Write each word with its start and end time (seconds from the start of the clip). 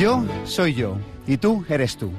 Yo 0.00 0.24
soy 0.44 0.72
yo 0.72 0.96
y 1.26 1.36
tú 1.36 1.62
eres 1.68 1.98
tú. 1.98 2.10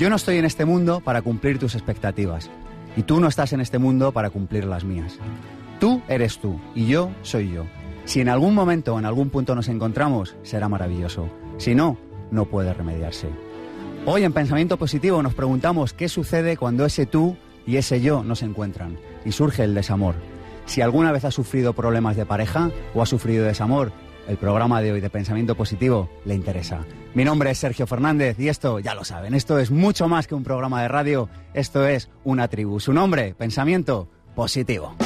Yo 0.00 0.10
no 0.10 0.16
estoy 0.16 0.38
en 0.38 0.44
este 0.44 0.64
mundo 0.64 1.00
para 1.00 1.22
cumplir 1.22 1.56
tus 1.56 1.76
expectativas 1.76 2.50
y 2.96 3.04
tú 3.04 3.20
no 3.20 3.28
estás 3.28 3.52
en 3.52 3.60
este 3.60 3.78
mundo 3.78 4.10
para 4.10 4.30
cumplir 4.30 4.64
las 4.64 4.82
mías. 4.82 5.20
Tú 5.78 6.02
eres 6.08 6.38
tú 6.38 6.60
y 6.74 6.88
yo 6.88 7.10
soy 7.22 7.52
yo. 7.52 7.64
Si 8.06 8.20
en 8.20 8.28
algún 8.28 8.56
momento 8.56 8.92
o 8.92 8.98
en 8.98 9.04
algún 9.04 9.30
punto 9.30 9.54
nos 9.54 9.68
encontramos, 9.68 10.34
será 10.42 10.68
maravilloso. 10.68 11.28
Si 11.58 11.76
no, 11.76 11.96
no 12.32 12.46
puede 12.46 12.74
remediarse. 12.74 13.28
Hoy 14.04 14.24
en 14.24 14.32
Pensamiento 14.32 14.76
Positivo 14.76 15.22
nos 15.22 15.34
preguntamos 15.34 15.92
qué 15.92 16.08
sucede 16.08 16.56
cuando 16.56 16.84
ese 16.84 17.06
tú 17.06 17.36
y 17.68 17.76
ese 17.76 18.00
yo 18.00 18.24
no 18.24 18.34
se 18.34 18.46
encuentran 18.46 18.98
y 19.24 19.30
surge 19.30 19.62
el 19.62 19.76
desamor. 19.76 20.16
Si 20.64 20.80
alguna 20.80 21.12
vez 21.12 21.24
has 21.24 21.34
sufrido 21.34 21.72
problemas 21.72 22.16
de 22.16 22.26
pareja 22.26 22.72
o 22.96 23.02
has 23.02 23.08
sufrido 23.08 23.44
desamor, 23.44 23.92
el 24.28 24.36
programa 24.36 24.80
de 24.82 24.92
hoy 24.92 25.00
de 25.00 25.10
Pensamiento 25.10 25.54
Positivo 25.54 26.08
le 26.24 26.34
interesa. 26.34 26.84
Mi 27.14 27.24
nombre 27.24 27.50
es 27.50 27.58
Sergio 27.58 27.86
Fernández 27.86 28.38
y 28.38 28.48
esto, 28.48 28.78
ya 28.78 28.94
lo 28.94 29.04
saben, 29.04 29.34
esto 29.34 29.58
es 29.58 29.70
mucho 29.70 30.08
más 30.08 30.26
que 30.26 30.34
un 30.34 30.44
programa 30.44 30.82
de 30.82 30.88
radio, 30.88 31.28
esto 31.54 31.86
es 31.86 32.10
una 32.24 32.48
tribu. 32.48 32.80
Su 32.80 32.92
nombre, 32.92 33.34
Pensamiento 33.34 34.08
Positivo. 34.34 34.96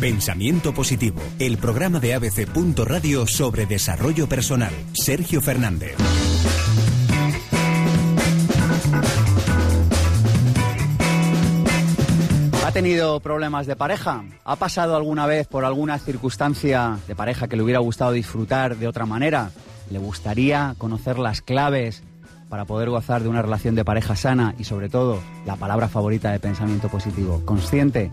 Pensamiento 0.00 0.74
Positivo, 0.74 1.20
el 1.38 1.56
programa 1.56 1.98
de 1.98 2.14
ABC. 2.14 2.46
Radio 2.84 3.26
sobre 3.26 3.64
desarrollo 3.66 4.28
personal. 4.28 4.72
Sergio 4.92 5.40
Fernández. 5.40 5.96
Tenido 12.74 13.20
problemas 13.20 13.68
de 13.68 13.76
pareja? 13.76 14.24
¿Ha 14.44 14.56
pasado 14.56 14.96
alguna 14.96 15.26
vez 15.26 15.46
por 15.46 15.64
alguna 15.64 15.96
circunstancia 16.00 16.98
de 17.06 17.14
pareja 17.14 17.46
que 17.46 17.54
le 17.54 17.62
hubiera 17.62 17.78
gustado 17.78 18.10
disfrutar 18.10 18.76
de 18.76 18.88
otra 18.88 19.06
manera? 19.06 19.52
¿Le 19.90 20.00
gustaría 20.00 20.74
conocer 20.76 21.20
las 21.20 21.40
claves 21.40 22.02
para 22.48 22.64
poder 22.64 22.90
gozar 22.90 23.22
de 23.22 23.28
una 23.28 23.42
relación 23.42 23.76
de 23.76 23.84
pareja 23.84 24.16
sana 24.16 24.56
y 24.58 24.64
sobre 24.64 24.88
todo 24.88 25.20
la 25.46 25.54
palabra 25.54 25.86
favorita 25.86 26.32
de 26.32 26.40
pensamiento 26.40 26.88
positivo, 26.88 27.42
consciente? 27.44 28.10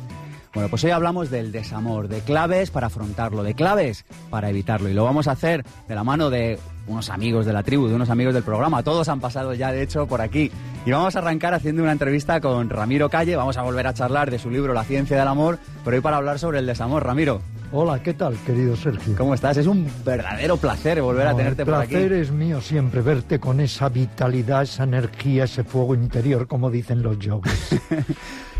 Bueno, 0.53 0.67
pues 0.67 0.83
hoy 0.83 0.91
hablamos 0.91 1.29
del 1.29 1.53
desamor, 1.53 2.09
de 2.09 2.19
claves 2.19 2.71
para 2.71 2.87
afrontarlo, 2.87 3.41
de 3.41 3.53
claves 3.53 4.03
para 4.29 4.49
evitarlo. 4.49 4.89
Y 4.89 4.93
lo 4.93 5.05
vamos 5.05 5.29
a 5.29 5.31
hacer 5.31 5.63
de 5.87 5.95
la 5.95 6.03
mano 6.03 6.29
de 6.29 6.59
unos 6.87 7.09
amigos 7.09 7.45
de 7.45 7.53
la 7.53 7.63
tribu, 7.63 7.87
de 7.87 7.95
unos 7.95 8.09
amigos 8.09 8.33
del 8.33 8.43
programa. 8.43 8.83
Todos 8.83 9.07
han 9.07 9.21
pasado 9.21 9.53
ya, 9.53 9.71
de 9.71 9.81
hecho, 9.81 10.07
por 10.07 10.19
aquí. 10.19 10.51
Y 10.85 10.91
vamos 10.91 11.15
a 11.15 11.19
arrancar 11.19 11.53
haciendo 11.53 11.83
una 11.83 11.93
entrevista 11.93 12.41
con 12.41 12.69
Ramiro 12.69 13.09
Calle. 13.09 13.37
Vamos 13.37 13.55
a 13.55 13.61
volver 13.61 13.87
a 13.87 13.93
charlar 13.93 14.29
de 14.29 14.39
su 14.39 14.49
libro 14.49 14.73
La 14.73 14.83
ciencia 14.83 15.17
del 15.17 15.27
amor, 15.27 15.57
pero 15.85 15.95
hoy 15.95 16.01
para 16.01 16.17
hablar 16.17 16.37
sobre 16.37 16.59
el 16.59 16.65
desamor. 16.65 17.05
Ramiro. 17.05 17.41
Hola, 17.73 18.03
¿qué 18.03 18.13
tal, 18.13 18.35
querido 18.45 18.75
Sergio? 18.75 19.15
¿Cómo 19.15 19.33
estás? 19.33 19.55
Es 19.55 19.65
un 19.65 19.89
verdadero 20.03 20.57
placer 20.57 21.01
volver 21.01 21.27
a 21.27 21.33
tenerte 21.33 21.63
por 21.63 21.75
aquí. 21.75 21.95
El 21.95 22.01
placer 22.01 22.13
es 22.19 22.31
mío 22.31 22.59
siempre 22.59 22.99
verte 23.01 23.39
con 23.39 23.61
esa 23.61 23.87
vitalidad, 23.87 24.63
esa 24.63 24.83
energía, 24.83 25.45
ese 25.45 25.63
fuego 25.63 25.95
interior, 25.95 26.47
como 26.49 26.69
dicen 26.69 27.01
los 27.01 27.17
yogis. 27.17 27.79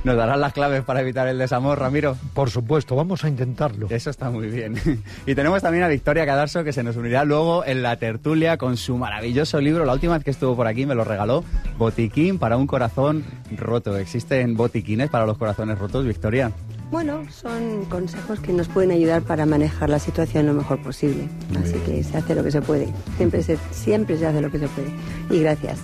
¿Nos 0.03 0.17
darás 0.17 0.39
las 0.39 0.51
claves 0.53 0.83
para 0.83 1.01
evitar 1.01 1.27
el 1.27 1.37
desamor, 1.37 1.77
Ramiro? 1.77 2.17
Por 2.33 2.49
supuesto, 2.49 2.95
vamos 2.95 3.23
a 3.23 3.29
intentarlo. 3.29 3.87
Eso 3.91 4.09
está 4.09 4.31
muy 4.31 4.47
bien. 4.47 4.75
Y 5.27 5.35
tenemos 5.35 5.61
también 5.61 5.83
a 5.83 5.87
Victoria 5.87 6.25
Cadarso, 6.25 6.63
que 6.63 6.73
se 6.73 6.81
nos 6.81 6.95
unirá 6.95 7.23
luego 7.23 7.63
en 7.65 7.83
la 7.83 7.95
tertulia 7.97 8.57
con 8.57 8.77
su 8.77 8.97
maravilloso 8.97 9.61
libro. 9.61 9.85
La 9.85 9.93
última 9.93 10.15
vez 10.15 10.23
que 10.23 10.31
estuvo 10.31 10.55
por 10.55 10.65
aquí 10.65 10.85
me 10.85 10.95
lo 10.95 11.03
regaló, 11.03 11.43
Botiquín 11.77 12.39
para 12.39 12.57
un 12.57 12.65
corazón 12.65 13.23
roto. 13.55 13.95
¿Existen 13.97 14.55
botiquines 14.55 15.09
para 15.09 15.25
los 15.25 15.37
corazones 15.37 15.77
rotos, 15.77 16.05
Victoria? 16.05 16.51
Bueno, 16.89 17.23
son 17.29 17.85
consejos 17.85 18.39
que 18.39 18.53
nos 18.53 18.67
pueden 18.67 18.91
ayudar 18.91 19.21
para 19.21 19.45
manejar 19.45 19.89
la 19.89 19.99
situación 19.99 20.47
lo 20.47 20.53
mejor 20.53 20.81
posible. 20.81 21.29
Así 21.61 21.75
que 21.85 22.03
se 22.03 22.17
hace 22.17 22.35
lo 22.35 22.43
que 22.43 22.51
se 22.51 22.61
puede. 22.61 22.87
Siempre 23.17 23.43
se, 23.43 23.57
siempre 23.71 24.17
se 24.17 24.25
hace 24.25 24.41
lo 24.41 24.51
que 24.51 24.59
se 24.59 24.67
puede. 24.67 24.91
Y 25.29 25.41
gracias. 25.41 25.79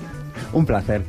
Un 0.51 0.65
placer. 0.65 1.03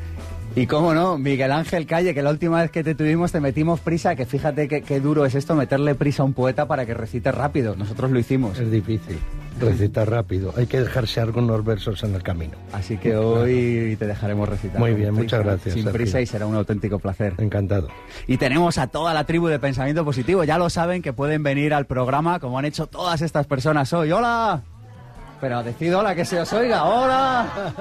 Y 0.59 0.67
cómo 0.67 0.93
no, 0.93 1.19
Miguel 1.19 1.53
Ángel 1.53 1.87
Calle, 1.87 2.15
que 2.15 2.21
la 2.21 2.31
última 2.31 2.61
vez 2.61 2.73
que 2.73 2.83
te 2.83 2.97
tuvimos 2.97 3.31
te 3.31 3.39
metimos 3.39 3.79
prisa, 3.79 4.17
que 4.17 4.27
fíjate 4.27 4.67
qué 4.67 4.99
duro 4.99 5.25
es 5.25 5.37
esto, 5.37 5.55
meterle 5.55 5.95
prisa 5.95 6.25
a 6.25 6.27
un 6.27 6.33
poeta 6.33 6.67
para 6.67 6.85
que 6.85 6.95
recite 6.95 7.31
rápido. 7.31 7.77
Nosotros 7.77 8.11
lo 8.11 8.19
hicimos. 8.19 8.59
Es 8.59 8.69
difícil, 8.69 9.21
recitar 9.61 10.11
rápido. 10.11 10.53
Hay 10.57 10.67
que 10.67 10.81
dejarse 10.81 11.21
algunos 11.21 11.65
versos 11.65 12.03
en 12.03 12.13
el 12.13 12.25
camino. 12.25 12.55
Así 12.73 12.97
que 12.97 13.15
hoy 13.17 13.95
te 14.01 14.09
dejaremos 14.09 14.49
recitar. 14.49 14.81
Muy 14.81 14.95
bien, 14.95 15.15
muchas 15.15 15.45
gracias. 15.45 15.75
Sin 15.77 15.87
prisa 15.93 16.21
y 16.21 16.27
será 16.27 16.47
un 16.47 16.57
auténtico 16.57 16.99
placer. 16.99 17.35
Encantado. 17.39 17.87
Y 18.27 18.39
tenemos 18.39 18.79
a 18.79 18.89
toda 18.89 19.15
la 19.15 19.23
tribu 19.23 19.47
de 19.47 19.61
Pensamiento 19.61 20.05
Positivo. 20.05 20.43
Ya 20.43 20.59
lo 20.59 20.71
saben 20.71 21.03
que 21.03 21.13
pueden 21.13 21.45
venir 21.45 21.73
al 21.73 21.87
programa 21.87 22.41
como 22.41 22.59
han 22.59 22.65
hecho 22.65 22.89
todas 22.89 23.23
estas 23.23 23.47
personas 23.47 23.93
hoy. 23.93 24.11
¡Hola! 24.11 24.65
Pero 25.41 25.63
decid 25.63 25.97
hola, 25.97 26.15
que 26.15 26.25
se 26.25 26.41
os 26.41 26.53
oiga. 26.53 26.85
¡Hola! 26.85 27.73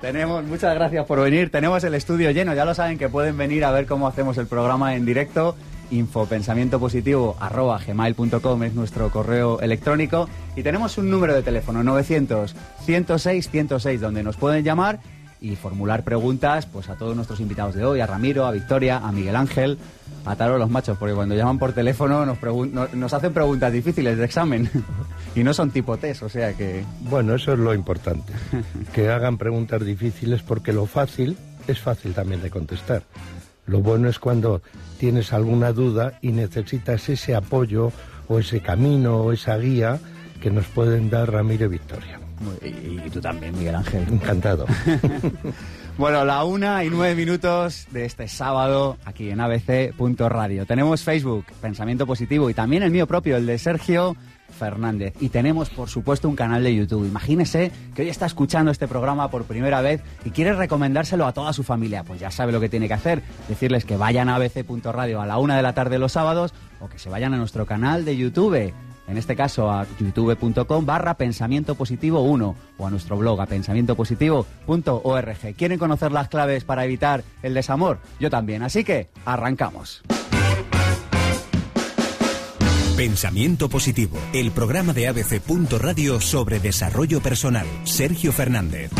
Tenemos, 0.00 0.44
muchas 0.44 0.74
gracias 0.74 1.06
por 1.06 1.20
venir. 1.20 1.50
Tenemos 1.50 1.84
el 1.84 1.94
estudio 1.94 2.30
lleno. 2.32 2.54
Ya 2.54 2.64
lo 2.64 2.74
saben 2.74 2.98
que 2.98 3.08
pueden 3.08 3.36
venir 3.36 3.64
a 3.64 3.70
ver 3.70 3.86
cómo 3.86 4.08
hacemos 4.08 4.36
el 4.38 4.46
programa 4.46 4.94
en 4.94 5.06
directo. 5.06 5.54
Infopensamientopositivo 5.90 7.36
arroba 7.38 7.78
gmail.com 7.78 8.62
es 8.64 8.74
nuestro 8.74 9.10
correo 9.10 9.60
electrónico. 9.60 10.28
Y 10.56 10.62
tenemos 10.62 10.98
un 10.98 11.10
número 11.10 11.34
de 11.34 11.42
teléfono, 11.42 11.84
900 11.84 12.56
106 12.84 13.50
106, 13.50 14.00
donde 14.00 14.22
nos 14.22 14.36
pueden 14.36 14.64
llamar 14.64 14.98
y 15.44 15.56
formular 15.56 16.04
preguntas 16.04 16.64
pues 16.64 16.88
a 16.88 16.96
todos 16.96 17.14
nuestros 17.14 17.38
invitados 17.38 17.74
de 17.74 17.84
hoy, 17.84 18.00
a 18.00 18.06
Ramiro, 18.06 18.46
a 18.46 18.50
Victoria, 18.50 18.96
a 18.96 19.12
Miguel 19.12 19.36
Ángel, 19.36 19.78
a 20.24 20.36
Taro 20.36 20.56
los 20.56 20.70
machos, 20.70 20.96
porque 20.96 21.14
cuando 21.14 21.34
llaman 21.34 21.58
por 21.58 21.74
teléfono 21.74 22.24
nos, 22.24 22.38
nos 22.94 23.12
hacen 23.12 23.34
preguntas 23.34 23.70
difíciles 23.70 24.16
de 24.16 24.24
examen 24.24 24.70
y 25.34 25.44
no 25.44 25.52
son 25.52 25.70
tipo 25.70 25.98
test, 25.98 26.22
o 26.22 26.30
sea 26.30 26.54
que... 26.54 26.82
Bueno, 27.00 27.34
eso 27.34 27.52
es 27.52 27.58
lo 27.58 27.74
importante, 27.74 28.32
que 28.94 29.10
hagan 29.10 29.36
preguntas 29.36 29.84
difíciles 29.84 30.42
porque 30.42 30.72
lo 30.72 30.86
fácil 30.86 31.36
es 31.68 31.78
fácil 31.78 32.14
también 32.14 32.42
de 32.42 32.48
contestar. 32.48 33.02
Lo 33.66 33.80
bueno 33.80 34.08
es 34.08 34.18
cuando 34.18 34.62
tienes 34.98 35.32
alguna 35.34 35.72
duda 35.72 36.18
y 36.22 36.32
necesitas 36.32 37.08
ese 37.10 37.34
apoyo 37.34 37.92
o 38.28 38.38
ese 38.38 38.60
camino 38.60 39.18
o 39.18 39.32
esa 39.32 39.58
guía 39.58 39.98
que 40.40 40.50
nos 40.50 40.66
pueden 40.66 41.10
dar 41.10 41.30
Ramiro 41.30 41.66
y 41.66 41.68
Victoria. 41.68 42.23
Y, 42.62 43.10
tú 43.10 43.20
también, 43.20 43.56
Miguel 43.56 43.74
Ángel. 43.76 44.04
Encantado. 44.10 44.66
bueno, 45.98 46.24
la 46.24 46.44
una 46.44 46.84
y 46.84 46.90
nueve 46.90 47.14
minutos 47.14 47.86
de 47.90 48.04
este 48.04 48.28
sábado 48.28 48.96
aquí 49.04 49.30
en 49.30 49.40
abc.radio. 49.40 50.66
Tenemos 50.66 51.02
Facebook, 51.02 51.46
Pensamiento 51.60 52.06
Positivo, 52.06 52.50
y 52.50 52.54
también 52.54 52.82
el 52.82 52.90
mío 52.90 53.06
propio, 53.06 53.36
el 53.36 53.46
de 53.46 53.58
Sergio 53.58 54.16
Fernández. 54.54 55.14
Y 55.20 55.28
tenemos, 55.28 55.70
por 55.70 55.88
supuesto, 55.88 56.28
un 56.28 56.36
canal 56.36 56.62
de 56.62 56.74
YouTube. 56.74 57.06
Imagínese 57.06 57.70
que 57.94 58.02
hoy 58.02 58.08
está 58.08 58.26
escuchando 58.26 58.70
este 58.70 58.88
programa 58.88 59.30
por 59.30 59.44
primera 59.44 59.80
vez 59.80 60.02
y 60.24 60.30
quiere 60.30 60.52
recomendárselo 60.54 61.26
a 61.26 61.32
toda 61.32 61.52
su 61.52 61.62
familia. 61.62 62.04
Pues 62.04 62.20
ya 62.20 62.30
sabe 62.30 62.52
lo 62.52 62.60
que 62.60 62.68
tiene 62.68 62.88
que 62.88 62.94
hacer. 62.94 63.22
Decirles 63.48 63.84
que 63.84 63.96
vayan 63.96 64.28
a 64.28 64.36
abc.radio 64.36 65.20
a 65.20 65.26
la 65.26 65.38
una 65.38 65.56
de 65.56 65.62
la 65.62 65.74
tarde 65.74 65.98
los 65.98 66.12
sábados 66.12 66.54
o 66.80 66.88
que 66.88 66.98
se 66.98 67.10
vayan 67.10 67.34
a 67.34 67.36
nuestro 67.36 67.66
canal 67.66 68.04
de 68.04 68.16
YouTube 68.16 68.72
en 69.06 69.18
este 69.18 69.36
caso 69.36 69.70
a 69.70 69.86
youtube.com 69.98 70.86
barra 70.86 71.14
pensamiento 71.14 71.74
positivo 71.74 72.22
1 72.22 72.56
o 72.78 72.86
a 72.86 72.90
nuestro 72.90 73.16
blog 73.16 73.40
a 73.40 73.46
pensamientopositivo.org. 73.46 75.54
¿Quieren 75.56 75.78
conocer 75.78 76.12
las 76.12 76.28
claves 76.28 76.64
para 76.64 76.84
evitar 76.84 77.24
el 77.42 77.54
desamor? 77.54 77.98
Yo 78.20 78.30
también, 78.30 78.62
así 78.62 78.84
que 78.84 79.08
arrancamos. 79.24 80.02
Pensamiento 82.96 83.68
Positivo, 83.68 84.16
el 84.32 84.52
programa 84.52 84.92
de 84.92 85.08
ABC. 85.08 85.42
Radio 85.80 86.20
sobre 86.20 86.60
desarrollo 86.60 87.20
personal. 87.20 87.66
Sergio 87.82 88.32
Fernández. 88.32 88.92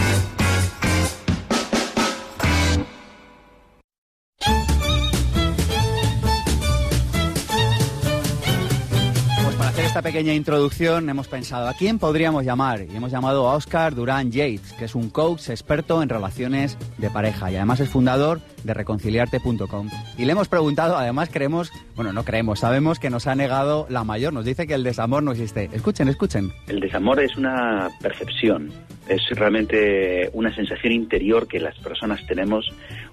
Esta 9.95 10.03
pequeña 10.03 10.35
introducción 10.35 11.09
hemos 11.09 11.29
pensado 11.29 11.69
a 11.69 11.75
quién 11.75 12.01
podríamos 12.01 12.45
llamar 12.45 12.81
y 12.81 12.97
hemos 12.97 13.13
llamado 13.13 13.49
a 13.49 13.55
Oscar 13.55 13.95
Durán 13.95 14.33
Yates, 14.33 14.73
que 14.73 14.87
es 14.87 14.97
un 14.97 15.09
coach 15.09 15.51
experto 15.51 16.03
en 16.03 16.09
relaciones 16.09 16.77
de 16.99 17.11
pareja 17.11 17.53
y 17.53 17.55
además 17.55 17.79
es 17.79 17.91
fundador 17.91 18.41
de 18.65 18.75
reconciliarte.com. 18.75 19.91
Y 20.19 20.25
le 20.25 20.33
hemos 20.33 20.49
preguntado, 20.49 20.97
además 20.97 21.31
creemos, 21.33 21.71
bueno, 21.95 22.13
no 22.13 22.25
creemos, 22.25 22.59
sabemos 22.59 22.99
que 22.99 23.09
nos 23.09 23.29
ha 23.29 23.37
negado 23.37 23.87
la 23.89 24.03
mayor, 24.03 24.33
nos 24.33 24.45
dice 24.45 24.67
que 24.67 24.75
el 24.75 24.83
desamor 24.83 25.23
no 25.23 25.31
existe. 25.31 25.71
Escuchen, 25.73 26.09
escuchen. 26.09 26.51
El 26.67 26.81
desamor 26.81 27.21
es 27.21 27.37
una 27.37 27.89
percepción, 28.03 28.73
es 29.07 29.23
realmente 29.31 30.29
una 30.33 30.53
sensación 30.57 30.93
interior 30.93 31.47
que 31.47 31.61
las 31.61 31.79
personas 31.79 32.27
tenemos 32.27 32.69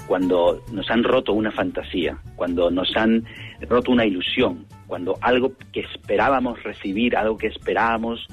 cuando 0.08 0.64
nos 0.72 0.90
han 0.90 1.04
roto 1.04 1.34
una 1.34 1.52
fantasía, 1.52 2.18
cuando 2.36 2.72
nos 2.72 2.98
han 2.98 3.24
roto 3.70 3.92
una 3.92 4.04
ilusión, 4.04 4.66
cuando 4.92 5.18
algo 5.22 5.54
que 5.72 5.80
esperábamos 5.80 6.62
recibir, 6.64 7.16
algo 7.16 7.38
que 7.38 7.48
esperábamos 7.48 8.28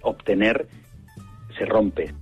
obtener, 0.00 0.66
se 1.58 1.66
rompe. 1.66 2.14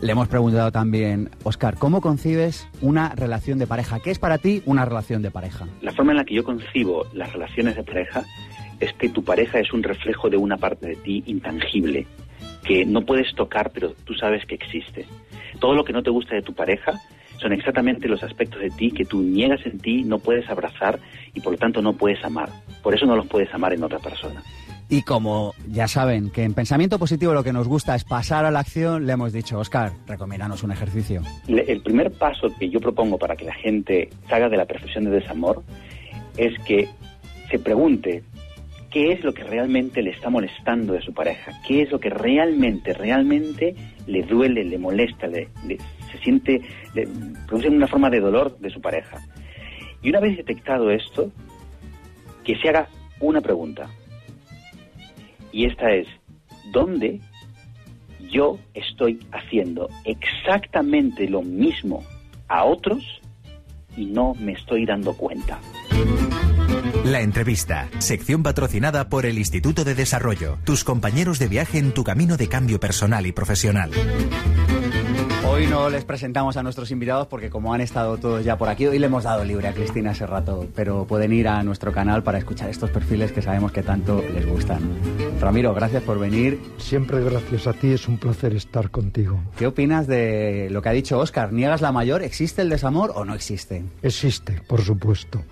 Le 0.00 0.12
hemos 0.12 0.28
preguntado 0.28 0.70
también, 0.70 1.28
Oscar, 1.42 1.74
¿cómo 1.76 2.00
concibes 2.00 2.68
una 2.80 3.08
relación 3.16 3.58
de 3.58 3.66
pareja? 3.66 3.98
¿Qué 3.98 4.12
es 4.12 4.20
para 4.20 4.38
ti 4.38 4.62
una 4.64 4.84
relación 4.84 5.22
de 5.22 5.32
pareja? 5.32 5.66
La 5.82 5.90
forma 5.90 6.12
en 6.12 6.18
la 6.18 6.24
que 6.24 6.34
yo 6.34 6.44
concibo 6.44 7.04
las 7.12 7.32
relaciones 7.32 7.74
de 7.74 7.82
pareja 7.82 8.22
es 8.78 8.92
que 8.92 9.08
tu 9.08 9.24
pareja 9.24 9.58
es 9.58 9.72
un 9.72 9.82
reflejo 9.82 10.30
de 10.30 10.36
una 10.36 10.56
parte 10.56 10.86
de 10.86 10.94
ti 10.94 11.24
intangible, 11.26 12.06
que 12.62 12.86
no 12.86 13.00
puedes 13.00 13.34
tocar, 13.34 13.72
pero 13.74 13.92
tú 14.04 14.14
sabes 14.14 14.46
que 14.46 14.54
existe. 14.54 15.04
Todo 15.58 15.74
lo 15.74 15.82
que 15.82 15.92
no 15.92 16.04
te 16.04 16.10
gusta 16.10 16.36
de 16.36 16.42
tu 16.42 16.54
pareja 16.54 16.92
son 17.40 17.52
exactamente 17.52 18.08
los 18.08 18.22
aspectos 18.22 18.60
de 18.60 18.70
ti 18.70 18.90
que 18.90 19.04
tú 19.04 19.22
niegas 19.22 19.64
en 19.64 19.78
ti, 19.78 20.02
no 20.02 20.18
puedes 20.18 20.48
abrazar 20.48 20.98
y 21.34 21.40
por 21.40 21.52
lo 21.52 21.58
tanto 21.58 21.80
no 21.82 21.94
puedes 21.94 22.22
amar. 22.24 22.50
Por 22.82 22.94
eso 22.94 23.06
no 23.06 23.16
los 23.16 23.26
puedes 23.26 23.52
amar 23.54 23.72
en 23.72 23.82
otra 23.82 23.98
persona. 23.98 24.42
Y 24.88 25.02
como 25.02 25.54
ya 25.68 25.86
saben 25.86 26.30
que 26.30 26.42
en 26.42 26.52
pensamiento 26.52 26.98
positivo 26.98 27.32
lo 27.32 27.44
que 27.44 27.52
nos 27.52 27.68
gusta 27.68 27.94
es 27.94 28.04
pasar 28.04 28.44
a 28.44 28.50
la 28.50 28.58
acción, 28.58 29.06
le 29.06 29.12
hemos 29.12 29.32
dicho, 29.32 29.58
Oscar, 29.58 29.92
recomiéndanos 30.06 30.64
un 30.64 30.72
ejercicio. 30.72 31.22
El 31.46 31.80
primer 31.80 32.10
paso 32.10 32.48
que 32.58 32.68
yo 32.68 32.80
propongo 32.80 33.16
para 33.16 33.36
que 33.36 33.44
la 33.44 33.54
gente 33.54 34.10
salga 34.28 34.48
de 34.48 34.56
la 34.56 34.66
percepción 34.66 35.04
de 35.04 35.10
desamor 35.10 35.62
es 36.36 36.58
que 36.64 36.88
se 37.50 37.60
pregunte 37.60 38.24
qué 38.90 39.12
es 39.12 39.22
lo 39.22 39.32
que 39.32 39.44
realmente 39.44 40.02
le 40.02 40.10
está 40.10 40.28
molestando 40.28 40.92
de 40.92 41.02
su 41.02 41.14
pareja, 41.14 41.52
qué 41.66 41.82
es 41.82 41.92
lo 41.92 42.00
que 42.00 42.10
realmente, 42.10 42.92
realmente 42.92 43.76
le 44.06 44.22
duele, 44.22 44.64
le 44.64 44.78
molesta, 44.78 45.28
le, 45.28 45.48
se 46.10 46.18
siente, 46.18 46.60
le 46.94 47.08
una 47.68 47.86
forma 47.86 48.10
de 48.10 48.20
dolor 48.20 48.58
de 48.58 48.70
su 48.70 48.80
pareja. 48.80 49.18
Y 50.02 50.10
una 50.10 50.20
vez 50.20 50.36
detectado 50.36 50.90
esto, 50.90 51.30
que 52.44 52.56
se 52.56 52.68
haga 52.68 52.88
una 53.20 53.40
pregunta. 53.40 53.88
Y 55.52 55.66
esta 55.66 55.90
es, 55.92 56.06
¿dónde 56.72 57.20
yo 58.30 58.58
estoy 58.74 59.18
haciendo 59.32 59.88
exactamente 60.04 61.28
lo 61.28 61.42
mismo 61.42 62.04
a 62.48 62.64
otros 62.64 63.20
y 63.96 64.06
no 64.06 64.34
me 64.34 64.52
estoy 64.52 64.86
dando 64.86 65.14
cuenta? 65.14 65.58
La 67.04 67.22
entrevista, 67.22 67.88
sección 67.98 68.42
patrocinada 68.42 69.08
por 69.08 69.26
el 69.26 69.38
Instituto 69.38 69.84
de 69.84 69.94
Desarrollo, 69.94 70.58
tus 70.64 70.84
compañeros 70.84 71.38
de 71.38 71.48
viaje 71.48 71.78
en 71.78 71.92
tu 71.92 72.04
camino 72.04 72.36
de 72.36 72.48
cambio 72.48 72.78
personal 72.78 73.26
y 73.26 73.32
profesional. 73.32 73.90
Hoy 75.46 75.66
no 75.66 75.88
les 75.88 76.04
presentamos 76.04 76.56
a 76.56 76.62
nuestros 76.62 76.90
invitados 76.90 77.26
porque 77.26 77.50
como 77.50 77.72
han 77.72 77.80
estado 77.80 78.18
todos 78.18 78.44
ya 78.44 78.58
por 78.58 78.68
aquí, 78.68 78.86
hoy 78.86 78.98
le 78.98 79.06
hemos 79.06 79.24
dado 79.24 79.44
libre 79.44 79.68
a 79.68 79.72
Cristina 79.72 80.10
hace 80.10 80.26
rato, 80.26 80.66
pero 80.74 81.06
pueden 81.06 81.32
ir 81.32 81.48
a 81.48 81.62
nuestro 81.62 81.92
canal 81.92 82.22
para 82.22 82.38
escuchar 82.38 82.68
estos 82.68 82.90
perfiles 82.90 83.32
que 83.32 83.42
sabemos 83.42 83.72
que 83.72 83.82
tanto 83.82 84.22
les 84.34 84.46
gustan. 84.46 84.80
Ramiro, 85.40 85.72
gracias 85.74 86.02
por 86.02 86.18
venir. 86.18 86.60
Siempre 86.76 87.22
gracias 87.24 87.66
a 87.66 87.72
ti, 87.72 87.88
es 87.88 88.06
un 88.06 88.18
placer 88.18 88.54
estar 88.54 88.90
contigo. 88.90 89.40
¿Qué 89.56 89.66
opinas 89.66 90.06
de 90.06 90.68
lo 90.70 90.82
que 90.82 90.90
ha 90.90 90.92
dicho 90.92 91.18
Oscar? 91.18 91.52
¿Niegas 91.52 91.80
la 91.80 91.92
mayor? 91.92 92.22
¿Existe 92.22 92.62
el 92.62 92.68
desamor 92.68 93.12
o 93.14 93.24
no 93.24 93.34
existe? 93.34 93.82
Existe, 94.02 94.60
por 94.66 94.82
supuesto. 94.82 95.42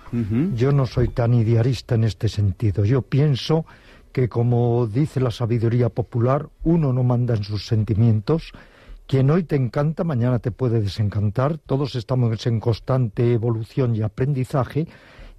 Yo 0.55 0.71
no 0.71 0.85
soy 0.85 1.09
tan 1.09 1.33
idealista 1.33 1.95
en 1.95 2.03
este 2.03 2.29
sentido. 2.29 2.85
Yo 2.85 3.01
pienso 3.01 3.65
que, 4.11 4.29
como 4.29 4.87
dice 4.87 5.19
la 5.19 5.31
sabiduría 5.31 5.89
popular, 5.89 6.47
uno 6.63 6.93
no 6.93 7.03
manda 7.03 7.35
en 7.35 7.43
sus 7.43 7.65
sentimientos, 7.65 8.53
quien 9.09 9.31
hoy 9.31 9.43
te 9.43 9.55
encanta, 9.55 10.03
mañana 10.03 10.37
te 10.37 10.51
puede 10.51 10.81
desencantar. 10.81 11.57
Todos 11.57 11.95
estamos 11.95 12.45
en 12.45 12.59
constante 12.59 13.33
evolución 13.33 13.95
y 13.95 14.03
aprendizaje. 14.03 14.87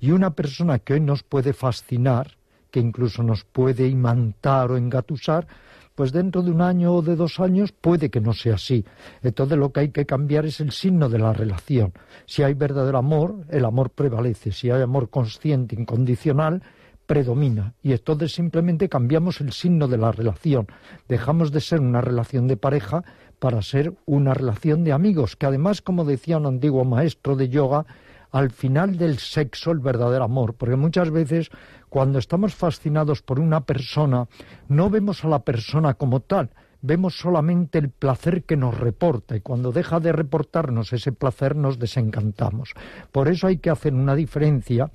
Y 0.01 0.11
una 0.11 0.31
persona 0.31 0.81
que 0.81 0.95
hoy 0.95 1.01
nos 1.01 1.23
puede 1.23 1.53
fascinar, 1.53 2.33
que 2.73 2.81
incluso 2.81 3.23
nos 3.23 3.45
puede 3.45 3.87
imantar 3.87 4.73
o 4.73 4.77
engatusar, 4.77 5.47
pues 5.95 6.11
dentro 6.11 6.43
de 6.43 6.51
un 6.51 6.63
año 6.63 6.95
o 6.95 7.03
de 7.03 7.15
dos 7.15 7.39
años 7.39 7.71
puede 7.71 8.11
que 8.11 8.21
no 8.21 8.33
sea 8.33 8.55
así. 8.57 8.85
Entonces 9.23 9.57
lo 9.57 9.71
que 9.71 9.79
hay 9.79 9.91
que 9.91 10.05
cambiar 10.05 10.47
es 10.47 10.59
el 10.59 10.73
signo 10.73 11.09
de 11.09 11.21
la 11.21 11.33
relación. 11.33 11.93
Si 12.27 12.43
hay 12.43 12.55
verdadero 12.55 12.99
amor, 12.99 13.45
el 13.51 13.65
amor 13.65 13.91
prevalece. 13.91 14.51
Si 14.51 14.69
hay 14.69 14.83
amor 14.83 15.11
consciente, 15.11 15.77
incondicional, 15.77 16.61
predomina. 17.07 17.75
Y 17.85 17.93
entonces 17.93 18.33
simplemente 18.33 18.89
cambiamos 18.89 19.41
el 19.41 19.53
signo 19.53 19.87
de 19.87 19.99
la 19.99 20.11
relación. 20.11 20.67
Dejamos 21.09 21.53
de 21.53 21.61
ser 21.61 21.81
una 21.81 22.01
relación 22.01 22.49
de 22.49 22.57
pareja 22.57 23.05
para 23.41 23.63
ser 23.63 23.95
una 24.07 24.35
relación 24.35 24.85
de 24.85 24.93
amigos, 24.93 25.35
que 25.35 25.47
además, 25.47 25.81
como 25.81 26.05
decía 26.05 26.37
un 26.37 26.47
antiguo 26.47 26.85
maestro 26.85 27.35
de 27.35 27.49
yoga, 27.49 27.87
al 28.31 28.51
final 28.51 28.97
del 28.97 29.19
sexo 29.19 29.73
el 29.73 29.81
verdadero 29.81 30.25
amor, 30.25 30.55
porque 30.55 30.77
muchas 30.77 31.11
veces 31.11 31.51
cuando 31.89 32.21
estamos 32.21 32.55
fascinados 32.55 33.23
por 33.23 33.41
una 33.41 33.63
persona 33.63 34.29
no 34.69 34.91
vemos 34.91 35.25
a 35.25 35.29
la 35.29 35.41
persona 35.41 35.95
como 35.95 36.21
tal, 36.21 36.51
vemos 36.83 37.19
solamente 37.19 37.79
el 37.79 37.91
placer 37.91 38.45
que 38.45 38.57
nos 38.57 38.79
reporta 38.79 39.37
y 39.37 39.41
cuando 39.41 39.73
deja 39.73 40.01
de 40.01 40.13
reportarnos 40.13 40.93
ese 40.93 41.13
placer 41.13 41.57
nos 41.57 41.79
desencantamos. 41.79 42.75
Por 43.11 43.29
eso 43.29 43.47
hay 43.47 43.57
que 43.57 43.71
hacer 43.71 43.95
una 43.95 44.15
diferencia 44.15 44.91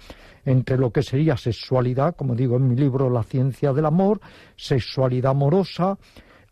entre 0.46 0.78
lo 0.78 0.92
que 0.92 1.04
sería 1.04 1.36
sexualidad, 1.36 2.16
como 2.16 2.36
digo 2.36 2.58
en 2.58 2.68
mi 2.68 2.76
libro 2.76 3.10
La 3.10 3.24
ciencia 3.24 3.74
del 3.74 3.86
amor, 3.86 4.22
sexualidad 4.56 5.32
amorosa, 5.32 5.98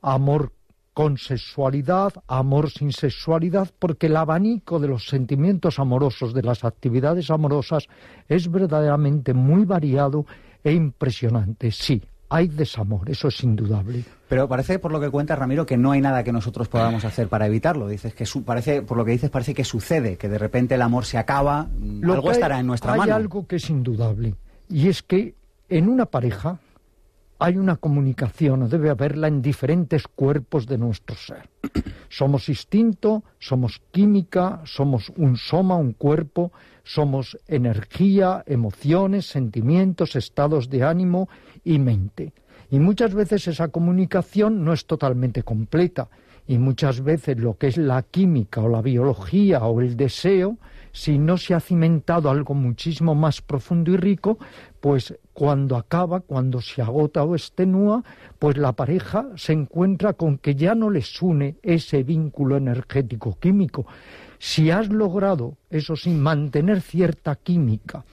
amor 0.01 0.51
con 0.93 1.17
sexualidad, 1.17 2.13
amor 2.27 2.69
sin 2.69 2.91
sexualidad, 2.91 3.69
porque 3.79 4.07
el 4.07 4.15
abanico 4.15 4.79
de 4.79 4.87
los 4.87 5.07
sentimientos 5.07 5.79
amorosos, 5.79 6.33
de 6.33 6.43
las 6.43 6.63
actividades 6.63 7.31
amorosas, 7.31 7.87
es 8.29 8.49
verdaderamente 8.49 9.33
muy 9.33 9.65
variado 9.65 10.25
e 10.63 10.71
impresionante. 10.71 11.71
Sí, 11.71 12.01
hay 12.29 12.47
desamor, 12.47 13.09
eso 13.09 13.27
es 13.27 13.43
indudable. 13.43 14.03
Pero 14.29 14.47
parece, 14.47 14.79
por 14.79 14.91
lo 14.91 14.99
que 14.99 15.09
cuenta 15.09 15.35
Ramiro, 15.35 15.65
que 15.65 15.77
no 15.77 15.91
hay 15.91 16.01
nada 16.01 16.23
que 16.23 16.31
nosotros 16.31 16.67
podamos 16.67 17.05
hacer 17.05 17.27
para 17.27 17.47
evitarlo. 17.47 17.87
Dices 17.87 18.13
que 18.13 18.25
parece, 18.45 18.81
por 18.81 18.97
lo 18.97 19.05
que 19.05 19.11
dices, 19.11 19.29
parece 19.29 19.53
que 19.53 19.63
sucede, 19.63 20.17
que 20.17 20.29
de 20.29 20.37
repente 20.37 20.75
el 20.75 20.81
amor 20.81 21.05
se 21.05 21.17
acaba, 21.17 21.67
algo 22.03 22.31
estará 22.31 22.59
en 22.59 22.67
nuestra 22.67 22.91
mano. 22.95 23.03
Hay 23.03 23.11
algo 23.11 23.45
que 23.47 23.57
es 23.57 23.69
indudable, 23.69 24.35
y 24.69 24.87
es 24.87 25.03
que 25.03 25.35
en 25.69 25.89
una 25.89 26.05
pareja 26.05 26.59
hay 27.43 27.57
una 27.57 27.75
comunicación, 27.75 28.63
o 28.63 28.69
debe 28.69 28.89
haberla 28.89 29.27
en 29.27 29.41
diferentes 29.41 30.07
cuerpos 30.07 30.65
de 30.65 30.77
nuestro 30.77 31.17
ser. 31.17 31.49
Somos 32.07 32.47
instinto, 32.47 33.23
somos 33.37 33.81
química, 33.91 34.61
somos 34.63 35.11
un 35.17 35.35
soma, 35.35 35.75
un 35.75 35.91
cuerpo, 35.91 36.53
somos 36.83 37.37
energía, 37.47 38.43
emociones, 38.45 39.25
sentimientos, 39.25 40.15
estados 40.15 40.69
de 40.69 40.83
ánimo 40.83 41.27
y 41.65 41.79
mente. 41.79 42.31
Y 42.71 42.79
muchas 42.79 43.13
veces 43.13 43.45
esa 43.49 43.67
comunicación 43.67 44.63
no 44.63 44.71
es 44.71 44.85
totalmente 44.85 45.43
completa. 45.43 46.07
Y 46.47 46.59
muchas 46.59 47.01
veces 47.01 47.39
lo 47.39 47.57
que 47.57 47.67
es 47.67 47.77
la 47.77 48.03
química 48.03 48.61
o 48.61 48.69
la 48.69 48.81
biología 48.81 49.65
o 49.65 49.81
el 49.81 49.97
deseo 49.97 50.59
si 50.93 51.17
no 51.17 51.37
se 51.37 51.55
ha 51.55 51.59
cimentado 51.59 52.29
algo 52.29 52.53
muchísimo 52.53 53.15
más 53.15 53.41
profundo 53.41 53.91
y 53.91 53.97
rico, 53.97 54.37
pues 54.79 55.17
cuando 55.33 55.75
acaba, 55.75 56.19
cuando 56.19 56.61
se 56.61 56.81
agota 56.81 57.23
o 57.23 57.35
extenúa, 57.35 58.03
pues 58.39 58.57
la 58.57 58.73
pareja 58.73 59.27
se 59.35 59.53
encuentra 59.53 60.13
con 60.13 60.37
que 60.37 60.55
ya 60.55 60.75
no 60.75 60.89
les 60.89 61.21
une 61.21 61.55
ese 61.63 62.03
vínculo 62.03 62.57
energético 62.57 63.37
químico. 63.39 63.85
Si 64.39 64.69
has 64.69 64.89
logrado, 64.89 65.57
eso 65.69 65.95
sin 65.95 66.19
mantener 66.21 66.81
cierta 66.81 67.35
química, 67.35 68.05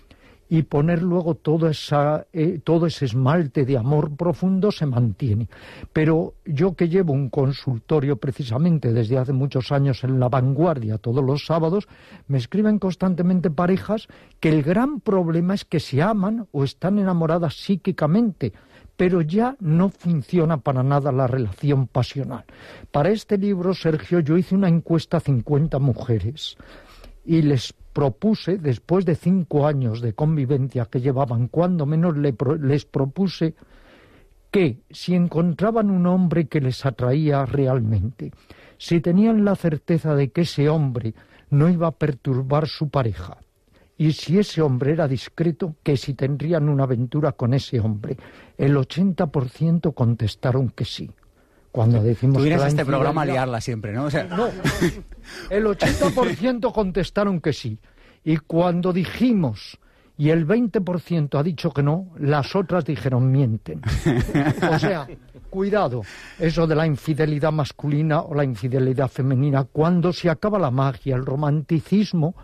y 0.50 0.64
poner 0.64 1.00
luego 1.00 1.37
todo, 1.37 1.69
esa, 1.69 2.26
eh, 2.33 2.61
todo 2.62 2.87
ese 2.87 3.04
esmalte 3.04 3.64
de 3.64 3.78
amor 3.78 4.16
profundo 4.16 4.73
se 4.73 4.85
mantiene. 4.85 5.49
Pero 5.92 6.35
yo 6.45 6.75
que 6.75 6.88
llevo 6.88 7.12
un 7.12 7.30
consultorio 7.30 8.16
precisamente 8.16 8.92
desde 8.92 9.16
hace 9.16 9.33
muchos 9.33 9.71
años 9.71 10.02
en 10.02 10.19
la 10.19 10.28
vanguardia 10.28 10.99
todos 10.99 11.25
los 11.25 11.47
sábados, 11.47 11.87
me 12.26 12.37
escriben 12.37 12.80
constantemente 12.80 13.49
parejas 13.49 14.09
que 14.40 14.49
el 14.49 14.64
gran 14.64 15.00
problema 15.00 15.54
es 15.54 15.64
que 15.64 15.78
se 15.78 16.02
aman 16.02 16.49
o 16.50 16.64
están 16.64 16.99
enamoradas 16.99 17.54
psíquicamente 17.54 18.52
pero 18.97 19.23
ya 19.23 19.57
no 19.61 19.88
funciona 19.88 20.59
para 20.59 20.83
nada 20.83 21.11
la 21.11 21.26
relación 21.26 21.87
pasional. 21.87 22.45
Para 22.92 23.09
este 23.09 23.38
libro, 23.38 23.73
Sergio, 23.73 24.21
yo 24.21 24.37
hice 24.37 24.54
una 24.54 24.69
encuesta 24.69 25.16
a 25.16 25.21
50 25.21 25.78
mujeres 25.78 26.59
y 27.31 27.43
les 27.43 27.73
propuse, 27.93 28.59
después 28.59 29.05
de 29.05 29.15
cinco 29.15 29.65
años 29.65 30.01
de 30.01 30.15
convivencia 30.15 30.87
que 30.87 31.01
llevaban, 31.01 31.47
cuando 31.47 31.87
menos 31.87 32.17
les 32.17 32.85
propuse 32.87 33.55
que 34.51 34.81
si 34.91 35.15
encontraban 35.15 35.93
un 35.93 36.09
hombre 36.09 36.49
que 36.49 36.61
les 36.61 36.85
atraía 36.85 37.47
realmente, 37.47 38.33
si 38.79 39.01
tenían 39.01 39.45
la 39.45 39.55
certeza 39.55 40.17
de 40.17 40.31
que 40.33 40.41
ese 40.41 40.69
hombre 40.69 41.15
no 41.51 41.69
iba 41.69 41.87
a 41.87 41.93
perturbar 41.93 42.67
su 42.67 42.89
pareja, 42.89 43.37
y 43.97 44.11
si 44.11 44.41
ese 44.41 44.61
hombre 44.61 44.91
era 44.91 45.07
discreto, 45.07 45.77
que 45.85 45.97
si 45.97 46.15
tendrían 46.15 46.69
una 46.69 46.83
aventura 46.83 47.31
con 47.31 47.55
ese 47.55 47.79
hombre, 47.79 48.17
el 48.59 48.75
80% 48.75 49.95
contestaron 49.95 50.71
que 50.71 50.85
sí. 50.85 51.09
Cuando 51.73 52.03
decimos 52.03 52.39
Tú 52.39 52.43
vienes 52.43 52.62
a 52.62 52.69
este 52.69 52.85
programa 52.85 53.23
a 53.23 53.27
liarla 53.27 53.61
siempre, 53.61 53.93
¿no? 53.93 54.05
O 54.05 54.11
sea... 54.11 54.25
No, 54.25 54.49
el 55.50 55.65
80% 55.65 56.73
contestaron 56.73 57.41
que 57.41 57.53
sí. 57.53 57.79
Y 58.25 58.39
cuando 58.39 58.93
dijimos 58.93 59.79
y 60.21 60.29
el 60.29 60.47
20% 60.47 61.39
ha 61.39 61.43
dicho 61.43 61.71
que 61.71 61.83
no, 61.83 62.09
las 62.19 62.55
otras 62.55 62.85
dijeron 62.85 63.33
mienten. 63.33 63.81
O 64.71 64.79
sea, 64.79 65.09
cuidado, 65.49 66.03
eso 66.39 66.67
de 66.67 66.75
la 66.75 66.87
infidelidad 66.87 67.53
masculina 67.53 68.21
o 68.21 68.35
la 68.35 68.45
infidelidad 68.45 69.09
femenina, 69.09 69.65
cuando 69.65 70.12
se 70.12 70.29
acaba 70.29 70.59
la 70.59 70.71
magia, 70.71 71.17
el 71.17 71.25
romanticismo, 71.25 72.35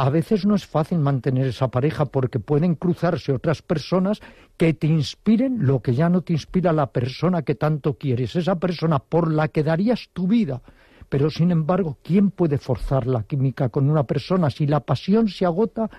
A 0.00 0.10
veces 0.10 0.46
no 0.46 0.54
es 0.54 0.64
fácil 0.64 1.00
mantener 1.00 1.48
esa 1.48 1.72
pareja 1.72 2.04
porque 2.04 2.38
pueden 2.38 2.76
cruzarse 2.76 3.32
otras 3.32 3.62
personas 3.62 4.20
que 4.56 4.72
te 4.72 4.86
inspiren 4.86 5.66
lo 5.66 5.82
que 5.82 5.92
ya 5.92 6.08
no 6.08 6.22
te 6.22 6.32
inspira 6.32 6.72
la 6.72 6.92
persona 6.92 7.42
que 7.42 7.56
tanto 7.56 7.94
quieres, 7.94 8.36
esa 8.36 8.60
persona 8.60 9.00
por 9.00 9.32
la 9.32 9.48
que 9.48 9.64
darías 9.64 10.08
tu 10.12 10.28
vida. 10.28 10.62
Pero 11.08 11.30
sin 11.30 11.50
embargo, 11.50 11.98
¿quién 12.04 12.30
puede 12.30 12.58
forzar 12.58 13.08
la 13.08 13.24
química 13.24 13.70
con 13.70 13.90
una 13.90 14.04
persona? 14.04 14.50
Si 14.50 14.68
la 14.68 14.78
pasión 14.78 15.26
se 15.26 15.44
agota, 15.44 15.90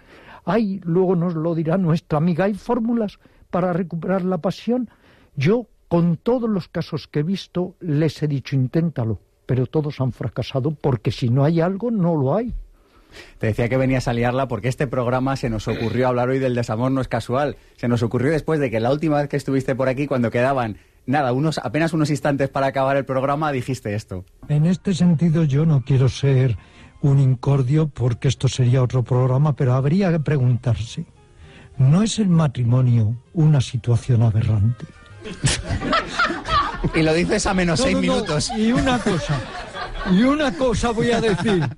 hay, 0.46 0.80
luego 0.86 1.18
nos 1.18 1.36
lo 1.36 1.54
dirá 1.54 1.78
nuestra 1.78 2.20
amiga, 2.20 2.46
hay 2.46 2.54
fórmulas 2.54 3.20
para 3.50 3.74
recuperar 3.74 4.24
la 4.24 4.38
pasión. 4.38 4.90
Yo, 5.36 5.66
con 5.90 6.16
todos 6.16 6.50
los 6.50 6.70
casos 6.70 7.10
que 7.10 7.20
he 7.20 7.24
visto, 7.24 7.76
les 7.82 8.24
he 8.24 8.30
dicho 8.30 8.56
inténtalo, 8.56 9.20
pero 9.46 9.66
todos 9.66 10.00
han 10.00 10.14
fracasado 10.14 10.72
porque 10.72 11.12
si 11.12 11.30
no 11.30 11.44
hay 11.44 11.60
algo, 11.60 11.92
no 11.92 12.16
lo 12.16 12.34
hay. 12.34 12.56
Te 13.38 13.48
decía 13.48 13.70
que 13.70 13.78
venías 13.78 14.08
a 14.08 14.14
liarla 14.14 14.48
porque 14.48 14.68
este 14.68 14.88
programa 14.88 15.36
se 15.36 15.50
nos 15.50 15.68
ocurrió 15.68 16.08
hablar 16.08 16.30
hoy 16.30 16.40
del 16.40 16.56
desamor, 16.56 16.92
no 16.92 17.02
es 17.02 17.08
casual. 17.08 17.58
Se 17.78 17.88
nos 17.88 18.04
ocurrió 18.04 18.32
después 18.32 18.60
de 18.60 18.70
que 18.70 18.80
la 18.80 18.92
última 18.92 19.18
vez 19.18 19.30
que 19.30 19.38
estuviste 19.38 19.76
por 19.76 19.90
aquí, 19.90 20.08
cuando 20.08 20.32
quedaban 20.32 20.78
nada, 21.06 21.34
unos, 21.34 21.58
apenas 21.58 21.94
unos 21.94 22.10
instantes 22.10 22.50
para 22.50 22.68
acabar 22.68 22.98
el 22.98 23.06
programa, 23.06 23.52
dijiste 23.52 23.96
esto. 23.96 24.26
En 24.48 24.66
este 24.66 24.94
sentido, 24.94 25.44
yo 25.44 25.66
no 25.66 25.84
quiero 25.84 26.10
ser 26.10 26.58
un 27.02 27.20
incordio 27.20 27.88
porque 27.88 28.28
esto 28.28 28.48
sería 28.48 28.84
otro 28.84 29.04
programa, 29.04 29.56
pero 29.56 29.74
habría 29.74 30.12
que 30.12 30.20
preguntarse, 30.20 31.06
¿no 31.78 32.04
es 32.04 32.20
el 32.20 32.30
matrimonio 32.30 33.16
una 33.34 33.62
situación 33.62 34.22
aberrante? 34.24 34.86
y 36.96 37.02
lo 37.02 37.14
dices 37.14 37.46
a 37.46 37.54
menos 37.54 37.80
seis 37.80 37.98
minutos. 37.98 38.52
Y 38.58 38.72
una 38.72 39.00
cosa, 39.00 39.40
y 40.12 40.24
una 40.24 40.54
cosa 40.56 40.92
voy 40.92 41.12
a 41.12 41.22
decir. 41.22 41.68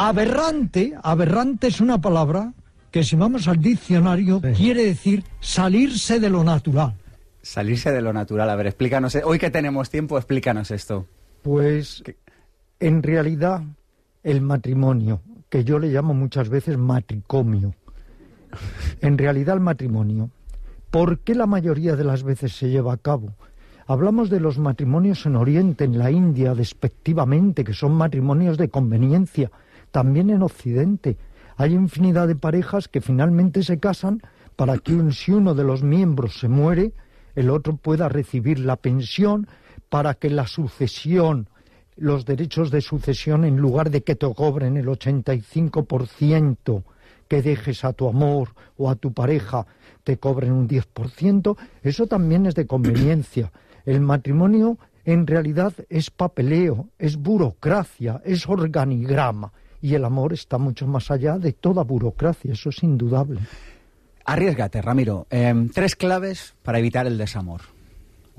Aberrante, 0.00 0.94
aberrante 1.02 1.66
es 1.66 1.80
una 1.80 2.00
palabra 2.00 2.52
que 2.92 3.02
si 3.02 3.16
vamos 3.16 3.48
al 3.48 3.58
diccionario 3.58 4.40
quiere 4.40 4.84
decir 4.84 5.24
salirse 5.40 6.20
de 6.20 6.30
lo 6.30 6.44
natural. 6.44 6.94
Salirse 7.42 7.90
de 7.90 8.00
lo 8.00 8.12
natural. 8.12 8.48
A 8.48 8.54
ver, 8.54 8.68
explícanos. 8.68 9.16
Eh, 9.16 9.22
hoy 9.24 9.40
que 9.40 9.50
tenemos 9.50 9.90
tiempo, 9.90 10.16
explícanos 10.16 10.70
esto. 10.70 11.06
Pues, 11.42 12.04
en 12.78 13.02
realidad, 13.02 13.62
el 14.22 14.40
matrimonio, 14.40 15.20
que 15.48 15.64
yo 15.64 15.80
le 15.80 15.88
llamo 15.88 16.14
muchas 16.14 16.48
veces 16.48 16.78
matricomio, 16.78 17.74
en 19.00 19.18
realidad 19.18 19.56
el 19.56 19.60
matrimonio, 19.60 20.30
¿por 20.92 21.18
qué 21.18 21.34
la 21.34 21.46
mayoría 21.46 21.96
de 21.96 22.04
las 22.04 22.22
veces 22.22 22.52
se 22.52 22.70
lleva 22.70 22.92
a 22.92 22.98
cabo? 22.98 23.34
Hablamos 23.88 24.30
de 24.30 24.38
los 24.38 24.58
matrimonios 24.58 25.26
en 25.26 25.34
Oriente, 25.34 25.82
en 25.82 25.98
la 25.98 26.12
India, 26.12 26.54
despectivamente, 26.54 27.64
que 27.64 27.72
son 27.72 27.94
matrimonios 27.94 28.58
de 28.58 28.68
conveniencia. 28.68 29.50
También 29.90 30.30
en 30.30 30.42
Occidente 30.42 31.16
hay 31.56 31.74
infinidad 31.74 32.28
de 32.28 32.36
parejas 32.36 32.88
que 32.88 33.00
finalmente 33.00 33.62
se 33.62 33.78
casan 33.78 34.22
para 34.56 34.78
que 34.78 34.92
si 35.12 35.32
uno 35.32 35.54
de 35.54 35.64
los 35.64 35.82
miembros 35.82 36.38
se 36.38 36.48
muere, 36.48 36.92
el 37.34 37.50
otro 37.50 37.76
pueda 37.76 38.08
recibir 38.08 38.58
la 38.58 38.76
pensión, 38.76 39.46
para 39.88 40.14
que 40.14 40.30
la 40.30 40.46
sucesión 40.46 41.48
los 41.98 42.24
derechos 42.24 42.70
de 42.70 42.80
sucesión 42.80 43.44
en 43.44 43.56
lugar 43.56 43.90
de 43.90 44.02
que 44.02 44.14
te 44.14 44.32
cobren 44.32 44.76
el 44.76 44.86
85% 44.86 46.84
que 47.26 47.42
dejes 47.42 47.84
a 47.84 47.92
tu 47.92 48.08
amor 48.08 48.50
o 48.76 48.88
a 48.88 48.94
tu 48.94 49.12
pareja, 49.12 49.66
te 50.04 50.16
cobren 50.16 50.52
un 50.52 50.68
10%, 50.68 51.56
eso 51.82 52.06
también 52.06 52.46
es 52.46 52.54
de 52.54 52.66
conveniencia. 52.66 53.52
El 53.84 54.00
matrimonio 54.00 54.78
en 55.04 55.26
realidad 55.26 55.72
es 55.88 56.10
papeleo, 56.10 56.88
es 56.98 57.16
burocracia, 57.16 58.22
es 58.24 58.48
organigrama 58.48 59.52
y 59.80 59.94
el 59.94 60.04
amor 60.04 60.32
está 60.32 60.58
mucho 60.58 60.86
más 60.86 61.10
allá 61.10 61.38
de 61.38 61.52
toda 61.52 61.82
burocracia, 61.84 62.52
eso 62.52 62.70
es 62.70 62.82
indudable. 62.82 63.40
Arriesgate, 64.24 64.82
Ramiro. 64.82 65.26
Em, 65.30 65.68
tres 65.70 65.96
claves 65.96 66.54
para 66.62 66.78
evitar 66.78 67.06
el 67.06 67.16
desamor 67.16 67.62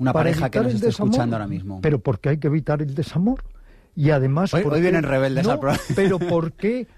una 0.00 0.12
pareja 0.14 0.50
que 0.50 0.60
nos 0.60 0.74
esté 0.74 0.88
escuchando 0.88 1.36
ahora 1.36 1.46
mismo. 1.46 1.80
Pero 1.82 1.98
¿por 2.00 2.18
qué 2.18 2.30
hay 2.30 2.38
que 2.38 2.48
evitar 2.48 2.80
el 2.80 2.94
desamor? 2.94 3.44
Y 3.94 4.10
además... 4.10 4.54
Hoy, 4.54 4.80
vienen 4.80 5.02
rebeldes 5.02 5.46
al 5.46 5.60
programa. 5.60 5.82
Pero 5.94 6.18
¿por 6.18 6.52
qué? 6.54 6.88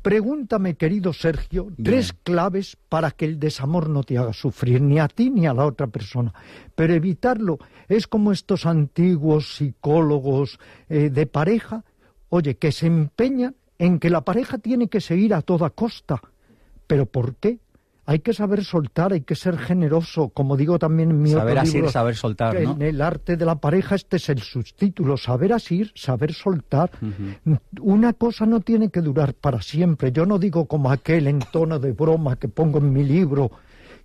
Pregúntame, 0.00 0.74
querido 0.76 1.12
Sergio, 1.12 1.68
tres 1.82 2.14
claves 2.14 2.78
para 2.88 3.10
que 3.10 3.26
el 3.26 3.38
desamor 3.38 3.90
no 3.90 4.02
te 4.02 4.16
haga 4.16 4.32
sufrir, 4.32 4.80
ni 4.80 4.98
a 4.98 5.08
ti 5.08 5.28
ni 5.28 5.46
a 5.46 5.52
la 5.52 5.66
otra 5.66 5.88
persona. 5.88 6.32
Pero 6.74 6.94
evitarlo 6.94 7.58
es 7.86 8.06
como 8.06 8.32
estos 8.32 8.64
antiguos 8.64 9.56
psicólogos 9.56 10.58
eh, 10.88 11.10
de 11.10 11.26
pareja, 11.26 11.84
oye, 12.30 12.56
que 12.56 12.72
se 12.72 12.86
empeñan 12.86 13.56
en 13.78 13.98
que 13.98 14.10
la 14.10 14.22
pareja 14.22 14.58
tiene 14.58 14.88
que 14.88 15.00
seguir 15.00 15.34
a 15.34 15.42
toda 15.42 15.70
costa. 15.70 16.20
¿Pero 16.86 17.06
por 17.06 17.36
qué? 17.36 17.58
hay 18.08 18.20
que 18.20 18.32
saber 18.32 18.64
soltar, 18.64 19.12
hay 19.12 19.20
que 19.20 19.34
ser 19.34 19.58
generoso, 19.58 20.30
como 20.30 20.56
digo 20.56 20.78
también 20.78 21.10
en 21.10 21.20
mi 21.20 21.28
saber 21.28 21.58
otro 21.58 21.60
asir, 21.60 21.90
saber 21.90 22.16
soltar, 22.16 22.56
En 22.56 22.80
el 22.80 23.02
arte 23.02 23.36
de 23.36 23.44
la 23.44 23.56
pareja 23.56 23.96
este 23.96 24.16
es 24.16 24.30
el 24.30 24.40
subtítulo, 24.40 25.18
saber 25.18 25.52
asir, 25.52 25.92
saber 25.94 26.32
soltar. 26.32 26.90
Una 27.82 28.14
cosa 28.14 28.46
no 28.46 28.60
tiene 28.60 28.88
que 28.88 29.02
durar 29.02 29.34
para 29.34 29.60
siempre. 29.60 30.10
Yo 30.10 30.24
no 30.24 30.38
digo 30.38 30.64
como 30.64 30.90
aquel 30.90 31.26
en 31.26 31.40
tono 31.40 31.78
de 31.78 31.92
broma 31.92 32.36
que 32.36 32.48
pongo 32.48 32.78
en 32.78 32.94
mi 32.94 33.04
libro 33.04 33.50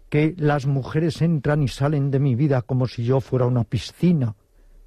que 0.10 0.36
las 0.38 0.66
mujeres 0.66 1.22
entran 1.22 1.64
y 1.64 1.70
salen 1.70 2.12
de 2.12 2.20
mi 2.20 2.36
vida 2.36 2.62
como 2.62 2.88
si 2.88 3.06
yo 3.06 3.22
fuera 3.22 3.46
una 3.46 3.64
piscina. 3.64 4.36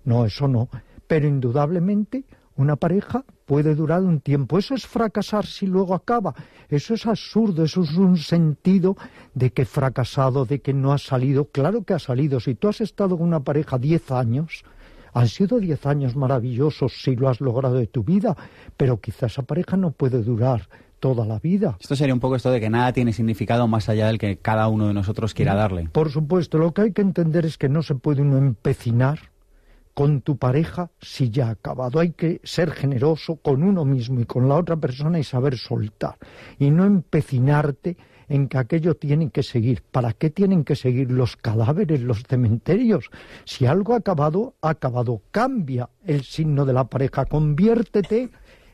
No, 0.04 0.26
eso 0.26 0.46
no. 0.46 0.68
Pero 1.06 1.26
indudablemente 1.26 2.24
una 2.56 2.76
pareja 2.76 3.24
puede 3.44 3.74
durar 3.74 4.02
un 4.02 4.20
tiempo. 4.20 4.58
Eso 4.58 4.74
es 4.74 4.86
fracasar 4.86 5.46
si 5.46 5.66
luego 5.66 5.94
acaba. 5.94 6.34
Eso 6.68 6.94
es 6.94 7.06
absurdo, 7.06 7.64
eso 7.64 7.82
es 7.82 7.94
un 7.96 8.16
sentido 8.16 8.96
de 9.34 9.50
que 9.50 9.64
fracasado, 9.64 10.44
de 10.44 10.60
que 10.60 10.72
no 10.72 10.92
ha 10.92 10.98
salido. 10.98 11.46
Claro 11.46 11.84
que 11.84 11.94
ha 11.94 11.98
salido. 11.98 12.40
Si 12.40 12.54
tú 12.54 12.68
has 12.68 12.80
estado 12.80 13.16
con 13.16 13.26
una 13.26 13.40
pareja 13.40 13.78
diez 13.78 14.10
años, 14.10 14.64
han 15.12 15.28
sido 15.28 15.58
diez 15.58 15.86
años 15.86 16.16
maravillosos 16.16 17.02
si 17.02 17.16
lo 17.16 17.28
has 17.28 17.40
logrado 17.40 17.76
de 17.76 17.86
tu 17.86 18.04
vida, 18.04 18.36
pero 18.76 19.00
quizás 19.00 19.32
esa 19.32 19.42
pareja 19.42 19.76
no 19.76 19.92
puede 19.92 20.22
durar 20.22 20.68
toda 21.00 21.24
la 21.24 21.38
vida. 21.38 21.76
Esto 21.80 21.96
sería 21.96 22.14
un 22.14 22.20
poco 22.20 22.36
esto 22.36 22.50
de 22.50 22.60
que 22.60 22.70
nada 22.70 22.92
tiene 22.92 23.12
significado 23.12 23.68
más 23.68 23.88
allá 23.88 24.08
del 24.08 24.18
que 24.18 24.38
cada 24.38 24.68
uno 24.68 24.88
de 24.88 24.94
nosotros 24.94 25.34
quiera 25.34 25.54
darle. 25.54 25.88
Por 25.90 26.10
supuesto, 26.10 26.58
lo 26.58 26.72
que 26.72 26.82
hay 26.82 26.92
que 26.92 27.02
entender 27.02 27.46
es 27.46 27.58
que 27.58 27.68
no 27.68 27.82
se 27.82 27.94
puede 27.94 28.22
uno 28.22 28.38
empecinar 28.38 29.20
con 29.96 30.20
tu 30.20 30.36
pareja 30.36 30.90
si 31.00 31.30
ya 31.30 31.48
ha 31.48 31.52
acabado. 31.52 32.00
Hay 32.00 32.10
que 32.10 32.42
ser 32.44 32.70
generoso 32.70 33.36
con 33.36 33.62
uno 33.62 33.86
mismo 33.86 34.20
y 34.20 34.26
con 34.26 34.46
la 34.46 34.56
otra 34.56 34.76
persona 34.76 35.18
y 35.18 35.24
saber 35.24 35.56
soltar. 35.56 36.16
Y 36.58 36.70
no 36.70 36.84
empecinarte 36.84 37.96
en 38.28 38.48
que 38.48 38.58
aquello 38.58 38.96
tiene 38.96 39.30
que 39.30 39.42
seguir. 39.42 39.82
¿Para 39.90 40.12
qué 40.12 40.28
tienen 40.28 40.64
que 40.64 40.76
seguir 40.76 41.10
los 41.10 41.38
cadáveres, 41.38 42.02
los 42.02 42.24
cementerios? 42.24 43.08
Si 43.46 43.64
algo 43.64 43.94
ha 43.94 43.98
acabado, 43.98 44.54
ha 44.60 44.68
acabado. 44.68 45.22
Cambia 45.30 45.88
el 46.04 46.24
signo 46.24 46.66
de 46.66 46.74
la 46.74 46.84
pareja. 46.84 47.24
Conviértete 47.24 48.28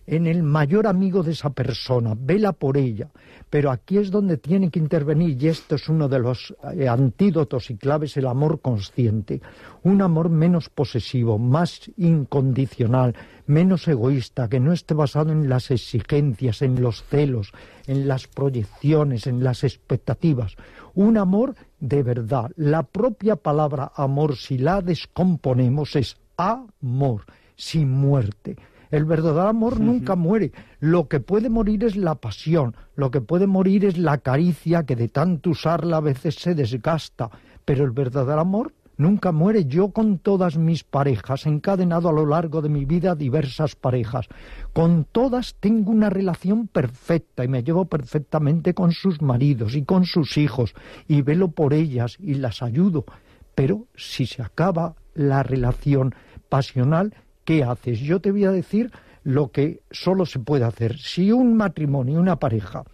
en 0.06 0.26
el 0.26 0.42
mayor 0.42 0.87
amigo 0.87 1.23
de 1.23 1.32
esa 1.32 1.50
persona, 1.50 2.14
vela 2.18 2.52
por 2.52 2.76
ella. 2.76 3.11
Pero 3.49 3.71
aquí 3.71 3.99
es 3.99 4.11
donde 4.11 4.37
tiene 4.37 4.71
que 4.71 4.78
intervenir, 4.78 5.40
y 5.40 5.49
esto 5.49 5.76
es 5.76 5.88
uno 5.88 6.09
de 6.09 6.18
los 6.18 6.54
eh, 6.75 6.88
antídotos 6.88 7.71
y 7.71 7.76
claves, 7.76 8.16
el 8.16 8.26
amor 8.26 8.61
consciente. 8.61 9.40
Un 9.82 10.02
amor 10.02 10.30
menos 10.30 10.68
posesivo, 10.68 11.38
más 11.38 11.90
incondicional, 11.97 13.14
menos 13.47 13.87
egoísta, 13.88 14.49
que 14.49 14.61
no 14.61 14.73
esté 14.73 14.94
basado 14.94 15.32
en 15.32 15.49
las 15.49 15.71
exigencias, 15.71 16.62
en 16.62 16.80
los 16.80 17.04
celos, 17.04 17.52
en 17.87 18.09
las 18.09 18.26
proyecciones, 18.26 19.26
en 19.26 19.44
las 19.44 19.64
expectativas. 19.64 20.56
Un 20.94 21.16
amor 21.16 21.54
de 21.78 22.02
verdad. 22.02 22.50
La 22.56 22.82
propia 22.82 23.37
palabra 23.37 23.92
amor, 23.94 24.37
si 24.37 24.59
la 24.59 24.80
descomponemos, 24.80 25.97
es 25.97 26.16
amor, 26.37 27.25
sin 27.56 27.90
muerte 27.90 28.56
el 28.93 29.07
verdadero 29.07 29.49
amor 29.49 29.81
nunca 29.81 30.15
muere. 30.15 30.53
Lo 30.79 31.09
que 31.09 31.19
puede 31.19 31.49
morir 31.49 31.83
es 31.83 31.97
la 31.97 32.15
pasión, 32.15 32.77
lo 32.95 33.11
que 33.11 33.23
puede 33.23 33.47
morir 33.47 33.87
es 33.87 33.97
la 33.99 34.19
caricia 34.19 34.85
que 34.85 34.95
de 34.95 35.09
tanto 35.09 35.51
usarla 35.51 35.97
a 35.97 36.01
veces 36.01 36.37
se 36.37 36.55
desgasta. 36.55 37.31
Pero 37.65 37.85
el 37.85 37.91
verdadero 37.91 38.41
amor 38.41 38.75
nunca 38.99 39.33
muere. 39.33 39.65
Yo 39.65 39.93
con 39.93 40.19
todas 40.19 40.59
mis 40.59 40.85
parejas, 40.85 41.47
he 41.47 41.49
encadenado 41.49 42.11
a 42.11 42.13
lo 42.13 42.27
largo 42.27 42.61
de 42.61 42.69
mi 42.69 42.85
vida 42.85 43.15
diversas 43.15 43.77
parejas, 43.77 44.29
con 44.75 45.07
todas 45.11 45.57
tengo 45.59 45.91
una 45.91 46.11
relación 46.11 46.69
perfecta 46.69 47.45
y 47.45 47.49
me 47.49 47.63
llevo 47.63 47.87
perfectamente 47.87 48.75
con 48.75 48.93
sus 48.93 49.23
maridos 49.23 49.75
y 49.75 49.85
con 49.85 50.05
sus 50.05 50.37
hijos 50.37 50.75
y 51.09 51.23
velo 51.23 51.49
por 51.49 51.73
ellas 51.73 52.19
y 52.21 52.35
las 52.35 52.63
ayudo. 52.63 53.07
Pero 53.55 53.87
si 53.97 54.27
se 54.27 54.43
acaba 54.43 54.97
la 55.15 55.43
relación 55.43 56.15
pasional, 56.51 57.15
¿qué 57.45 57.65
haces? 57.65 58.01
Yo 58.01 58.21
te 58.21 58.31
voy 58.31 58.45
a 58.45 58.51
decir 58.51 58.91
lo 59.25 59.51
que 59.51 59.83
solo 59.91 60.27
se 60.27 60.39
puede 60.39 60.65
hacer. 60.65 60.99
Si 60.99 61.33
un 61.33 61.57
matrimonio, 61.57 62.21
una 62.21 62.37
pareja, 62.37 62.85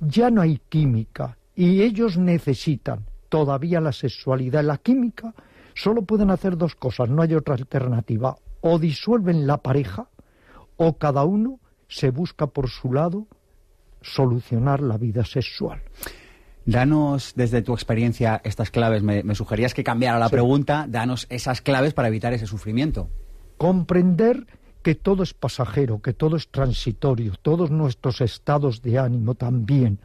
ya 0.00 0.30
no 0.30 0.42
hay 0.42 0.60
química 0.68 1.38
y 1.54 1.82
ellos 1.82 2.18
necesitan 2.18 3.06
todavía 3.28 3.80
la 3.80 3.92
sexualidad 3.92 4.62
y 4.62 4.66
la 4.66 4.78
química, 4.78 5.34
solo 5.74 6.02
pueden 6.02 6.30
hacer 6.30 6.56
dos 6.56 6.74
cosas, 6.74 7.08
no 7.08 7.22
hay 7.22 7.34
otra 7.34 7.54
alternativa. 7.54 8.36
O 8.60 8.78
disuelven 8.78 9.46
la 9.46 9.58
pareja 9.58 10.08
o 10.76 10.98
cada 10.98 11.24
uno 11.24 11.60
se 11.88 12.10
busca 12.10 12.46
por 12.48 12.68
su 12.68 12.92
lado 12.92 13.26
solucionar 14.00 14.80
la 14.80 14.96
vida 14.96 15.24
sexual. 15.24 15.82
Danos 16.64 17.32
desde 17.34 17.62
tu 17.62 17.72
experiencia 17.72 18.40
estas 18.44 18.70
claves. 18.70 19.02
Me, 19.02 19.34
sugerías 19.34 19.72
que 19.72 19.82
cambiara 19.82 20.18
la 20.18 20.28
pregunta. 20.28 20.86
Danos 20.86 21.26
esas 21.30 21.62
claves 21.62 21.94
para 21.94 22.08
evitar 22.08 22.34
ese 22.34 22.46
sufrimiento. 22.46 23.08
Comprender 23.58 24.46
que 24.82 24.94
todo 24.94 25.24
es 25.24 25.34
pasajero, 25.34 26.00
que 26.00 26.12
todo 26.12 26.36
es 26.36 26.48
transitorio, 26.48 27.34
todos 27.42 27.70
nuestros 27.70 28.20
estados 28.20 28.82
de 28.82 28.98
ánimo 28.98 29.34
también. 29.34 29.98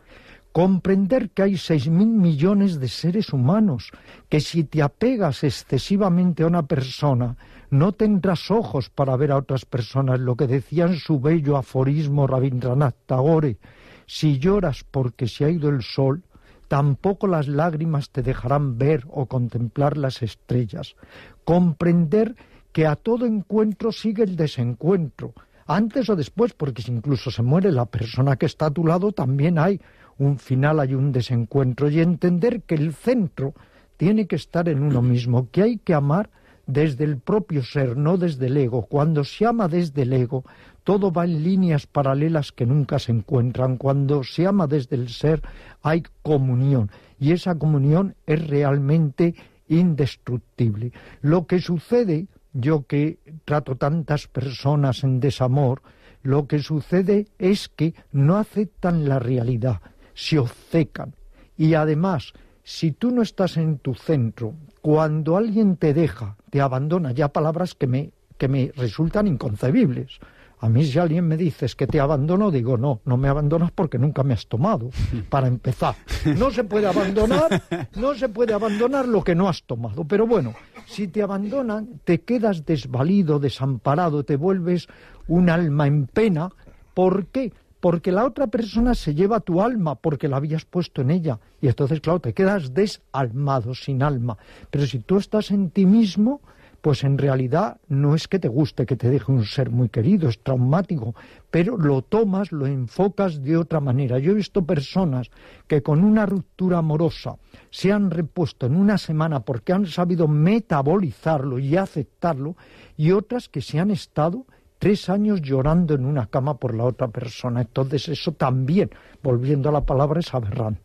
Comprender 0.51 1.29
que 1.29 1.43
hay 1.43 1.57
seis 1.57 1.87
mil 1.87 2.07
millones 2.07 2.79
de 2.79 2.87
seres 2.87 3.31
humanos, 3.31 3.91
que 4.29 4.39
si 4.39 4.63
te 4.63 4.81
apegas 4.81 5.43
excesivamente 5.43 6.43
a 6.43 6.47
una 6.47 6.63
persona, 6.63 7.37
no 7.69 7.91
tendrás 7.91 8.51
ojos 8.51 8.89
para 8.89 9.15
ver 9.15 9.31
a 9.31 9.37
otras 9.37 9.65
personas, 9.65 10.19
lo 10.19 10.35
que 10.35 10.47
decía 10.47 10.85
en 10.85 10.97
su 10.97 11.19
bello 11.19 11.55
aforismo 11.55 12.27
Rabindranath 12.27 12.95
Tagore. 13.05 13.57
Si 14.05 14.37
lloras 14.37 14.83
porque 14.83 15.27
se 15.27 15.45
ha 15.45 15.49
ido 15.49 15.69
el 15.69 15.81
sol, 15.81 16.23
tampoco 16.67 17.27
las 17.27 17.47
lágrimas 17.47 18.09
te 18.09 18.21
dejarán 18.21 18.77
ver 18.77 19.05
o 19.09 19.27
contemplar 19.27 19.97
las 19.97 20.21
estrellas. 20.21 20.95
Comprender 21.43 22.35
que 22.73 22.85
a 22.85 22.95
todo 22.95 23.25
encuentro 23.25 23.91
sigue 23.91 24.23
el 24.23 24.35
desencuentro, 24.35 25.33
antes 25.65 26.09
o 26.09 26.15
después, 26.15 26.53
porque 26.53 26.81
si 26.81 26.91
incluso 26.91 27.31
se 27.31 27.41
muere 27.41 27.71
la 27.71 27.85
persona 27.85 28.35
que 28.35 28.47
está 28.47 28.65
a 28.65 28.71
tu 28.71 28.85
lado, 28.85 29.13
también 29.13 29.57
hay 29.57 29.79
un 30.17 30.37
final, 30.37 30.79
hay 30.79 30.93
un 30.93 31.11
desencuentro, 31.11 31.89
y 31.89 32.01
entender 32.01 32.63
que 32.63 32.75
el 32.75 32.93
centro 32.93 33.53
tiene 33.95 34.27
que 34.27 34.35
estar 34.35 34.67
en 34.67 34.83
uno 34.83 35.01
mismo, 35.01 35.49
que 35.51 35.61
hay 35.61 35.77
que 35.77 35.93
amar 35.93 36.29
desde 36.65 37.03
el 37.03 37.17
propio 37.17 37.63
ser, 37.63 37.95
no 37.95 38.17
desde 38.17 38.47
el 38.47 38.57
ego. 38.57 38.83
Cuando 38.83 39.23
se 39.23 39.45
ama 39.45 39.67
desde 39.67 40.03
el 40.03 40.13
ego, 40.13 40.43
todo 40.83 41.11
va 41.11 41.25
en 41.25 41.43
líneas 41.43 41.87
paralelas 41.87 42.51
que 42.51 42.65
nunca 42.65 42.99
se 42.99 43.11
encuentran. 43.11 43.77
Cuando 43.77 44.23
se 44.23 44.47
ama 44.47 44.67
desde 44.67 44.95
el 44.95 45.09
ser 45.09 45.41
hay 45.81 46.03
comunión 46.21 46.89
y 47.19 47.31
esa 47.31 47.55
comunión 47.55 48.15
es 48.25 48.47
realmente 48.47 49.35
indestructible. 49.67 50.91
Lo 51.21 51.47
que 51.47 51.59
sucede, 51.59 52.27
yo 52.53 52.85
que 52.85 53.19
trato 53.45 53.75
tantas 53.75 54.27
personas 54.27 55.03
en 55.03 55.19
desamor, 55.19 55.81
lo 56.21 56.47
que 56.47 56.59
sucede 56.59 57.27
es 57.37 57.67
que 57.67 57.93
no 58.11 58.37
aceptan 58.37 59.09
la 59.09 59.19
realidad, 59.19 59.81
se 60.13 60.39
obcecan. 60.39 61.15
Y 61.57 61.73
además, 61.73 62.33
si 62.63 62.91
tú 62.91 63.11
no 63.11 63.21
estás 63.21 63.57
en 63.57 63.77
tu 63.77 63.93
centro, 63.93 64.53
cuando 64.81 65.35
alguien 65.35 65.75
te 65.75 65.93
deja, 65.93 66.37
te 66.49 66.61
abandona, 66.61 67.11
ya 67.11 67.27
palabras 67.27 67.75
que 67.75 67.87
me, 67.87 68.11
que 68.37 68.47
me 68.47 68.71
resultan 68.75 69.27
inconcebibles. 69.27 70.19
A 70.63 70.69
mí 70.69 70.85
si 70.85 70.97
alguien 70.97 71.27
me 71.27 71.35
dices 71.35 71.75
que 71.75 71.87
te 71.87 71.99
abandono, 71.99 72.49
digo, 72.49 72.77
no, 72.77 73.01
no 73.03 73.17
me 73.17 73.27
abandonas 73.27 73.73
porque 73.73 73.97
nunca 73.97 74.23
me 74.23 74.33
has 74.33 74.47
tomado, 74.47 74.91
para 75.29 75.47
empezar. 75.47 75.93
No 76.37 76.51
se 76.51 76.63
puede 76.63 76.87
abandonar, 76.87 77.61
no 77.97 78.15
se 78.15 78.29
puede 78.29 78.53
abandonar 78.53 79.05
lo 79.05 79.25
que 79.25 79.35
no 79.35 79.49
has 79.49 79.63
tomado. 79.63 80.05
Pero 80.05 80.25
bueno, 80.25 80.53
si 80.85 81.09
te 81.09 81.21
abandonan, 81.21 81.99
te 82.05 82.21
quedas 82.21 82.65
desvalido, 82.65 83.39
desamparado, 83.39 84.23
te 84.23 84.37
vuelves 84.37 84.87
un 85.27 85.49
alma 85.49 85.85
en 85.85 86.07
pena. 86.07 86.49
¿Por 86.93 87.25
qué? 87.25 87.51
Porque 87.81 88.13
la 88.13 88.23
otra 88.23 88.47
persona 88.47 88.95
se 88.95 89.13
lleva 89.13 89.41
tu 89.41 89.61
alma, 89.61 89.95
porque 89.95 90.29
la 90.29 90.37
habías 90.37 90.63
puesto 90.63 91.01
en 91.01 91.11
ella. 91.11 91.41
Y 91.59 91.67
entonces, 91.67 91.99
claro, 91.99 92.21
te 92.21 92.33
quedas 92.33 92.73
desalmado, 92.73 93.75
sin 93.75 94.01
alma. 94.01 94.37
Pero 94.71 94.87
si 94.87 94.99
tú 94.99 95.17
estás 95.17 95.51
en 95.51 95.71
ti 95.71 95.85
mismo, 95.85 96.39
pues 96.83 97.05
en 97.05 97.17
realidad 97.17 97.77
no 97.87 98.13
es 98.13 98.27
que 98.27 98.39
te 98.39 98.49
guste 98.49 98.85
que 98.85 98.97
te 98.97 99.09
deje 99.09 99.31
un 99.31 99.45
ser 99.45 99.69
muy 99.69 99.87
querido, 99.87 100.27
es 100.27 100.43
traumático, 100.43 101.15
pero 101.49 101.77
lo 101.77 102.01
tomas, 102.01 102.51
lo 102.51 102.67
enfocas 102.67 103.41
de 103.41 103.55
otra 103.55 103.79
manera. 103.79 104.19
Yo 104.19 104.33
he 104.33 104.35
visto 104.35 104.65
personas 104.65 105.31
que 105.65 105.81
con 105.81 106.03
una 106.03 106.25
ruptura 106.25 106.79
amorosa 106.79 107.37
se 107.71 107.93
han 107.93 108.11
repuesto 108.11 108.65
en 108.65 108.75
una 108.75 108.97
semana 108.97 109.39
porque 109.39 109.71
han 109.71 109.85
sabido 109.85 110.27
metabolizarlo 110.27 111.57
y 111.57 111.77
aceptarlo, 111.77 112.57
y 112.97 113.11
otras 113.11 113.47
que 113.47 113.61
se 113.61 113.79
han 113.79 113.89
estado 113.89 114.45
tres 114.77 115.07
años 115.07 115.41
llorando 115.41 115.95
en 115.95 116.03
una 116.03 116.25
cama 116.25 116.57
por 116.57 116.75
la 116.75 116.83
otra 116.83 117.07
persona. 117.07 117.61
Entonces 117.61 118.09
eso 118.09 118.33
también, 118.33 118.89
volviendo 119.23 119.69
a 119.69 119.71
la 119.71 119.85
palabra, 119.85 120.19
es 120.19 120.33
aberrante. 120.33 120.81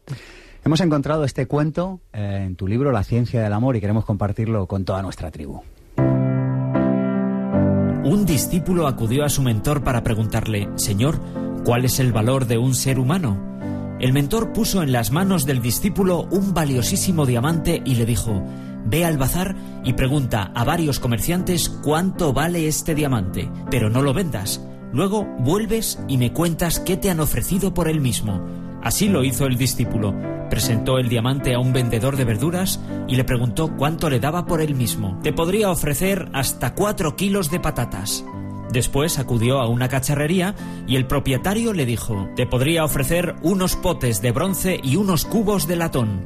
Hemos 0.65 0.81
encontrado 0.81 1.25
este 1.25 1.47
cuento 1.47 1.99
eh, 2.13 2.45
en 2.47 2.55
tu 2.55 2.69
libro 2.69 2.93
La 2.93 3.03
ciencia 3.03 3.43
del 3.43 3.53
amor 3.53 3.75
y 3.75 3.81
queremos 3.81 4.05
compartirlo 4.05 4.69
con 4.69 4.85
toda 4.85 5.03
nuestra 5.03 5.33
tribu. 5.33 5.61
Un 8.09 8.25
discípulo 8.25 8.87
acudió 8.87 9.23
a 9.23 9.29
su 9.29 9.43
mentor 9.43 9.85
para 9.85 10.03
preguntarle, 10.03 10.71
Señor, 10.77 11.21
¿cuál 11.63 11.85
es 11.85 12.01
el 12.01 12.11
valor 12.11 12.47
de 12.47 12.57
un 12.57 12.75
ser 12.75 12.99
humano? 12.99 13.39
El 14.01 14.15
mentor 14.15 14.55
puso 14.55 14.83
en 14.83 14.93
las 14.93 15.13
manos 15.13 15.45
del 15.45 15.61
discípulo 15.61 16.27
un 16.31 16.55
valiosísimo 16.55 17.27
diamante 17.27 17.83
y 17.85 17.97
le 17.97 18.07
dijo, 18.07 18.43
Ve 18.87 19.05
al 19.05 19.19
bazar 19.19 19.55
y 19.85 19.93
pregunta 19.93 20.51
a 20.55 20.65
varios 20.65 21.01
comerciantes 21.01 21.69
cuánto 21.69 22.33
vale 22.33 22.67
este 22.67 22.95
diamante, 22.95 23.51
pero 23.71 23.91
no 23.91 24.01
lo 24.01 24.15
vendas. 24.15 24.63
Luego 24.91 25.27
vuelves 25.41 25.99
y 26.09 26.17
me 26.17 26.33
cuentas 26.33 26.81
qué 26.81 26.97
te 26.97 27.11
han 27.11 27.21
ofrecido 27.21 27.75
por 27.75 27.91
él 27.91 28.01
mismo. 28.01 28.68
Así 28.83 29.09
lo 29.09 29.25
hizo 29.25 29.47
el 29.47 29.57
discípulo. 29.57 30.15
Presentó 30.51 30.99
el 30.99 31.09
diamante 31.09 31.55
a 31.55 31.59
un 31.59 31.73
vendedor 31.73 32.17
de 32.17 32.25
verduras 32.25 32.81
y 33.07 33.17
le 33.17 33.25
preguntó 33.25 33.77
cuánto 33.77 34.09
le 34.09 34.21
daba 34.21 34.47
por 34.47 34.61
él 34.61 34.75
mismo. 34.75 35.19
Te 35.23 35.33
podría 35.33 35.71
ofrecer 35.71 36.29
hasta 36.33 36.75
cuatro 36.75 37.17
kilos 37.17 37.51
de 37.51 37.61
patatas. 37.61 38.25
Después 38.73 39.19
acudió 39.19 39.61
a 39.61 39.69
una 39.69 39.89
cacharrería 39.89 40.55
y 40.87 40.97
el 40.97 41.07
propietario 41.07 41.73
le 41.73 41.87
dijo, 41.87 42.29
te 42.37 42.47
podría 42.47 42.85
ofrecer 42.85 43.37
unos 43.43 43.77
potes 43.77 44.21
de 44.21 44.33
bronce 44.33 44.81
y 44.83 44.97
unos 44.97 45.25
cubos 45.25 45.67
de 45.67 45.77
latón. 45.77 46.21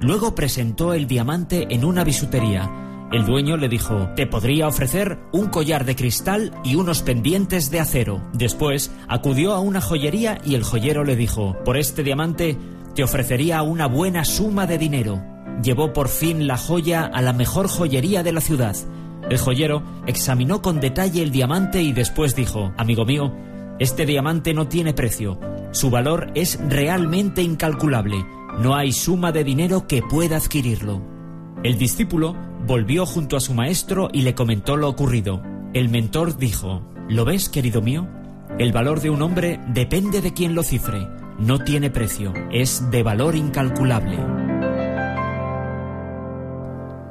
Luego 0.00 0.34
presentó 0.34 0.92
el 0.92 1.06
diamante 1.06 1.66
en 1.70 1.84
una 1.84 2.04
bisutería. 2.04 2.85
El 3.12 3.24
dueño 3.24 3.56
le 3.56 3.68
dijo, 3.68 4.08
te 4.16 4.26
podría 4.26 4.66
ofrecer 4.66 5.18
un 5.32 5.46
collar 5.46 5.84
de 5.84 5.94
cristal 5.94 6.52
y 6.64 6.74
unos 6.74 7.02
pendientes 7.02 7.70
de 7.70 7.78
acero. 7.78 8.20
Después 8.32 8.90
acudió 9.06 9.54
a 9.54 9.60
una 9.60 9.80
joyería 9.80 10.38
y 10.44 10.56
el 10.56 10.64
joyero 10.64 11.04
le 11.04 11.14
dijo, 11.14 11.56
por 11.64 11.76
este 11.76 12.02
diamante 12.02 12.58
te 12.96 13.04
ofrecería 13.04 13.62
una 13.62 13.86
buena 13.86 14.24
suma 14.24 14.66
de 14.66 14.78
dinero. 14.78 15.22
Llevó 15.62 15.92
por 15.92 16.08
fin 16.08 16.48
la 16.48 16.56
joya 16.56 17.04
a 17.04 17.22
la 17.22 17.32
mejor 17.32 17.68
joyería 17.68 18.24
de 18.24 18.32
la 18.32 18.40
ciudad. 18.40 18.74
El 19.30 19.38
joyero 19.38 19.82
examinó 20.06 20.60
con 20.60 20.80
detalle 20.80 21.22
el 21.22 21.30
diamante 21.30 21.82
y 21.82 21.92
después 21.92 22.34
dijo, 22.34 22.72
amigo 22.76 23.04
mío, 23.04 23.32
este 23.78 24.04
diamante 24.04 24.52
no 24.52 24.66
tiene 24.66 24.94
precio. 24.94 25.38
Su 25.70 25.90
valor 25.90 26.32
es 26.34 26.58
realmente 26.68 27.42
incalculable. 27.42 28.16
No 28.58 28.74
hay 28.74 28.92
suma 28.92 29.30
de 29.30 29.44
dinero 29.44 29.86
que 29.86 30.02
pueda 30.02 30.36
adquirirlo. 30.38 31.02
El 31.62 31.78
discípulo 31.78 32.36
volvió 32.66 33.06
junto 33.06 33.36
a 33.36 33.40
su 33.40 33.54
maestro 33.54 34.08
y 34.12 34.22
le 34.22 34.34
comentó 34.34 34.76
lo 34.76 34.88
ocurrido. 34.88 35.42
El 35.72 35.88
mentor 35.88 36.36
dijo, 36.36 36.82
¿lo 37.08 37.24
ves, 37.24 37.48
querido 37.48 37.82
mío? 37.82 38.08
El 38.58 38.72
valor 38.72 39.00
de 39.00 39.10
un 39.10 39.22
hombre 39.22 39.60
depende 39.68 40.20
de 40.20 40.32
quien 40.32 40.54
lo 40.54 40.62
cifre 40.62 41.06
no 41.38 41.58
tiene 41.58 41.90
precio, 41.90 42.32
es 42.50 42.90
de 42.90 43.02
valor 43.02 43.34
incalculable. 43.34 44.16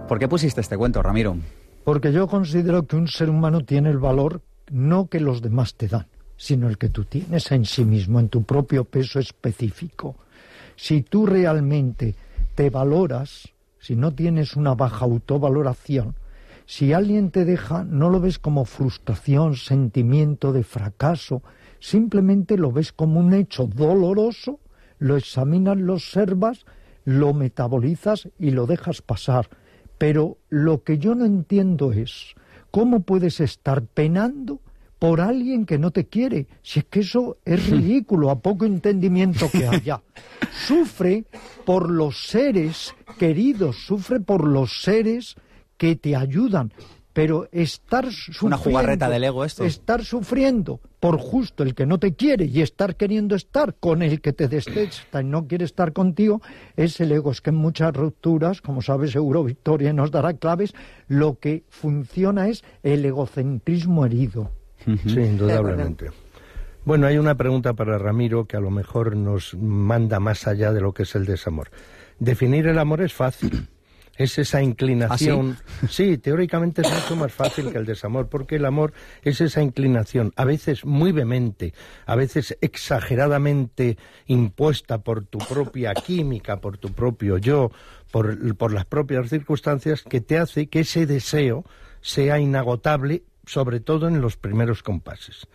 ¿Por 0.07 0.19
qué 0.19 0.27
pusiste 0.27 0.61
este 0.61 0.77
cuento, 0.77 1.01
Ramiro? 1.01 1.37
Porque 1.83 2.11
yo 2.11 2.27
considero 2.27 2.87
que 2.87 2.95
un 2.95 3.07
ser 3.07 3.29
humano 3.29 3.61
tiene 3.61 3.89
el 3.89 3.99
valor 3.99 4.41
no 4.71 5.07
que 5.07 5.19
los 5.19 5.41
demás 5.41 5.75
te 5.75 5.87
dan, 5.87 6.07
sino 6.37 6.67
el 6.67 6.77
que 6.77 6.89
tú 6.89 7.05
tienes 7.05 7.51
en 7.51 7.65
sí 7.65 7.85
mismo, 7.85 8.19
en 8.19 8.29
tu 8.29 8.43
propio 8.43 8.83
peso 8.83 9.19
específico. 9.19 10.15
Si 10.75 11.03
tú 11.03 11.27
realmente 11.27 12.15
te 12.55 12.69
valoras, 12.71 13.53
si 13.85 13.95
no 13.95 14.15
tienes 14.15 14.55
una 14.55 14.73
baja 14.73 15.05
autovaloración, 15.05 16.15
si 16.65 16.93
alguien 16.93 17.29
te 17.29 17.45
deja, 17.45 17.83
no 17.83 18.09
lo 18.09 18.19
ves 18.19 18.39
como 18.39 18.65
frustración, 18.65 19.53
sentimiento 19.55 20.53
de 20.53 20.63
fracaso, 20.63 21.43
simplemente 21.79 22.57
lo 22.57 22.71
ves 22.71 22.91
como 22.91 23.19
un 23.19 23.35
hecho 23.35 23.67
doloroso, 23.67 24.59
lo 24.97 25.17
examinas, 25.17 25.77
lo 25.77 25.93
observas, 25.93 26.65
lo 27.03 27.35
metabolizas 27.35 28.27
y 28.39 28.49
lo 28.49 28.65
dejas 28.65 29.03
pasar. 29.03 29.49
Pero 29.99 30.39
lo 30.49 30.81
que 30.81 30.97
yo 30.97 31.13
no 31.13 31.25
entiendo 31.25 31.91
es 31.91 32.33
cómo 32.71 33.01
puedes 33.01 33.39
estar 33.39 33.83
penando 33.83 34.61
por 34.99 35.21
alguien 35.21 35.65
que 35.65 35.77
no 35.77 35.91
te 35.91 36.07
quiere, 36.07 36.47
si 36.61 36.79
es 36.79 36.85
que 36.85 37.01
eso 37.01 37.37
es 37.45 37.69
ridículo, 37.69 38.29
a 38.29 38.39
poco 38.39 38.65
entendimiento 38.65 39.49
que 39.51 39.67
haya. 39.67 40.01
Sufre 40.65 41.25
por 41.65 41.89
los 41.89 42.27
seres 42.27 42.93
queridos, 43.17 43.77
sufre 43.85 44.19
por 44.19 44.47
los 44.47 44.81
seres 44.81 45.35
que 45.77 45.95
te 45.95 46.15
ayudan, 46.15 46.71
pero 47.15 47.47
estar 47.51 48.11
sufriendo... 48.11 48.47
Una 48.47 48.57
jugarreta 48.57 49.09
del 49.09 49.23
ego 49.23 49.45
esto. 49.45 49.63
Estar 49.63 50.03
sufriendo 50.03 50.81
por 50.99 51.17
justo 51.17 51.63
el 51.63 51.75
que 51.75 51.85
no 51.85 51.97
te 51.97 52.13
quiere 52.13 52.45
y 52.45 52.61
estar 52.61 52.95
queriendo 52.95 53.35
estar 53.35 53.75
con 53.75 54.01
el 54.01 54.21
que 54.21 54.33
te 54.33 54.47
detesta 54.47 55.21
y 55.21 55.25
no 55.25 55.47
quiere 55.47 55.65
estar 55.65 55.93
contigo, 55.93 56.41
es 56.75 56.99
el 56.99 57.11
ego. 57.11 57.31
Es 57.31 57.41
que 57.41 57.51
en 57.51 57.57
muchas 57.57 57.93
rupturas, 57.93 58.61
como 58.61 58.81
sabes, 58.81 59.11
seguro 59.11 59.43
Victoria 59.43 59.93
nos 59.93 60.11
dará 60.11 60.33
claves, 60.33 60.73
lo 61.07 61.39
que 61.39 61.63
funciona 61.69 62.49
es 62.49 62.63
el 62.83 63.05
egocentrismo 63.05 64.05
herido. 64.05 64.51
Sí, 64.85 65.19
indudablemente. 65.19 66.11
Bueno, 66.85 67.07
hay 67.07 67.17
una 67.17 67.35
pregunta 67.35 67.73
para 67.73 67.97
Ramiro 67.97 68.45
que 68.45 68.57
a 68.57 68.59
lo 68.59 68.69
mejor 68.69 69.15
nos 69.15 69.55
manda 69.55 70.19
más 70.19 70.47
allá 70.47 70.71
de 70.71 70.81
lo 70.81 70.93
que 70.93 71.03
es 71.03 71.15
el 71.15 71.25
desamor. 71.25 71.71
Definir 72.19 72.67
el 72.67 72.77
amor 72.77 73.01
es 73.01 73.13
fácil. 73.13 73.67
Es 74.17 74.37
esa 74.37 74.61
inclinación. 74.61 75.57
¿Ah, 75.83 75.87
sí? 75.89 76.17
teóricamente 76.17 76.83
es 76.83 76.89
mucho 76.89 77.17
más 77.17 77.33
fácil 77.33 77.69
que 77.69 77.77
el 77.77 77.85
desamor, 77.85 78.29
porque 78.29 78.55
el 78.55 78.63
amor 78.63 78.93
es 79.23 79.41
esa 79.41 79.61
inclinación, 79.61 80.31
a 80.37 80.45
veces 80.45 80.85
muy 80.85 81.11
vehemente, 81.11 81.73
a 82.05 82.15
veces 82.15 82.57
exageradamente 82.61 83.97
impuesta 84.27 84.99
por 84.99 85.25
tu 85.25 85.39
propia 85.39 85.93
química, 85.93 86.61
por 86.61 86.77
tu 86.77 86.93
propio 86.93 87.37
yo, 87.39 87.71
por, 88.09 88.55
por 88.55 88.71
las 88.71 88.85
propias 88.85 89.27
circunstancias, 89.27 90.01
que 90.01 90.21
te 90.21 90.37
hace 90.37 90.67
que 90.67 90.79
ese 90.79 91.05
deseo 91.05 91.65
sea 91.99 92.39
inagotable, 92.39 93.23
sobre 93.45 93.79
todo 93.79 94.07
en 94.07 94.21
los 94.21 94.37
primeros 94.37 94.83
compases. 94.83 95.47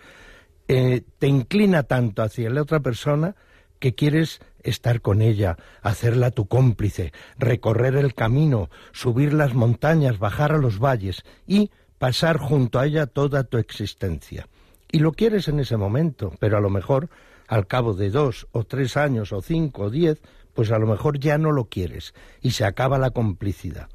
Eh, 0.68 1.02
te 1.18 1.26
inclina 1.26 1.82
tanto 1.82 2.22
hacia 2.22 2.50
la 2.50 2.62
otra 2.62 2.80
persona 2.80 3.34
que 3.78 3.94
quieres 3.94 4.40
estar 4.62 5.00
con 5.00 5.22
ella, 5.22 5.56
hacerla 5.82 6.30
tu 6.30 6.46
cómplice, 6.46 7.12
recorrer 7.38 7.96
el 7.96 8.14
camino, 8.14 8.70
subir 8.92 9.32
las 9.32 9.54
montañas, 9.54 10.18
bajar 10.18 10.52
a 10.52 10.58
los 10.58 10.78
valles 10.78 11.22
y 11.46 11.70
pasar 11.98 12.38
junto 12.38 12.78
a 12.78 12.86
ella 12.86 13.06
toda 13.06 13.44
tu 13.44 13.58
existencia. 13.58 14.46
Y 14.92 14.98
lo 14.98 15.12
quieres 15.12 15.48
en 15.48 15.60
ese 15.60 15.76
momento, 15.76 16.32
pero 16.38 16.56
a 16.56 16.60
lo 16.60 16.70
mejor 16.70 17.08
al 17.48 17.66
cabo 17.66 17.94
de 17.94 18.10
dos 18.10 18.46
o 18.52 18.64
tres 18.64 18.96
años 18.96 19.32
o 19.32 19.42
cinco 19.42 19.84
o 19.84 19.90
diez, 19.90 20.20
pues 20.54 20.70
a 20.70 20.78
lo 20.78 20.86
mejor 20.86 21.18
ya 21.18 21.38
no 21.38 21.52
lo 21.52 21.64
quieres 21.64 22.14
y 22.42 22.52
se 22.52 22.64
acaba 22.64 22.98
la 22.98 23.10
complicidad. 23.10 23.88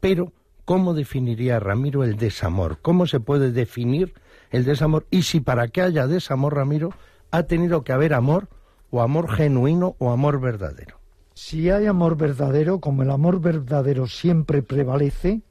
Pero, 0.00 0.32
¿cómo 0.70 0.94
definiría 0.94 1.58
Ramiro 1.58 2.04
el 2.04 2.16
desamor? 2.16 2.78
¿Cómo 2.80 3.08
se 3.08 3.18
puede 3.18 3.50
definir 3.50 4.14
el 4.52 4.64
desamor? 4.64 5.04
Y 5.10 5.22
si 5.22 5.40
para 5.40 5.66
que 5.66 5.82
haya 5.82 6.06
desamor, 6.06 6.54
Ramiro, 6.54 6.90
ha 7.32 7.42
tenido 7.42 7.82
que 7.82 7.92
haber 7.92 8.14
amor 8.14 8.46
o 8.92 9.02
amor 9.02 9.28
genuino 9.32 9.96
o 9.98 10.12
amor 10.12 10.40
verdadero. 10.40 11.00
Si 11.34 11.70
hay 11.70 11.86
amor 11.86 12.16
verdadero, 12.16 12.78
como 12.78 13.02
el 13.02 13.10
amor 13.10 13.40
verdadero 13.40 14.06
siempre 14.06 14.62
prevalece, 14.62 15.42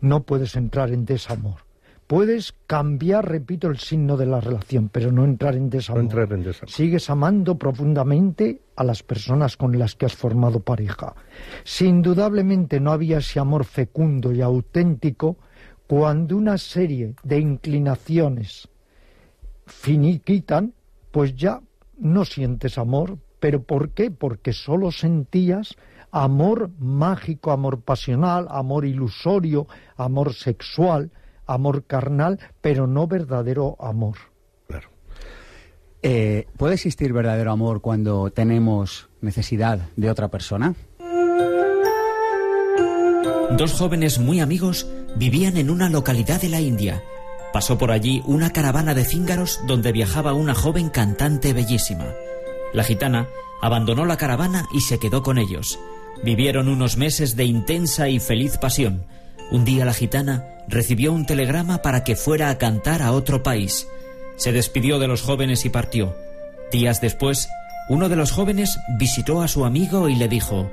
no 0.00 0.22
puedes 0.22 0.56
entrar 0.56 0.88
en 0.92 1.04
desamor. 1.04 1.63
Puedes 2.14 2.54
cambiar, 2.68 3.28
repito, 3.28 3.66
el 3.66 3.78
signo 3.80 4.16
de 4.16 4.26
la 4.26 4.38
relación, 4.38 4.88
pero 4.88 5.10
no 5.10 5.24
entrar 5.24 5.56
en 5.56 5.68
desamor. 5.68 6.04
No 6.04 6.10
entrar 6.10 6.32
en 6.32 6.44
desamor. 6.44 6.70
Sigues 6.70 7.10
amando 7.10 7.58
profundamente 7.58 8.62
a 8.76 8.84
las 8.84 9.02
personas 9.02 9.56
con 9.56 9.76
las 9.76 9.96
que 9.96 10.06
has 10.06 10.14
formado 10.14 10.60
pareja. 10.60 11.16
Si 11.64 11.86
indudablemente 11.86 12.78
no 12.78 12.92
había 12.92 13.18
ese 13.18 13.40
amor 13.40 13.64
fecundo 13.64 14.30
y 14.30 14.42
auténtico, 14.42 15.38
cuando 15.88 16.36
una 16.36 16.56
serie 16.56 17.16
de 17.24 17.40
inclinaciones 17.40 18.68
finiquitan, 19.66 20.72
pues 21.10 21.34
ya 21.34 21.62
no 21.98 22.24
sientes 22.24 22.78
amor. 22.78 23.18
¿Pero 23.40 23.64
por 23.64 23.90
qué? 23.90 24.12
Porque 24.12 24.52
solo 24.52 24.92
sentías 24.92 25.74
amor 26.12 26.70
mágico, 26.78 27.50
amor 27.50 27.80
pasional, 27.80 28.46
amor 28.50 28.84
ilusorio, 28.84 29.66
amor 29.96 30.32
sexual, 30.32 31.10
amor 31.46 31.84
carnal, 31.84 32.40
pero 32.60 32.86
no 32.86 33.06
verdadero 33.06 33.76
amor. 33.80 34.16
Claro. 34.66 34.88
Eh, 36.02 36.46
¿Puede 36.56 36.74
existir 36.74 37.12
verdadero 37.12 37.52
amor 37.52 37.80
cuando 37.80 38.30
tenemos 38.30 39.08
necesidad 39.20 39.80
de 39.96 40.10
otra 40.10 40.28
persona? 40.28 40.74
Dos 43.56 43.74
jóvenes 43.74 44.18
muy 44.18 44.40
amigos 44.40 44.88
vivían 45.16 45.56
en 45.56 45.70
una 45.70 45.88
localidad 45.88 46.40
de 46.40 46.48
la 46.48 46.60
India. 46.60 47.02
Pasó 47.52 47.78
por 47.78 47.92
allí 47.92 48.20
una 48.26 48.50
caravana 48.50 48.94
de 48.94 49.04
cíngaros 49.04 49.60
donde 49.66 49.92
viajaba 49.92 50.32
una 50.32 50.54
joven 50.54 50.88
cantante 50.88 51.52
bellísima. 51.52 52.06
La 52.72 52.82
gitana 52.82 53.28
abandonó 53.62 54.06
la 54.06 54.16
caravana 54.16 54.66
y 54.72 54.80
se 54.80 54.98
quedó 54.98 55.22
con 55.22 55.38
ellos. 55.38 55.78
Vivieron 56.24 56.68
unos 56.68 56.96
meses 56.96 57.36
de 57.36 57.44
intensa 57.44 58.08
y 58.08 58.18
feliz 58.18 58.58
pasión. 58.58 59.04
Un 59.50 59.64
día 59.64 59.84
la 59.84 59.94
gitana 59.94 60.44
recibió 60.68 61.12
un 61.12 61.26
telegrama 61.26 61.82
para 61.82 62.04
que 62.04 62.16
fuera 62.16 62.50
a 62.50 62.58
cantar 62.58 63.02
a 63.02 63.12
otro 63.12 63.42
país. 63.42 63.86
Se 64.36 64.52
despidió 64.52 64.98
de 64.98 65.08
los 65.08 65.22
jóvenes 65.22 65.64
y 65.64 65.70
partió. 65.70 66.16
Días 66.72 67.00
después, 67.00 67.48
uno 67.88 68.08
de 68.08 68.16
los 68.16 68.32
jóvenes 68.32 68.78
visitó 68.98 69.42
a 69.42 69.48
su 69.48 69.64
amigo 69.64 70.08
y 70.08 70.16
le 70.16 70.28
dijo, 70.28 70.70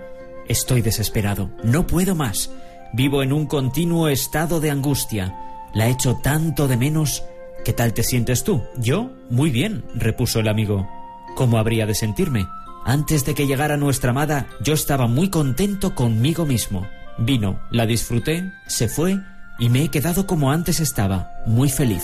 Estoy 0.48 0.82
desesperado, 0.82 1.50
no 1.64 1.86
puedo 1.86 2.16
más. 2.16 2.50
Vivo 2.94 3.24
en 3.24 3.32
un 3.32 3.46
continuo 3.46 4.08
estado 4.08 4.60
de 4.60 4.72
angustia. 4.72 5.36
La 5.74 5.88
echo 5.88 6.18
tanto 6.22 6.68
de 6.68 6.78
menos. 6.78 7.24
¿Qué 7.64 7.74
tal 7.74 7.94
te 7.94 8.04
sientes 8.04 8.44
tú? 8.44 8.64
Yo, 8.78 9.12
muy 9.30 9.50
bien, 9.50 9.86
repuso 9.94 10.40
el 10.40 10.48
amigo. 10.48 10.90
¿Cómo 11.36 11.58
habría 11.58 11.86
de 11.86 11.96
sentirme? 11.96 12.48
Antes 12.84 13.26
de 13.26 13.36
que 13.36 13.46
llegara 13.46 13.78
nuestra 13.78 14.10
amada, 14.10 14.48
yo 14.62 14.74
estaba 14.74 15.08
muy 15.08 15.30
contento 15.30 15.94
conmigo 15.94 16.46
mismo. 16.46 16.88
Vino, 17.18 17.60
la 17.72 17.86
disfruté, 17.86 18.52
se 18.68 18.88
fue 18.88 19.20
y 19.60 19.70
me 19.70 19.84
he 19.84 19.90
quedado 19.90 20.26
como 20.26 20.52
antes 20.52 20.80
estaba, 20.80 21.30
muy 21.46 21.70
feliz. 21.70 22.04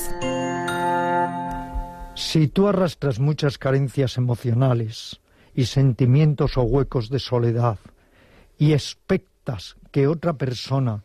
Si 2.15 2.47
tú 2.47 2.67
arrastras 2.67 3.19
muchas 3.19 3.57
carencias 3.57 4.17
emocionales 4.17 5.19
y 5.55 5.65
sentimientos 5.65 6.57
o 6.57 6.63
huecos 6.63 7.09
de 7.09 7.19
soledad 7.19 7.77
y 8.57 8.73
expectas 8.73 9.77
que 9.91 10.07
otra 10.07 10.33
persona 10.33 11.03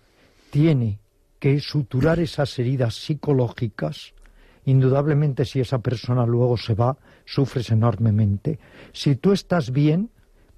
tiene 0.51 0.99
que 1.39 1.61
suturar 1.61 2.21
esas 2.21 2.59
heridas 2.59 2.95
psicológicas, 2.95 4.15
indudablemente 4.65 5.45
si 5.45 5.61
esa 5.61 5.79
persona 5.79 6.27
luego 6.27 6.57
se 6.57 6.75
va, 6.75 6.97
sufres 7.25 7.71
enormemente. 7.71 8.59
Si 8.93 9.17
tú 9.17 9.33
estás 9.33 9.71
bien, 9.71 10.11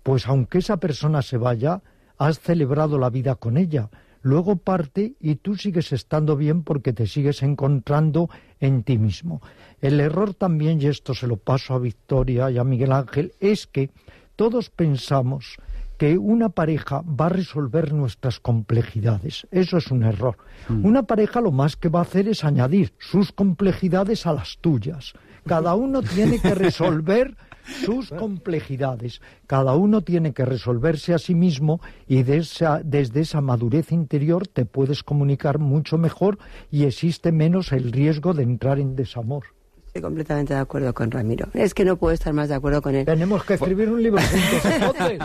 pues 0.03 0.27
aunque 0.27 0.59
esa 0.59 0.77
persona 0.79 1.23
se 1.23 1.37
vaya, 1.37 1.83
has 2.27 2.41
celebrado 2.41 2.99
la 2.99 3.11
vida 3.11 3.35
con 3.35 3.57
ella. 3.57 3.91
Luego 4.23 4.57
parte 4.57 5.15
y 5.21 5.35
tú 5.37 5.57
sigues 5.57 5.93
estando 5.93 6.37
bien 6.37 6.63
porque 6.63 6.95
te 6.95 7.07
sigues 7.07 7.43
encontrando 7.43 8.31
en 8.59 8.83
ti 8.83 8.97
mismo. 8.97 9.43
El 9.83 10.01
error 10.01 10.33
también, 10.33 10.81
y 10.81 10.87
esto 10.87 11.13
se 11.13 11.27
lo 11.27 11.37
paso 11.37 11.75
a 11.75 11.79
Victoria 11.79 12.51
y 12.51 12.57
a 12.57 12.65
Miguel 12.65 12.93
Ángel, 12.93 13.35
es 13.41 13.67
que 13.67 13.91
todos 14.35 14.71
pensamos 14.71 15.59
que 15.99 16.19
una 16.19 16.49
pareja 16.49 17.03
va 17.03 17.27
a 17.27 17.31
resolver 17.31 17.93
nuestras 17.93 18.41
complejidades. 18.41 19.47
Eso 19.51 19.77
es 19.77 19.91
un 19.91 20.03
error. 20.03 20.39
Mm. 20.69 20.85
Una 20.85 21.03
pareja 21.05 21.41
lo 21.41 21.53
más 21.53 21.77
que 21.77 21.89
va 21.89 22.01
a 22.01 22.03
hacer 22.03 22.27
es 22.29 22.45
añadir 22.45 22.95
sus 22.99 23.31
complejidades 23.31 24.27
a 24.27 24.33
las 24.33 24.59
tuyas. 24.59 25.13
Cada 25.47 25.75
uno 25.75 26.03
tiene 26.03 26.41
que 26.41 26.55
resolver 26.55 27.37
sus 27.85 28.11
complejidades. 28.11 29.21
Cada 29.47 29.75
uno 29.75 30.03
tiene 30.03 30.33
que 30.33 30.45
resolverse 30.45 31.15
a 31.15 31.19
sí 31.19 31.35
mismo 31.35 31.81
y 32.07 32.23
de 32.23 32.39
esa- 32.39 32.81
desde 32.85 33.21
esa 33.21 33.41
madurez 33.41 33.93
interior 33.93 34.47
te 34.47 34.65
puedes 34.65 35.03
comunicar 35.03 35.59
mucho 35.59 35.99
mejor 35.99 36.39
y 36.71 36.85
existe 36.85 37.33
menos 37.33 37.73
el 37.73 37.93
riesgo 37.93 38.35
de 38.35 38.43
entrar 38.43 38.79
en 38.79 38.97
desamor. 38.97 39.45
Estoy 39.87 40.03
completamente 40.03 40.53
de 40.55 40.59
acuerdo 40.59 40.93
con 40.93 41.09
Ramiro. 41.09 41.47
Es 41.55 41.73
que 41.73 41.85
no 41.85 41.97
puedo 41.97 42.13
estar 42.13 42.33
más 42.33 42.49
de 42.49 42.57
acuerdo 42.57 42.83
con 42.83 42.97
él. 42.97 43.05
Tenemos 43.07 43.45
que 43.45 43.55
escribir 43.55 43.89
un 43.89 44.03
libro 44.03 44.21
juntos. 44.21 44.65
entonces. 44.75 45.21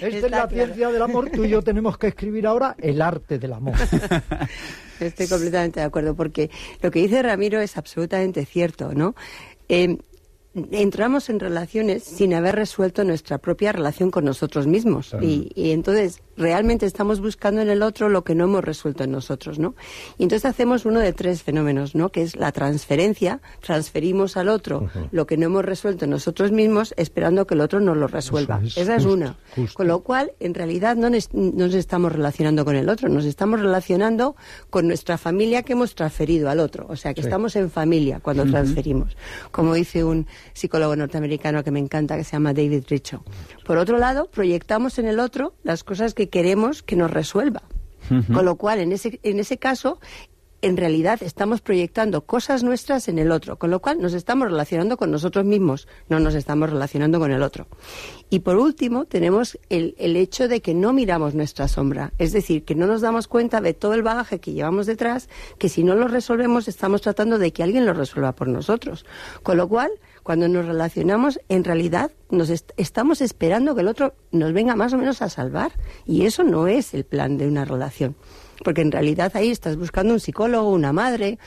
Esta 0.00 0.06
es 0.06 0.22
la 0.22 0.28
claro. 0.28 0.48
ciencia 0.50 0.88
del 0.88 1.02
amor. 1.02 1.28
Tú 1.30 1.44
y 1.44 1.50
yo 1.50 1.60
tenemos 1.60 1.98
que 1.98 2.06
escribir 2.06 2.46
ahora 2.46 2.74
el 2.78 3.02
arte 3.02 3.38
del 3.38 3.52
amor. 3.52 3.74
Estoy 5.00 5.28
completamente 5.28 5.80
de 5.80 5.86
acuerdo, 5.86 6.14
porque 6.14 6.50
lo 6.80 6.90
que 6.90 7.00
dice 7.00 7.22
Ramiro 7.22 7.60
es 7.60 7.76
absolutamente 7.76 8.46
cierto, 8.46 8.94
¿no? 8.94 9.14
Eh, 9.68 9.98
entramos 10.70 11.28
en 11.28 11.40
relaciones 11.40 12.02
sin 12.02 12.34
haber 12.34 12.56
resuelto 12.56 13.04
nuestra 13.04 13.38
propia 13.38 13.72
relación 13.72 14.10
con 14.10 14.24
nosotros 14.24 14.66
mismos. 14.66 15.14
Y, 15.20 15.50
y 15.54 15.72
entonces 15.72 16.22
realmente 16.36 16.86
estamos 16.86 17.20
buscando 17.20 17.60
en 17.60 17.68
el 17.68 17.82
otro 17.82 18.08
lo 18.08 18.24
que 18.24 18.34
no 18.34 18.44
hemos 18.44 18.64
resuelto 18.64 19.04
en 19.04 19.10
nosotros, 19.10 19.58
¿no? 19.58 19.74
Y 20.18 20.24
entonces 20.24 20.44
hacemos 20.44 20.84
uno 20.84 21.00
de 21.00 21.12
tres 21.12 21.42
fenómenos, 21.42 21.94
¿no? 21.94 22.10
Que 22.10 22.22
es 22.22 22.36
la 22.36 22.52
transferencia, 22.52 23.40
transferimos 23.60 24.36
al 24.36 24.48
otro 24.48 24.88
lo 25.12 25.26
que 25.26 25.36
no 25.36 25.46
hemos 25.46 25.64
resuelto 25.64 26.04
en 26.04 26.10
nosotros 26.10 26.52
mismos 26.52 26.94
esperando 26.96 27.46
que 27.46 27.54
el 27.54 27.60
otro 27.60 27.80
nos 27.80 27.96
lo 27.96 28.06
resuelva. 28.06 28.60
Es, 28.64 28.76
Esa 28.76 28.96
es 28.96 29.04
una. 29.04 29.38
justo. 29.54 29.74
Con 29.74 29.88
lo 29.88 30.00
cual, 30.00 30.32
en 30.40 30.54
realidad, 30.54 30.96
no 30.96 31.10
nos, 31.10 31.32
no 31.32 31.66
nos 31.66 31.74
estamos 31.74 32.12
relacionando 32.12 32.64
con 32.64 32.76
el 32.76 32.88
otro, 32.88 33.08
nos 33.08 33.24
estamos 33.24 33.60
relacionando 33.60 34.36
con 34.70 34.86
nuestra 34.86 35.18
familia 35.18 35.62
que 35.62 35.72
hemos 35.72 35.94
transferido 35.94 36.50
al 36.50 36.60
otro. 36.60 36.86
O 36.88 36.96
sea, 36.96 37.14
que 37.14 37.20
estamos 37.20 37.56
en 37.56 37.70
familia 37.70 38.20
cuando 38.20 38.44
transferimos. 38.44 39.16
Como 39.50 39.74
dice 39.74 40.04
un 40.04 40.26
psicólogo 40.52 40.96
norteamericano 40.96 41.64
que 41.64 41.70
me 41.70 41.80
encanta, 41.80 42.16
que 42.16 42.24
se 42.24 42.32
llama 42.32 42.52
David 42.52 42.84
Richo. 42.88 43.24
Por 43.64 43.78
otro 43.78 43.98
lado, 43.98 44.30
proyectamos 44.30 44.98
en 44.98 45.06
el 45.06 45.20
otro 45.20 45.54
las 45.62 45.84
cosas 45.84 46.14
que 46.14 46.28
queremos 46.28 46.82
que 46.82 46.96
nos 46.96 47.10
resuelva. 47.10 47.62
Con 48.32 48.44
lo 48.44 48.54
cual, 48.54 48.78
en 48.78 48.92
ese, 48.92 49.18
en 49.24 49.40
ese 49.40 49.58
caso, 49.58 49.98
en 50.62 50.76
realidad 50.76 51.22
estamos 51.22 51.60
proyectando 51.60 52.22
cosas 52.22 52.62
nuestras 52.62 53.08
en 53.08 53.18
el 53.18 53.30
otro, 53.30 53.58
con 53.58 53.70
lo 53.70 53.80
cual 53.80 54.00
nos 54.00 54.14
estamos 54.14 54.48
relacionando 54.48 54.96
con 54.96 55.10
nosotros 55.10 55.44
mismos, 55.44 55.86
no 56.08 56.18
nos 56.18 56.34
estamos 56.34 56.70
relacionando 56.70 57.18
con 57.18 57.30
el 57.30 57.42
otro. 57.42 57.66
Y 58.30 58.40
por 58.40 58.56
último, 58.56 59.04
tenemos 59.04 59.58
el, 59.68 59.94
el 59.98 60.16
hecho 60.16 60.48
de 60.48 60.62
que 60.62 60.74
no 60.74 60.92
miramos 60.92 61.34
nuestra 61.34 61.68
sombra, 61.68 62.12
es 62.18 62.32
decir, 62.32 62.64
que 62.64 62.74
no 62.74 62.86
nos 62.86 63.00
damos 63.00 63.28
cuenta 63.28 63.60
de 63.60 63.74
todo 63.74 63.94
el 63.94 64.02
bagaje 64.02 64.40
que 64.40 64.52
llevamos 64.52 64.86
detrás, 64.86 65.28
que 65.58 65.68
si 65.68 65.84
no 65.84 65.94
lo 65.94 66.08
resolvemos 66.08 66.68
estamos 66.68 67.02
tratando 67.02 67.38
de 67.38 67.52
que 67.52 67.62
alguien 67.62 67.86
lo 67.86 67.92
resuelva 67.92 68.32
por 68.32 68.48
nosotros. 68.48 69.04
Con 69.42 69.56
lo 69.58 69.68
cual, 69.68 69.90
Cuando 70.26 70.48
nos 70.48 70.66
relacionamos, 70.66 71.38
en 71.48 71.62
realidad 71.62 72.10
nos 72.30 72.50
estamos 72.50 73.20
esperando 73.20 73.76
que 73.76 73.82
el 73.82 73.86
otro 73.86 74.16
nos 74.32 74.52
venga 74.52 74.74
más 74.74 74.92
o 74.92 74.98
menos 74.98 75.22
a 75.22 75.28
salvar. 75.28 75.70
Y 76.04 76.26
eso 76.26 76.42
no 76.42 76.66
es 76.66 76.94
el 76.94 77.04
plan 77.04 77.38
de 77.38 77.46
una 77.46 77.64
relación. 77.64 78.16
Porque 78.64 78.80
en 78.80 78.90
realidad 78.90 79.30
ahí 79.36 79.52
estás 79.52 79.76
buscando 79.76 80.14
un 80.14 80.18
psicólogo, 80.18 80.72
una 80.72 80.92
madre, 80.92 81.38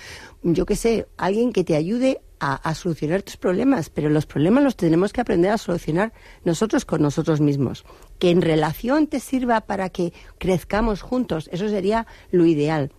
yo 0.43 0.65
qué 0.65 0.77
sé, 0.77 1.07
alguien 1.17 1.51
que 1.51 1.65
te 1.65 1.75
ayude 1.75 2.21
a, 2.39 2.73
solucionar 2.73 3.21
tus 3.21 3.35
problemas, 3.35 3.89
pero 3.89 4.09
los 4.09 4.25
problemas 4.25 4.63
los 4.63 4.77
tenemos 4.77 5.11
que 5.11 5.19
aprender 5.19 5.51
a 5.51 5.57
solucionar 5.57 6.13
nosotros 6.45 6.85
con 6.85 7.01
nosotros 7.01 7.41
mismos. 7.41 7.83
Que 8.17 8.29
en 8.29 8.41
relación 8.41 9.07
te 9.07 9.19
sirva 9.19 9.59
para 9.59 9.89
que 9.89 10.13
crezcamos 10.37 11.01
juntos, 11.01 11.49
eso 11.51 11.67
sería 11.67 12.07
lo 12.31 12.45
ideal. 12.45 12.93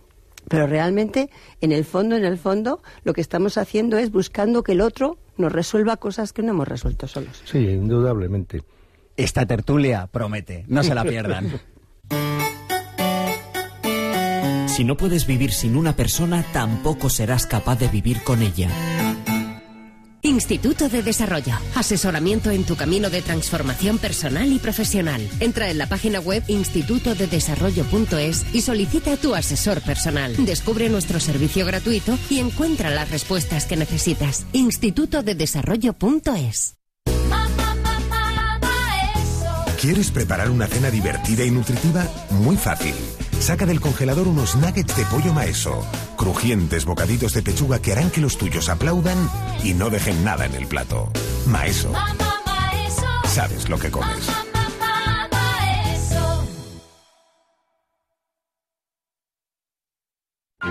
Pero 0.47 0.67
realmente, 0.67 1.31
en 1.59 1.71
el 1.71 1.85
fondo, 1.85 2.15
en 2.15 2.25
el 2.25 2.37
fondo, 2.37 2.83
lo 3.03 3.13
que 3.13 3.21
estamos 3.21 3.57
haciendo 3.57 3.97
es 3.97 4.11
buscando 4.11 4.61
que 4.61 4.73
el 4.73 4.81
otro 4.81 5.17
nos 5.37 5.51
resuelva 5.51 5.97
cosas 5.97 6.33
que 6.33 6.41
no 6.41 6.51
hemos 6.51 6.67
resuelto 6.67 7.07
solos. 7.07 7.41
Sí, 7.45 7.59
indudablemente. 7.59 8.63
Esta 9.17 9.45
tertulia 9.45 10.07
promete, 10.07 10.65
no 10.67 10.83
se 10.83 10.95
la 10.95 11.03
pierdan. 11.03 11.59
Si 14.67 14.85
no 14.85 14.95
puedes 14.95 15.27
vivir 15.27 15.51
sin 15.51 15.75
una 15.75 15.95
persona, 15.95 16.43
tampoco 16.53 17.09
serás 17.09 17.45
capaz 17.45 17.77
de 17.77 17.87
vivir 17.87 18.23
con 18.23 18.41
ella. 18.41 18.69
Instituto 20.23 20.89
de 20.89 21.03
Desarrollo. 21.03 21.53
Asesoramiento 21.75 22.51
en 22.51 22.63
tu 22.63 22.75
camino 22.75 23.09
de 23.09 23.21
transformación 23.21 23.97
personal 23.97 24.51
y 24.51 24.59
profesional. 24.59 25.21
Entra 25.39 25.69
en 25.69 25.77
la 25.77 25.87
página 25.87 26.19
web 26.19 26.43
institutodedesarrollo.es 26.47 28.45
y 28.53 28.61
solicita 28.61 29.13
a 29.13 29.17
tu 29.17 29.35
asesor 29.35 29.81
personal. 29.81 30.35
Descubre 30.45 30.89
nuestro 30.89 31.19
servicio 31.19 31.65
gratuito 31.65 32.17
y 32.29 32.39
encuentra 32.39 32.89
las 32.89 33.11
respuestas 33.11 33.65
que 33.65 33.77
necesitas. 33.77 34.45
Institutodedesarrollo.es. 34.53 36.75
¿Quieres 39.81 40.11
preparar 40.11 40.51
una 40.51 40.67
cena 40.67 40.91
divertida 40.91 41.43
y 41.43 41.49
nutritiva? 41.49 42.07
Muy 42.29 42.55
fácil. 42.55 42.93
Saca 43.41 43.65
del 43.65 43.81
congelador 43.81 44.27
unos 44.27 44.55
nuggets 44.55 44.95
de 44.95 45.03
pollo 45.05 45.33
maeso, 45.33 45.83
crujientes 46.15 46.85
bocaditos 46.85 47.33
de 47.33 47.41
pechuga 47.41 47.79
que 47.79 47.91
harán 47.91 48.11
que 48.11 48.21
los 48.21 48.37
tuyos 48.37 48.69
aplaudan 48.69 49.17
y 49.63 49.73
no 49.73 49.89
dejen 49.89 50.23
nada 50.23 50.45
en 50.45 50.53
el 50.53 50.67
plato. 50.67 51.11
Maeso. 51.47 51.91
Sabes 53.25 53.67
lo 53.67 53.79
que 53.79 53.89
comes. 53.89 54.29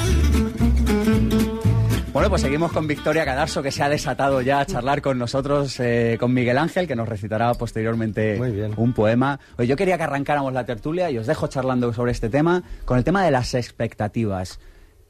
Bueno, 2.17 2.31
pues 2.31 2.41
seguimos 2.41 2.71
con 2.71 2.87
Victoria 2.87 3.23
Cadarso, 3.25 3.61
que 3.61 3.69
se 3.69 3.83
ha 3.83 3.89
desatado 3.89 4.41
ya 4.41 4.59
a 4.59 4.65
charlar 4.65 5.03
con 5.03 5.19
nosotros, 5.19 5.79
eh, 5.79 6.17
con 6.19 6.33
Miguel 6.33 6.57
Ángel, 6.57 6.87
que 6.87 6.95
nos 6.95 7.07
recitará 7.07 7.53
posteriormente 7.53 8.39
un 8.75 8.93
poema. 8.93 9.39
Oye, 9.55 9.67
yo 9.67 9.75
quería 9.75 9.97
que 9.97 10.03
arrancáramos 10.03 10.51
la 10.51 10.65
tertulia 10.65 11.11
y 11.11 11.19
os 11.19 11.27
dejo 11.27 11.45
charlando 11.45 11.93
sobre 11.93 12.13
este 12.13 12.29
tema, 12.29 12.63
con 12.85 12.97
el 12.97 13.03
tema 13.03 13.23
de 13.23 13.29
las 13.29 13.53
expectativas. 13.53 14.59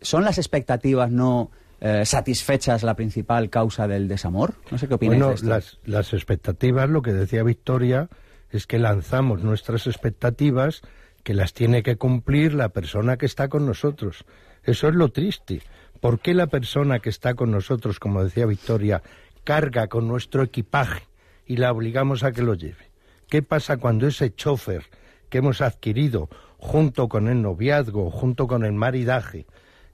¿Son 0.02 0.26
las 0.26 0.38
expectativas 0.38 1.10
no 1.10 1.50
eh, 1.80 2.04
satisfechas 2.04 2.84
la 2.84 2.96
principal 2.96 3.50
causa 3.50 3.88
del 3.88 4.10
desamor? 4.10 4.56
No 4.70 4.78
sé 4.78 4.90
qué 4.90 4.96
opináis 4.96 5.22
bueno, 5.22 5.36
Las, 5.44 5.80
las 5.86 6.12
expectativas, 6.12 6.90
lo 6.90 7.02
que 7.02 7.14
decía 7.14 7.42
Victoria, 7.42 8.10
es 8.52 8.68
que 8.68 8.80
lanzamos 8.80 9.42
nuestras 9.42 9.88
expectativas 9.88 10.82
que 11.24 11.34
las 11.34 11.54
tiene 11.54 11.84
que 11.84 11.96
cumplir 11.96 12.54
la 12.54 12.68
persona 12.68 13.16
que 13.16 13.28
está 13.28 13.48
con 13.48 13.66
nosotros. 13.66 14.26
Eso 14.66 14.90
es 14.90 14.96
lo 14.96 15.08
triste. 15.08 15.62
¿Por 16.00 16.20
qué 16.20 16.34
la 16.34 16.48
persona 16.48 17.00
que 17.00 17.10
está 17.10 17.34
con 17.34 17.52
nosotros, 17.52 18.00
como 18.00 18.24
decía 18.24 18.46
Victoria, 18.46 19.02
carga 19.44 19.88
con 19.88 20.08
nuestro 20.08 20.44
equipaje 20.44 21.04
y 21.46 21.58
la 21.58 21.72
obligamos 21.72 22.24
a 22.24 22.32
que 22.32 22.44
lo 22.44 22.54
lleve? 22.54 22.92
¿Qué 23.30 23.42
pasa 23.42 23.78
cuando 23.78 24.08
ese 24.08 24.34
chofer 24.34 24.84
que 25.30 25.40
hemos 25.40 25.62
adquirido 25.62 26.30
junto 26.58 27.10
con 27.10 27.28
el 27.28 27.42
noviazgo, 27.42 28.12
junto 28.12 28.48
con 28.48 28.64
el 28.64 28.74
maridaje, 28.74 29.46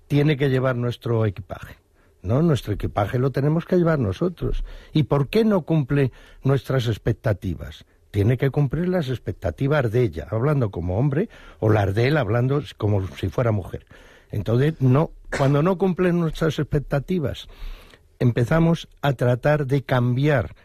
tiene 0.07 0.37
que 0.37 0.49
llevar 0.49 0.75
nuestro 0.75 1.25
equipaje? 1.25 1.77
No, 2.21 2.41
nuestro 2.41 2.73
equipaje 2.73 3.19
lo 3.19 3.31
tenemos 3.31 3.65
que 3.65 3.77
llevar 3.77 3.99
nosotros. 3.99 4.63
¿Y 4.93 5.03
por 5.03 5.27
qué 5.29 5.45
no 5.45 5.61
cumple 5.61 6.11
nuestras 6.43 6.87
expectativas? 6.87 7.85
Tiene 8.11 8.37
que 8.37 8.49
cumplir 8.49 8.89
las 8.89 9.09
expectativas 9.09 9.91
de 9.91 10.03
ella, 10.03 10.27
hablando 10.29 10.69
como 10.69 10.97
hombre, 10.97 11.29
o 11.59 11.69
las 11.69 11.95
de 11.95 12.07
él, 12.07 12.17
hablando 12.17 12.61
como 12.77 13.07
si 13.17 13.29
fuera 13.29 13.51
mujer. 13.51 13.85
Entonces, 14.33 14.73
no, 14.81 15.11
cuando 15.37 15.61
no 15.61 15.77
cumplen 15.77 16.19
nuestras 16.19 16.57
expectativas, 16.57 17.47
empezamos 18.17 18.89
a 19.03 19.13
tratar 19.13 19.67
de 19.67 19.83
cambiar 19.83 20.55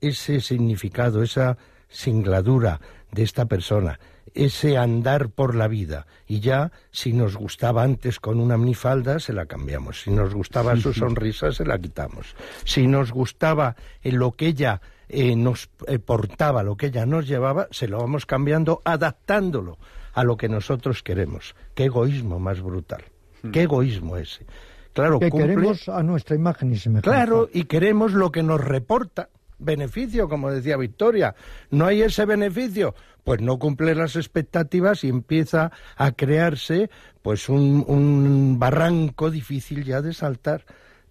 ese 0.00 0.40
significado, 0.40 1.22
esa 1.22 1.58
singladura 1.90 2.80
de 3.12 3.22
esta 3.24 3.44
persona, 3.44 4.00
ese 4.32 4.78
andar 4.78 5.28
por 5.28 5.54
la 5.54 5.68
vida. 5.68 6.06
Y 6.26 6.40
ya, 6.40 6.72
si 6.90 7.12
nos 7.12 7.36
gustaba 7.36 7.82
antes 7.82 8.18
con 8.18 8.40
una 8.40 8.56
minifalda, 8.56 9.20
se 9.20 9.34
la 9.34 9.44
cambiamos. 9.44 10.00
Si 10.00 10.10
nos 10.10 10.32
gustaba 10.32 10.74
su 10.76 10.94
sonrisa, 10.94 11.52
se 11.52 11.66
la 11.66 11.78
quitamos. 11.78 12.34
Si 12.64 12.86
nos 12.86 13.12
gustaba 13.12 13.76
lo 14.04 14.32
que 14.32 14.46
ella 14.46 14.80
eh, 15.10 15.36
nos 15.36 15.68
eh, 15.86 15.98
portaba, 15.98 16.62
lo 16.62 16.78
que 16.78 16.86
ella 16.86 17.04
nos 17.04 17.28
llevaba, 17.28 17.68
se 17.72 17.88
lo 17.88 17.98
vamos 17.98 18.24
cambiando, 18.24 18.80
adaptándolo 18.86 19.76
a 20.14 20.24
lo 20.24 20.38
que 20.38 20.48
nosotros 20.48 21.02
queremos. 21.02 21.54
Qué 21.74 21.84
egoísmo 21.84 22.38
más 22.38 22.62
brutal. 22.62 23.04
Qué 23.52 23.62
egoísmo 23.62 24.16
ese. 24.16 24.46
Claro, 24.92 25.18
que 25.18 25.30
queremos 25.30 25.88
a 25.88 26.02
nuestra 26.02 26.34
imagen 26.34 26.72
y 26.72 26.76
semejanza. 26.76 27.10
Claro, 27.10 27.48
y 27.52 27.64
queremos 27.64 28.12
lo 28.12 28.32
que 28.32 28.42
nos 28.42 28.60
reporta 28.60 29.28
beneficio, 29.58 30.28
como 30.28 30.50
decía 30.50 30.76
Victoria. 30.76 31.34
No 31.70 31.86
hay 31.86 32.02
ese 32.02 32.24
beneficio, 32.24 32.94
pues 33.24 33.40
no 33.40 33.58
cumple 33.58 33.94
las 33.94 34.16
expectativas 34.16 35.04
y 35.04 35.08
empieza 35.08 35.72
a 35.96 36.12
crearse 36.12 36.90
pues 37.22 37.48
un, 37.48 37.84
un 37.86 38.58
barranco 38.58 39.30
difícil 39.30 39.84
ya 39.84 40.00
de 40.00 40.14
saltar 40.14 40.64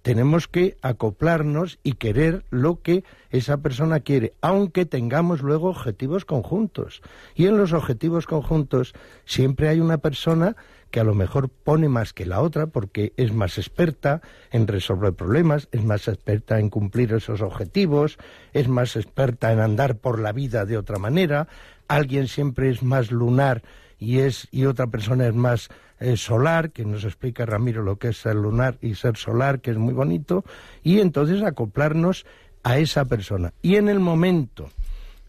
tenemos 0.07 0.47
que 0.47 0.77
acoplarnos 0.81 1.79
y 1.83 1.95
querer 1.95 2.45
lo 2.49 2.81
que 2.81 3.03
esa 3.29 3.57
persona 3.57 3.99
quiere, 3.99 4.31
aunque 4.39 4.85
tengamos 4.85 5.41
luego 5.41 5.67
objetivos 5.67 6.23
conjuntos. 6.23 7.01
Y 7.35 7.47
en 7.47 7.57
los 7.57 7.73
objetivos 7.73 8.25
conjuntos 8.25 8.93
siempre 9.25 9.67
hay 9.67 9.81
una 9.81 9.97
persona 9.97 10.55
que 10.91 11.01
a 11.01 11.03
lo 11.03 11.13
mejor 11.13 11.49
pone 11.49 11.89
más 11.89 12.13
que 12.13 12.25
la 12.25 12.39
otra 12.39 12.67
porque 12.67 13.11
es 13.17 13.33
más 13.33 13.57
experta 13.57 14.21
en 14.49 14.67
resolver 14.67 15.11
problemas, 15.11 15.67
es 15.73 15.83
más 15.83 16.07
experta 16.07 16.57
en 16.57 16.69
cumplir 16.69 17.11
esos 17.11 17.41
objetivos, 17.41 18.17
es 18.53 18.69
más 18.69 18.95
experta 18.95 19.51
en 19.51 19.59
andar 19.59 19.97
por 19.97 20.21
la 20.21 20.31
vida 20.31 20.63
de 20.63 20.77
otra 20.77 20.99
manera, 20.99 21.49
alguien 21.89 22.29
siempre 22.29 22.69
es 22.69 22.81
más 22.81 23.11
lunar 23.11 23.61
y 23.99 24.19
es 24.19 24.47
y 24.51 24.67
otra 24.67 24.87
persona 24.87 25.27
es 25.27 25.35
más 25.35 25.67
eh, 25.99 26.17
solar, 26.17 26.71
que 26.71 26.85
nos 26.85 27.03
explica 27.03 27.45
Ramiro 27.45 27.81
lo 27.81 27.97
que 27.97 28.09
es 28.09 28.17
ser 28.17 28.35
lunar 28.35 28.77
y 28.81 28.95
ser 28.95 29.17
solar, 29.17 29.61
que 29.61 29.71
es 29.71 29.77
muy 29.77 29.93
bonito, 29.93 30.43
y 30.83 30.99
entonces 30.99 31.41
acoplarnos 31.41 32.25
a 32.63 32.77
esa 32.77 33.05
persona. 33.05 33.53
Y 33.61 33.75
en 33.75 33.89
el 33.89 33.99
momento 33.99 34.69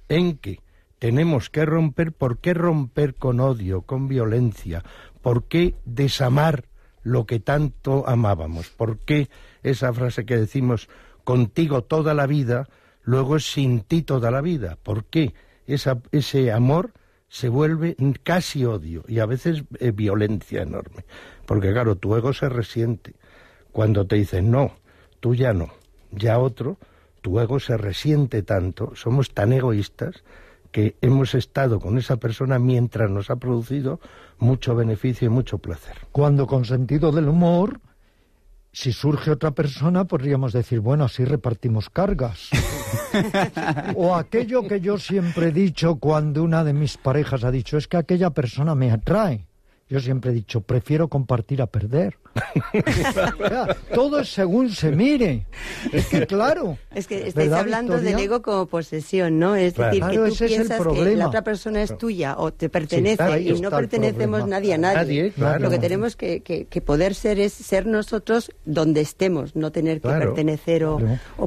en 0.09 0.37
que 0.39 0.61
tenemos 0.99 1.51
que 1.51 1.65
romper, 1.65 2.13
¿por 2.13 2.39
qué 2.39 2.55
romper 2.55 3.15
con 3.15 3.41
odio, 3.41 3.83
con 3.83 4.09
violencia? 4.09 4.83
¿Por 5.23 5.45
qué 5.45 5.75
desamar 5.85 6.65
lo 7.03 7.27
que 7.27 7.41
tanto 7.41 8.09
amábamos? 8.09 8.69
¿Por 8.71 8.99
qué 8.99 9.29
esa 9.63 9.93
frase 9.93 10.27
que 10.27 10.37
decimos 10.37 10.89
contigo 11.25 11.83
toda 11.83 12.15
la 12.15 12.27
vida, 12.27 12.69
luego 13.03 13.37
es 13.37 13.51
sin 13.51 13.81
ti 13.81 14.03
toda 14.03 14.31
la 14.31 14.41
vida? 14.41 14.77
¿Por 14.83 15.05
qué 15.05 15.35
ese 15.67 16.53
amor 16.53 16.93
se 17.29 17.49
vuelve 17.49 17.97
casi 18.23 18.65
odio 18.65 19.05
y 19.07 19.19
a 19.19 19.27
veces 19.27 19.65
eh, 19.79 19.91
violencia 19.93 20.63
enorme? 20.63 21.05
Porque 21.47 21.73
claro, 21.73 21.97
tu 21.97 22.15
ego 22.17 22.33
se 22.33 22.49
resiente 22.49 23.15
cuando 23.73 24.07
te 24.07 24.17
dicen 24.17 24.51
no, 24.51 24.73
tú 25.21 25.35
ya 25.35 25.53
no, 25.53 25.71
ya 26.11 26.39
otro, 26.39 26.79
tu 27.21 27.39
ego 27.41 27.61
se 27.61 27.77
resiente 27.77 28.43
tanto, 28.43 28.93
somos 28.95 29.33
tan 29.33 29.53
egoístas 29.53 30.25
que 30.73 30.97
hemos 31.01 31.35
estado 31.35 31.81
con 31.81 31.99
esa 31.99 32.19
persona 32.19 32.59
mientras 32.59 33.11
nos 33.11 33.31
ha 33.31 33.37
producido 33.37 34.01
mucho 34.39 34.75
beneficio 34.75 35.27
y 35.27 35.31
mucho 35.31 35.59
placer. 35.59 35.97
Cuando 36.13 36.47
con 36.47 36.65
sentido 36.65 37.11
del 37.11 37.29
humor, 37.29 37.81
si 38.73 38.93
surge 38.93 39.31
otra 39.31 39.53
persona, 39.53 40.05
podríamos 40.05 40.53
decir, 40.53 40.81
bueno, 40.81 41.05
así 41.05 41.25
repartimos 41.25 41.91
cargas. 41.91 42.51
o 43.97 44.15
aquello 44.15 44.67
que 44.69 44.81
yo 44.81 44.99
siempre 44.99 45.49
he 45.49 45.53
dicho 45.53 45.97
cuando 45.97 46.43
una 46.43 46.65
de 46.65 46.73
mis 46.73 46.97
parejas 46.97 47.45
ha 47.45 47.51
dicho, 47.51 47.77
es 47.77 47.89
que 47.89 47.97
aquella 47.97 48.31
persona 48.31 48.75
me 48.75 48.93
atrae. 48.93 49.48
Yo 49.91 50.01
siempre 50.01 50.33
he 50.33 50.35
dicho, 50.35 50.61
prefiero 50.61 51.09
compartir 51.09 51.63
a 51.63 51.67
perder. 51.67 52.19
todo 53.95 54.21
es 54.21 54.29
según 54.33 54.71
se 54.71 54.93
mire. 54.93 55.47
Es 55.93 56.09
que 56.09 56.27
claro. 56.27 56.77
Es 56.95 57.07
que 57.07 57.29
estáis 57.29 57.53
hablando 57.53 57.99
del 57.99 58.19
ego 58.19 58.43
como 58.43 58.67
posesión, 58.67 59.39
¿no? 59.39 59.57
Es 59.57 59.75
decir, 59.75 60.05
que 60.05 60.17
tú 60.19 60.47
piensas 60.47 60.87
que 60.87 61.17
la 61.17 61.29
otra 61.29 61.43
persona 61.43 61.83
es 61.83 61.97
tuya 61.97 62.37
o 62.37 62.53
te 62.53 62.69
pertenece 62.69 63.41
y 63.41 63.61
no 63.61 63.71
pertenecemos 63.71 64.47
nadie 64.47 64.75
a 64.75 64.79
nadie. 64.79 65.33
Lo 65.59 65.71
que 65.71 65.79
tenemos 65.79 66.17
que, 66.17 66.41
que, 66.43 66.81
poder 66.83 67.15
ser 67.15 67.41
es 67.41 67.53
ser 67.53 67.87
nosotros 67.87 68.53
donde 68.67 69.01
estemos, 69.01 69.57
no 69.57 69.73
tener 69.73 70.01
que 70.01 70.09
pertenecer 70.09 70.85
o, 70.85 71.01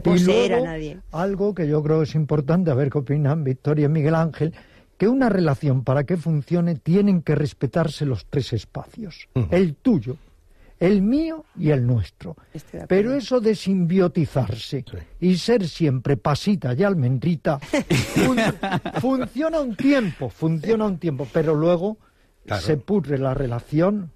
poseer 0.03 0.55
a 0.55 0.61
nadie. 0.61 0.97
Algo 1.11 1.53
que 1.53 1.67
yo 1.67 1.83
creo 1.83 2.01
es 2.01 2.15
importante, 2.15 2.71
a 2.71 2.73
ver 2.73 2.89
qué 2.89 2.97
opinan 2.97 3.43
Victoria 3.43 3.85
y 3.85 3.89
Miguel 3.89 4.15
Ángel 4.15 4.53
que 5.01 5.07
una 5.07 5.29
relación 5.29 5.83
para 5.83 6.03
que 6.03 6.15
funcione 6.15 6.75
tienen 6.75 7.23
que 7.23 7.33
respetarse 7.33 8.05
los 8.05 8.27
tres 8.27 8.53
espacios, 8.53 9.29
el 9.49 9.73
tuyo, 9.73 10.17
el 10.79 11.01
mío 11.01 11.43
y 11.57 11.71
el 11.71 11.87
nuestro. 11.87 12.35
Pero 12.87 13.15
eso 13.15 13.41
de 13.41 13.55
simbiotizarse 13.55 14.85
y 15.19 15.37
ser 15.37 15.67
siempre 15.67 16.17
pasita 16.17 16.75
y 16.75 16.83
almendrita 16.83 17.57
funciona 19.01 19.59
un 19.59 19.75
tiempo, 19.75 20.29
funciona 20.29 20.85
un 20.85 20.99
tiempo, 20.99 21.27
pero 21.33 21.55
luego 21.55 21.97
se 22.59 22.77
pudre 22.77 23.17
la 23.17 23.33
relación 23.33 24.11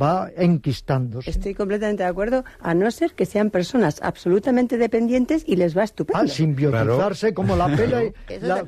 va 0.00 0.30
enquistándose. 0.36 1.30
Estoy 1.30 1.54
completamente 1.54 2.02
de 2.02 2.08
acuerdo, 2.08 2.44
a 2.60 2.74
no 2.74 2.90
ser 2.90 3.14
que 3.14 3.26
sean 3.26 3.50
personas 3.50 4.00
absolutamente 4.02 4.78
dependientes 4.78 5.44
y 5.46 5.56
les 5.56 5.76
va 5.76 5.84
estupendo. 5.84 6.20
Al 6.20 6.30
simbiotizarse 6.30 7.34
como 7.34 7.56
la 7.56 7.74
pela 7.74 8.02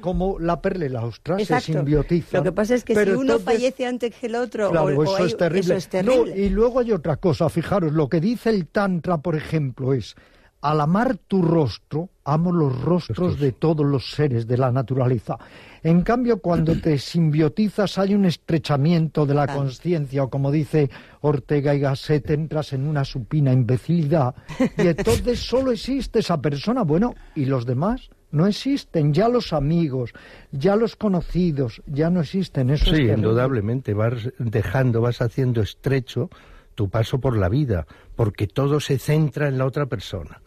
como 0.01 0.39
la 0.39 0.61
perla 0.61 0.87
y 0.87 0.89
la 0.89 1.05
ostra 1.05 1.39
se 1.39 1.61
simbiotiza. 1.61 2.39
Lo 2.39 2.45
que 2.45 2.53
pasa 2.53 2.75
es 2.75 2.85
que 2.85 2.95
si 2.95 3.11
uno 3.11 3.39
fallece 3.39 3.87
antes 3.87 4.15
que 4.15 4.27
el 4.27 4.35
otro, 4.35 4.71
claro, 4.71 4.91
eso, 4.91 5.75
es 5.75 5.89
terrible. 5.89 6.37
y 6.37 6.49
luego 6.49 6.81
hay 6.81 6.93
otra 6.93 7.17
cosa, 7.17 7.49
fijaros, 7.49 7.93
lo 7.93 8.09
que 8.09 8.21
dice 8.21 8.51
el 8.51 8.67
Tantra, 8.67 9.19
por 9.19 9.37
ejemplo, 9.37 9.93
es 9.93 10.17
al 10.63 10.81
amar 10.81 11.17
tu 11.17 11.43
rostro, 11.43 12.09
amo 12.25 12.53
los 12.53 12.81
rostros 12.83 13.39
de 13.41 13.51
todos 13.51 13.85
los 13.85 14.13
seres 14.13 14.47
de 14.47 14.57
la 14.57 14.71
naturaleza. 14.71 15.37
En 15.83 16.03
cambio, 16.03 16.39
cuando 16.39 16.77
te 16.81 16.99
simbiotizas 16.99 17.99
hay 17.99 18.15
un 18.15 18.25
estrechamiento 18.25 19.27
de 19.27 19.35
la 19.35 19.49
conciencia, 19.49 20.23
o 20.23 20.31
como 20.31 20.53
dice 20.53 20.89
Ortega 21.21 21.75
y 21.75 21.81
Gasset, 21.81 22.31
entras 22.31 22.73
en 22.73 22.87
una 22.87 23.05
supina 23.05 23.53
imbecilidad, 23.53 24.37
y 24.79 24.87
entonces 24.87 25.41
solo 25.45 25.73
existe 25.73 26.21
esa 26.21 26.41
persona. 26.41 26.83
Bueno, 26.83 27.15
¿y 27.35 27.45
los 27.47 27.67
demás? 27.67 28.09
No 28.31 28.47
existen, 28.47 29.13
ya 29.13 29.29
los 29.29 29.53
amigos, 29.53 30.15
ya 30.53 30.77
los 30.77 30.95
conocidos, 30.95 31.83
ya 31.87 32.09
no 32.09 32.21
existen. 32.21 32.71
Eso 32.71 32.95
sí, 32.95 33.03
indudablemente, 33.03 33.95
vas 33.95 34.31
dejando, 34.39 35.03
vas 35.03 35.21
haciendo 35.21 35.61
estrecho 35.61 36.31
tu 36.75 36.89
paso 36.89 37.21
por 37.21 37.37
la 37.37 37.49
vida, 37.49 37.87
porque 38.17 38.47
todo 38.47 38.81
se 38.81 38.99
centra 38.99 39.49
en 39.49 39.59
la 39.59 39.67
otra 39.67 39.87
persona. 39.87 40.43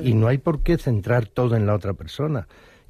Y 0.00 0.14
no 0.14 0.28
hay 0.28 0.38
por 0.38 0.62
qué 0.62 0.78
centrar 0.78 1.26
todo 1.26 1.56
en 1.56 1.66
la 1.66 1.74
otra 1.74 1.94
persona. 1.94 2.46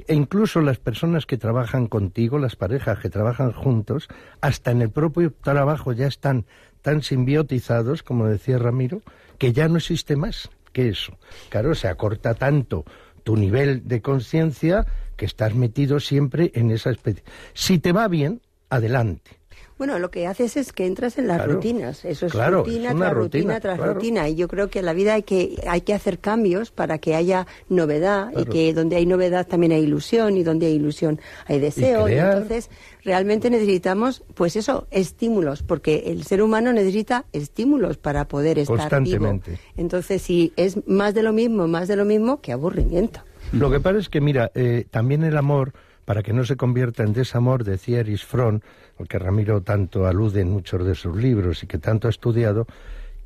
E 0.06 0.14
incluso 0.14 0.60
las 0.60 0.78
personas 0.78 1.24
que 1.24 1.38
trabajan 1.38 1.86
contigo, 1.86 2.38
las 2.38 2.56
parejas 2.56 2.98
que 2.98 3.08
trabajan 3.08 3.52
juntos, 3.52 4.08
hasta 4.40 4.70
en 4.70 4.82
el 4.82 4.90
propio 4.90 5.32
trabajo 5.32 5.92
ya 5.92 6.06
están 6.06 6.44
tan 6.82 7.02
simbiotizados, 7.02 8.02
como 8.02 8.26
decía 8.26 8.58
Ramiro, 8.58 9.00
que 9.38 9.52
ya 9.52 9.68
no 9.68 9.78
existe 9.78 10.16
más 10.16 10.50
que 10.72 10.88
eso. 10.88 11.18
Claro, 11.48 11.74
se 11.74 11.88
acorta 11.88 12.34
tanto 12.34 12.84
tu 13.24 13.36
nivel 13.36 13.88
de 13.88 14.02
conciencia 14.02 14.86
que 15.16 15.24
estás 15.24 15.54
metido 15.54 15.98
siempre 15.98 16.52
en 16.54 16.70
esa 16.70 16.90
especie. 16.90 17.24
Si 17.54 17.78
te 17.78 17.92
va 17.92 18.06
bien, 18.06 18.42
adelante. 18.68 19.40
Bueno, 19.78 19.98
lo 19.98 20.10
que 20.10 20.26
haces 20.26 20.56
es 20.56 20.72
que 20.72 20.86
entras 20.86 21.18
en 21.18 21.28
las 21.28 21.44
rutinas. 21.44 22.04
Eso 22.04 22.26
es 22.26 22.32
rutina 22.32 22.94
tras 22.94 23.12
rutina, 23.12 23.60
tras 23.60 23.78
rutina. 23.78 24.28
Y 24.28 24.34
yo 24.34 24.48
creo 24.48 24.68
que 24.68 24.78
en 24.78 24.86
la 24.86 24.94
vida 24.94 25.14
hay 25.14 25.22
que, 25.22 25.62
hay 25.68 25.82
que 25.82 25.92
hacer 25.92 26.18
cambios 26.18 26.70
para 26.70 26.98
que 26.98 27.14
haya 27.14 27.46
novedad 27.68 28.30
y 28.34 28.46
que 28.46 28.72
donde 28.72 28.96
hay 28.96 29.04
novedad 29.04 29.46
también 29.46 29.72
hay 29.72 29.82
ilusión 29.82 30.38
y 30.38 30.44
donde 30.44 30.66
hay 30.66 30.74
ilusión 30.74 31.20
hay 31.46 31.60
deseo. 31.60 32.08
entonces, 32.08 32.70
realmente 33.04 33.50
necesitamos, 33.50 34.24
pues 34.34 34.56
eso, 34.56 34.86
estímulos, 34.90 35.62
porque 35.62 36.04
el 36.06 36.24
ser 36.24 36.40
humano 36.40 36.72
necesita 36.72 37.26
estímulos 37.32 37.98
para 37.98 38.28
poder 38.28 38.58
estar 38.58 39.02
vivo. 39.02 39.40
Entonces, 39.76 40.22
si 40.22 40.54
es 40.56 40.86
más 40.88 41.12
de 41.12 41.22
lo 41.22 41.34
mismo, 41.34 41.68
más 41.68 41.86
de 41.86 41.96
lo 41.96 42.06
mismo, 42.06 42.40
qué 42.40 42.52
aburrimiento. 42.52 43.20
Lo 43.52 43.70
que 43.70 43.80
pasa 43.80 43.98
es 43.98 44.08
que, 44.08 44.20
mira, 44.20 44.50
eh, 44.54 44.86
también 44.90 45.22
el 45.22 45.36
amor, 45.36 45.72
para 46.06 46.22
que 46.22 46.32
no 46.32 46.46
se 46.46 46.56
convierta 46.56 47.02
en 47.02 47.12
desamor, 47.12 47.64
decía 47.64 48.00
Eris 48.00 48.24
Fromm, 48.24 48.60
al 48.98 49.08
que 49.08 49.18
Ramiro 49.18 49.60
tanto 49.60 50.06
alude 50.06 50.40
en 50.40 50.50
muchos 50.50 50.86
de 50.86 50.94
sus 50.94 51.14
libros 51.14 51.62
y 51.62 51.66
que 51.66 51.78
tanto 51.78 52.06
ha 52.06 52.10
estudiado, 52.10 52.66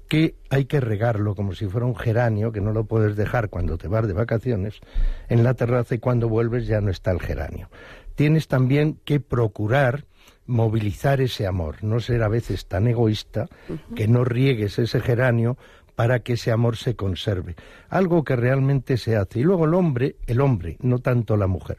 que 0.09 0.35
hay 0.49 0.65
que 0.65 0.81
regarlo 0.81 1.37
como 1.37 1.55
si 1.55 1.67
fuera 1.67 1.87
un 1.87 1.95
geranio, 1.95 2.51
que 2.51 2.61
no 2.61 2.73
lo 2.73 2.85
puedes 2.85 3.15
dejar 3.15 3.51
cuando 3.51 3.79
te 3.79 3.87
vas 3.87 4.09
de 4.09 4.15
vacaciones 4.15 4.81
en 5.29 5.45
la 5.45 5.55
terraza 5.55 5.95
y 5.95 5.99
cuando 5.99 6.29
vuelves 6.29 6.67
ya 6.67 6.81
no 6.81 6.91
está 6.91 7.13
el 7.13 7.21
geranio. 7.21 7.69
Tienes 8.17 8.49
también 8.49 8.99
que 9.05 9.21
procurar 9.21 10.07
movilizar 10.47 11.21
ese 11.21 11.47
amor, 11.47 11.85
no 11.85 12.01
ser 12.01 12.25
a 12.25 12.29
veces 12.29 12.67
tan 12.67 12.89
egoísta 12.89 13.47
que 13.95 14.09
no 14.09 14.25
riegues 14.25 14.81
ese 14.81 15.01
geranio 15.01 15.57
para 15.95 16.21
que 16.21 16.33
ese 16.33 16.51
amor 16.51 16.77
se 16.77 16.97
conserve. 16.97 17.57
Algo 17.91 18.25
que 18.25 18.35
realmente 18.35 18.97
se 18.97 19.17
hace. 19.17 19.41
Y 19.41 19.43
luego 19.43 19.67
el 19.67 19.75
hombre, 19.75 20.17
el 20.27 20.41
hombre, 20.41 20.77
no 20.81 20.99
tanto 20.99 21.37
la 21.37 21.47
mujer. 21.47 21.79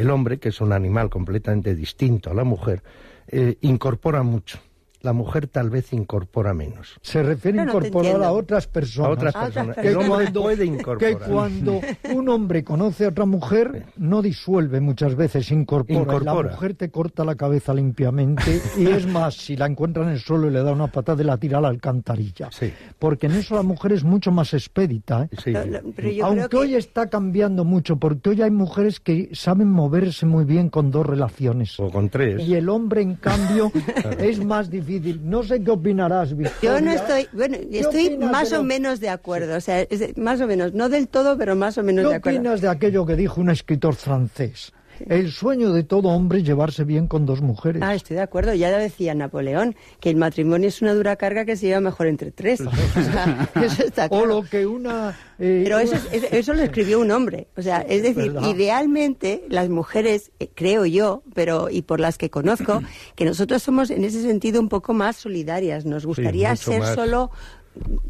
El 0.00 0.08
hombre, 0.08 0.38
que 0.38 0.48
es 0.48 0.62
un 0.62 0.72
animal 0.72 1.10
completamente 1.10 1.74
distinto 1.74 2.30
a 2.30 2.34
la 2.34 2.42
mujer, 2.42 2.82
eh, 3.28 3.58
incorpora 3.60 4.22
mucho. 4.22 4.58
La 5.02 5.12
mujer 5.14 5.46
tal 5.46 5.70
vez 5.70 5.92
incorpora 5.92 6.52
menos. 6.52 6.98
Se 7.00 7.22
refiere 7.22 7.60
a 7.60 7.64
incorporar 7.64 8.22
a 8.22 8.32
otras 8.32 8.66
personas. 8.66 9.08
A 9.08 9.12
otras 9.12 9.34
personas. 9.34 9.76
Que, 9.76 9.94
cuando, 9.94 10.98
que 10.98 11.16
cuando 11.16 11.80
un 12.14 12.28
hombre 12.28 12.62
conoce 12.62 13.06
a 13.06 13.08
otra 13.08 13.24
mujer, 13.24 13.86
no 13.96 14.20
disuelve 14.20 14.80
muchas 14.80 15.14
veces, 15.14 15.50
incorpora. 15.50 16.20
La 16.20 16.34
mujer 16.34 16.74
te 16.74 16.90
corta 16.90 17.24
la 17.24 17.34
cabeza 17.34 17.72
limpiamente 17.72 18.60
y 18.76 18.88
es 18.88 19.06
más, 19.06 19.34
si 19.34 19.56
la 19.56 19.66
encuentra 19.66 20.02
en 20.02 20.10
el 20.10 20.18
suelo 20.18 20.48
y 20.48 20.50
le 20.50 20.62
da 20.62 20.72
una 20.72 20.88
patada, 20.88 21.16
de 21.16 21.24
la 21.24 21.38
tira 21.38 21.58
a 21.58 21.60
la 21.62 21.68
alcantarilla. 21.68 22.50
Porque 22.98 23.26
en 23.26 23.32
eso 23.32 23.54
la 23.54 23.62
mujer 23.62 23.92
es 23.92 24.04
mucho 24.04 24.30
más 24.30 24.52
expedita. 24.52 25.28
¿eh? 25.46 26.20
Aunque 26.22 26.56
hoy 26.56 26.74
está 26.74 27.08
cambiando 27.08 27.64
mucho, 27.64 27.96
porque 27.96 28.30
hoy 28.30 28.42
hay 28.42 28.50
mujeres 28.50 29.00
que 29.00 29.30
saben 29.32 29.70
moverse 29.70 30.26
muy 30.26 30.44
bien 30.44 30.68
con 30.68 30.90
dos 30.90 31.06
relaciones. 31.06 31.80
O 31.80 31.90
con 31.90 32.10
tres. 32.10 32.46
Y 32.46 32.54
el 32.54 32.68
hombre, 32.68 33.00
en 33.00 33.16
cambio, 33.16 33.72
es 34.18 34.44
más 34.44 34.70
difícil 34.70 34.89
no 35.22 35.42
sé 35.42 35.62
qué 35.62 35.70
opinarás, 35.70 36.36
Victoria. 36.36 36.78
Yo 36.78 36.84
no 36.84 36.92
estoy, 36.92 37.28
bueno, 37.32 37.56
estoy 37.70 38.16
más 38.16 38.52
o 38.52 38.64
menos 38.64 39.00
de 39.00 39.08
acuerdo, 39.08 39.56
o 39.56 39.60
sea, 39.60 39.86
más 40.16 40.40
o 40.40 40.46
menos, 40.46 40.72
no 40.74 40.88
del 40.88 41.08
todo, 41.08 41.38
pero 41.38 41.54
más 41.54 41.78
o 41.78 41.82
menos 41.82 42.08
de 42.08 42.16
acuerdo. 42.16 42.38
¿Qué 42.38 42.38
opinas 42.40 42.60
de 42.60 42.68
aquello 42.68 43.06
que 43.06 43.16
dijo 43.16 43.40
un 43.40 43.50
escritor 43.50 43.94
francés? 43.94 44.72
El 45.08 45.32
sueño 45.32 45.72
de 45.72 45.82
todo 45.84 46.08
hombre 46.08 46.38
es 46.38 46.44
llevarse 46.44 46.84
bien 46.84 47.06
con 47.06 47.26
dos 47.26 47.40
mujeres. 47.40 47.82
Ah, 47.84 47.94
estoy 47.94 48.16
de 48.16 48.22
acuerdo. 48.22 48.54
Ya 48.54 48.70
decía 48.76 49.14
Napoleón, 49.14 49.74
que 50.00 50.10
el 50.10 50.16
matrimonio 50.16 50.68
es 50.68 50.82
una 50.82 50.94
dura 50.94 51.16
carga 51.16 51.44
que 51.44 51.56
se 51.56 51.66
lleva 51.66 51.80
mejor 51.80 52.06
entre 52.06 52.30
tres. 52.30 52.60
O, 52.70 52.70
sea, 53.02 53.48
eso 53.62 53.82
está 53.84 54.08
claro. 54.08 54.24
O 54.24 54.26
lo 54.26 54.42
que 54.42 54.66
una... 54.66 55.16
eh, 55.38 55.60
Pero 55.64 55.78
eso, 55.78 55.96
es- 56.12 56.32
eso 56.32 56.54
lo 56.54 56.62
escribió 56.62 57.00
un 57.00 57.10
hombre. 57.10 57.48
O 57.56 57.62
sea, 57.62 57.78
es 57.80 58.02
decir, 58.02 58.32
¿Verdad? 58.32 58.48
idealmente 58.54 59.44
las 59.48 59.68
mujeres, 59.68 60.32
eh, 60.40 60.48
creo 60.54 60.84
yo, 60.86 61.22
pero 61.34 61.70
y 61.70 61.82
por 61.82 62.00
las 62.00 62.18
que 62.18 62.30
conozco, 62.30 62.82
que 63.14 63.24
nosotros 63.24 63.62
somos 63.62 63.90
en 63.90 64.04
ese 64.04 64.22
sentido 64.22 64.60
un 64.60 64.68
poco 64.68 64.92
más 64.94 65.16
solidarias. 65.16 65.84
Nos 65.86 66.04
gustaría 66.06 66.54
ser 66.56 66.80
más. 66.80 66.94
solo 66.94 67.30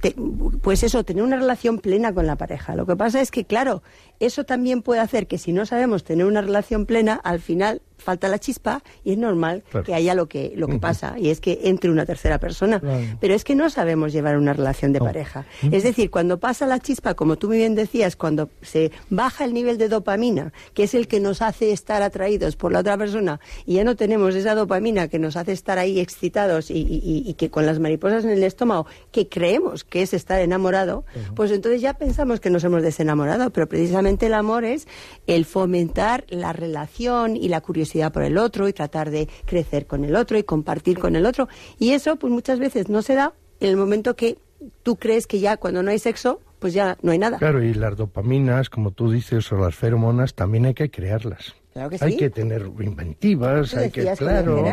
te- 0.01 0.15
pues 0.63 0.83
eso, 0.83 1.05
tener 1.05 1.23
una 1.23 1.37
relación 1.37 1.79
plena 1.79 2.13
con 2.13 2.27
la 2.27 2.37
pareja. 2.37 2.75
Lo 2.75 2.87
que 2.87 2.97
pasa 2.97 3.21
es 3.21 3.31
que, 3.31 3.45
claro, 3.45 3.83
eso 4.21 4.45
también 4.45 4.83
puede 4.83 5.01
hacer 5.01 5.27
que 5.27 5.39
si 5.39 5.53
no 5.53 5.67
sabemos 5.67 6.05
tener 6.05 6.27
una 6.27 6.41
relación 6.43 6.87
plena, 6.87 7.15
al 7.15 7.41
final 7.41 7.83
falta 7.97 8.29
la 8.29 8.39
chispa 8.39 8.83
y 9.05 9.13
es 9.13 9.19
normal 9.19 9.63
Claro. 9.71 9.85
que 9.85 9.93
haya 9.95 10.15
lo 10.15 10.27
que, 10.27 10.55
lo 10.57 10.69
que 10.69 10.79
pasa, 10.79 11.19
y 11.19 11.29
es 11.29 11.39
que 11.43 11.61
entre 11.65 11.91
una 11.91 12.07
tercera 12.07 12.39
persona. 12.39 12.81
Claro. 12.81 13.05
Pero 13.21 13.35
es 13.35 13.45
que 13.45 13.55
no 13.55 13.69
sabemos 13.69 14.15
llevar 14.15 14.39
una 14.39 14.55
relación 14.55 14.93
de 14.95 15.01
No. 15.01 15.05
pareja. 15.05 15.45
Es 15.71 15.83
decir, 15.83 16.11
cuando 16.11 16.41
pasa 16.41 16.65
la 16.67 16.79
chispa, 16.79 17.13
como 17.13 17.37
tú 17.37 17.49
muy 17.49 17.59
bien 17.59 17.75
decías, 17.75 18.17
cuando 18.17 18.49
se 18.63 18.91
baja 19.11 19.45
el 19.45 19.53
nivel 19.53 19.77
de 19.77 19.91
dopamina, 19.91 20.55
que 20.73 20.85
es 20.85 20.95
el 20.95 21.09
que 21.09 21.21
nos 21.21 21.43
hace 21.43 21.73
estar 21.73 22.01
atraídos 22.03 22.57
por 22.57 22.73
la 22.73 22.79
otra 22.81 22.97
persona, 22.97 23.39
y 23.67 23.75
ya 23.75 23.85
no 23.85 23.97
tenemos 23.97 24.35
esa 24.35 24.55
dopamina 24.55 25.09
que 25.09 25.19
nos 25.19 25.37
hace 25.37 25.53
estar 25.53 25.79
ahí 25.79 26.01
excitados 26.01 26.71
y, 26.71 26.79
y- 26.79 27.03
y- 27.05 27.29
y 27.31 27.35
que 27.35 27.51
con 27.51 27.67
las 27.67 27.81
mariposas 27.81 28.25
en 28.25 28.31
el 28.31 28.45
estómago, 28.45 28.87
que 29.13 29.29
creemos 29.29 29.85
que 29.85 30.01
es 30.01 30.15
estar 30.15 30.41
enamorado, 30.41 31.05
pues 31.37 31.51
entonces 31.51 31.83
ya 31.83 31.93
pensamos 31.99 32.41
que 32.41 32.49
nos 32.49 32.65
hemos 32.65 32.83
desenamorado, 32.83 33.51
pero 33.51 33.69
precisamente 33.69 34.10
el 34.19 34.35
amor 34.35 34.65
es 34.65 34.87
el 35.27 35.45
fomentar 35.45 36.25
la 36.29 36.53
relación 36.53 37.37
y 37.37 37.49
la 37.49 37.61
curiosidad 37.61 38.13
por 38.13 38.23
el 38.23 38.39
otro 38.39 38.69
y 38.69 38.73
tratar 38.73 39.11
de 39.11 39.29
crecer 39.47 39.87
con 39.87 40.05
el 40.05 40.17
otro 40.17 40.39
y 40.39 40.43
compartir 40.43 40.99
con 40.99 41.17
el 41.17 41.27
otro. 41.27 41.49
Y 41.79 41.91
eso, 41.91 42.17
pues 42.17 42.33
muchas 42.33 42.59
veces 42.59 42.89
no 42.89 43.03
se 43.03 43.15
da 43.15 43.35
en 43.61 43.71
el 43.71 43.77
momento 43.77 44.17
que 44.17 44.39
tú 44.83 44.97
crees 44.97 45.27
que 45.27 45.41
ya 45.41 45.57
cuando 45.57 45.83
no 45.83 45.91
hay 45.91 45.99
sexo, 45.99 46.41
pues 46.59 46.75
ya 46.75 46.99
no 47.03 47.13
hay 47.13 47.19
nada. 47.19 47.39
Claro, 47.39 47.63
y 47.63 47.75
las 47.75 47.97
dopaminas, 47.97 48.69
como 48.69 48.91
tú 48.91 49.11
dices, 49.11 49.51
o 49.53 49.57
las 49.57 49.75
feromonas, 49.75 50.35
también 50.35 50.67
hay 50.67 50.75
que 50.75 50.91
crearlas. 50.91 51.55
Claro 51.73 51.91
que 51.91 51.99
Hay 52.01 52.17
que 52.17 52.31
tener 52.31 52.69
inventivas, 52.81 53.75
hay 53.75 53.91
que, 53.91 54.13
claro, 54.17 54.65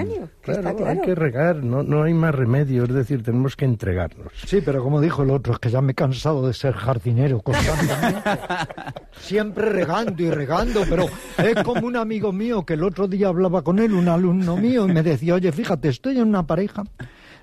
que 0.41 0.51
claro, 0.51 0.87
hay 0.87 0.99
que 1.01 1.13
regar, 1.13 1.63
no, 1.63 1.83
no 1.83 2.01
hay 2.01 2.13
más 2.15 2.33
remedio, 2.33 2.85
es 2.85 2.93
decir, 2.93 3.21
tenemos 3.21 3.55
que 3.55 3.65
entregarnos. 3.65 4.33
Sí, 4.45 4.61
pero 4.65 4.83
como 4.83 4.99
dijo 4.99 5.21
el 5.21 5.29
otro, 5.29 5.53
es 5.53 5.59
que 5.59 5.69
ya 5.69 5.79
me 5.79 5.91
he 5.91 5.95
cansado 5.95 6.47
de 6.47 6.53
ser 6.53 6.73
jardinero 6.73 7.39
constantemente. 7.41 8.21
Siempre 9.19 9.69
regando 9.69 10.23
y 10.23 10.31
regando, 10.31 10.83
pero 10.89 11.05
es 11.37 11.63
como 11.63 11.85
un 11.85 11.97
amigo 11.97 12.31
mío 12.31 12.65
que 12.65 12.73
el 12.73 12.83
otro 12.83 13.07
día 13.07 13.27
hablaba 13.27 13.61
con 13.61 13.77
él, 13.77 13.93
un 13.93 14.07
alumno 14.07 14.57
mío, 14.57 14.87
y 14.87 14.91
me 14.91 15.03
decía, 15.03 15.35
oye, 15.35 15.51
fíjate, 15.51 15.89
estoy 15.89 16.17
en 16.17 16.27
una 16.27 16.47
pareja 16.47 16.83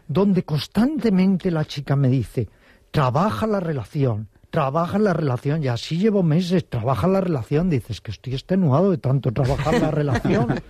donde 0.08 0.42
constantemente 0.42 1.52
la 1.52 1.64
chica 1.64 1.94
me 1.94 2.08
dice, 2.08 2.48
trabaja 2.90 3.46
la 3.46 3.60
relación, 3.60 4.28
trabaja 4.54 5.00
la 5.00 5.12
relación, 5.12 5.64
y 5.64 5.68
así 5.68 5.98
llevo 5.98 6.22
meses, 6.22 6.68
trabaja 6.68 7.08
la 7.08 7.20
relación, 7.20 7.68
dices 7.68 8.00
que 8.00 8.12
estoy 8.12 8.34
extenuado 8.34 8.92
de 8.92 8.98
tanto 8.98 9.32
trabajar 9.32 9.80
la 9.80 9.90
relación. 9.90 10.46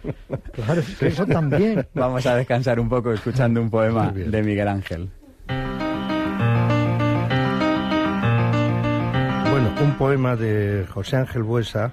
Claro, 0.52 0.80
es 0.80 0.96
que 0.96 1.08
eso 1.08 1.26
también. 1.26 1.86
Vamos 1.94 2.24
a 2.26 2.36
descansar 2.36 2.78
un 2.78 2.88
poco 2.88 3.12
escuchando 3.12 3.60
un 3.60 3.70
poema 3.70 4.10
de 4.12 4.42
Miguel 4.42 4.68
Ángel. 4.68 5.10
Bueno, 9.50 9.74
un 9.82 9.96
poema 9.98 10.36
de 10.36 10.86
José 10.88 11.16
Ángel 11.16 11.42
Buesa 11.42 11.92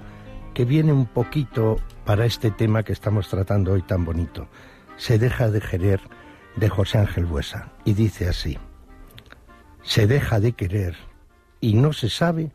que 0.54 0.64
viene 0.64 0.94
un 0.94 1.08
poquito 1.08 1.78
para 2.06 2.26
este 2.26 2.52
tema 2.52 2.84
que 2.84 2.94
estamos 2.94 3.28
tratando 3.30 3.74
hoy 3.74 3.82
tan 3.82 4.06
bonito. 4.06 4.48
Se 4.96 5.18
deja 5.18 5.50
de 5.50 5.60
querer 5.60 6.00
de 6.56 6.70
José 6.70 7.00
Ángel 7.00 7.26
Buesa 7.26 7.74
y 7.84 7.94
dice 7.94 8.30
así: 8.30 8.60
Se 9.82 10.06
deja 10.06 10.40
de 10.40 10.54
querer 10.54 10.96
y 11.62 11.76
no 11.76 11.94
se 11.94 12.10
sabe 12.10 12.52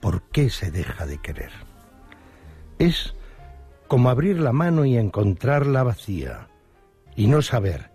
por 0.00 0.22
qué 0.30 0.48
se 0.48 0.70
deja 0.70 1.04
de 1.04 1.18
querer. 1.18 1.50
Es 2.78 3.14
como 3.88 4.08
abrir 4.08 4.40
la 4.40 4.52
mano 4.52 4.84
y 4.84 4.96
encontrarla 4.96 5.82
vacía 5.82 6.48
y 7.14 7.26
no 7.26 7.42
saber 7.42 7.90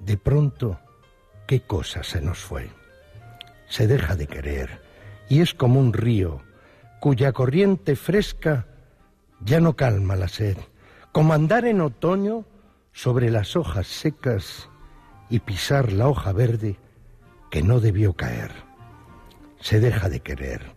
de 0.00 0.16
pronto 0.16 0.80
qué 1.46 1.60
cosa 1.60 2.02
se 2.02 2.20
nos 2.20 2.38
fue 2.38 2.70
se 3.68 3.86
deja 3.86 4.16
de 4.16 4.26
querer 4.26 4.80
y 5.28 5.40
es 5.40 5.54
como 5.54 5.78
un 5.78 5.92
río 5.92 6.42
cuya 7.00 7.32
corriente 7.32 7.96
fresca 7.96 8.66
ya 9.40 9.60
no 9.60 9.76
calma 9.76 10.16
la 10.16 10.26
sed, 10.26 10.56
como 11.12 11.32
andar 11.32 11.64
en 11.64 11.80
otoño 11.80 12.44
sobre 12.92 13.30
las 13.30 13.54
hojas 13.54 13.86
secas 13.86 14.68
y 15.30 15.40
pisar 15.40 15.92
la 15.92 16.08
hoja 16.08 16.32
verde 16.32 16.76
que 17.50 17.62
no 17.62 17.78
debió 17.78 18.14
caer. 18.14 18.67
Se 19.60 19.80
deja 19.80 20.08
de 20.08 20.20
querer. 20.20 20.72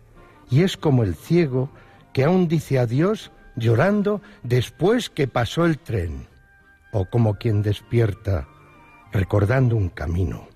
Y 0.50 0.62
es 0.62 0.76
como 0.76 1.02
el 1.02 1.14
ciego 1.14 1.70
que 2.12 2.24
aún 2.24 2.48
dice 2.48 2.78
adiós 2.78 3.32
llorando 3.56 4.22
después 4.42 5.10
que 5.10 5.28
pasó 5.28 5.64
el 5.64 5.78
tren, 5.78 6.26
o 6.92 7.06
como 7.06 7.34
quien 7.34 7.62
despierta 7.62 8.48
recordando 9.12 9.76
un 9.76 9.88
camino, 9.88 10.48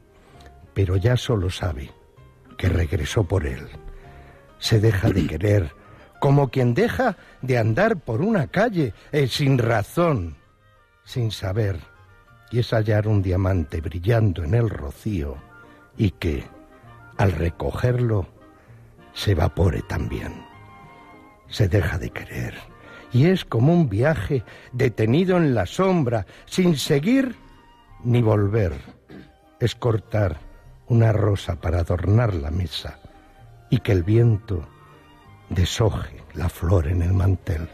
pero 0.74 0.97
ya 0.97 1.16
solo 1.16 1.51
sabe 1.51 1.91
que 2.57 2.68
regresó 2.68 3.24
por 3.24 3.47
él. 3.47 3.68
Se 4.59 4.81
deja 4.81 5.11
de 5.11 5.27
querer, 5.27 5.72
como 6.20 6.49
quien 6.49 6.74
deja 6.74 7.16
de 7.43 7.59
andar 7.59 7.99
por 8.01 8.22
una 8.22 8.47
calle 8.49 8.95
eh, 9.12 9.29
sin 9.29 9.59
razón, 9.59 10.37
sin 11.05 11.31
saber, 11.31 11.79
y 12.51 12.61
es 12.61 12.70
hallar 12.72 13.09
un 13.09 13.22
diamante 13.22 13.81
brillando 13.81 14.43
en 14.45 14.55
el 14.55 14.70
rocío 14.70 15.37
y 15.97 16.11
que, 16.12 16.45
al 17.19 17.33
recogerlo, 17.33 18.27
se 19.12 19.33
evapore 19.33 19.83
también. 19.83 20.45
Se 21.49 21.69
deja 21.69 21.99
de 21.99 22.11
querer, 22.11 22.55
y 23.12 23.27
es 23.27 23.45
como 23.45 23.73
un 23.73 23.89
viaje 23.89 24.45
detenido 24.73 25.37
en 25.37 25.55
la 25.55 25.67
sombra, 25.67 26.27
sin 26.45 26.77
seguir 26.77 27.37
ni 28.05 28.21
volver. 28.23 28.75
Es 29.61 29.75
cortar 29.75 30.39
una 30.89 31.12
rosa 31.12 31.57
para 31.57 31.81
adornar 31.81 32.35
la 32.35 32.51
mesa 32.51 32.99
y 33.71 33.79
que 33.79 33.93
el 33.93 34.03
viento 34.03 34.67
deshoje 35.49 36.23
la 36.35 36.49
flor 36.49 36.89
en 36.89 37.03
el 37.03 37.12
mantel. 37.12 37.69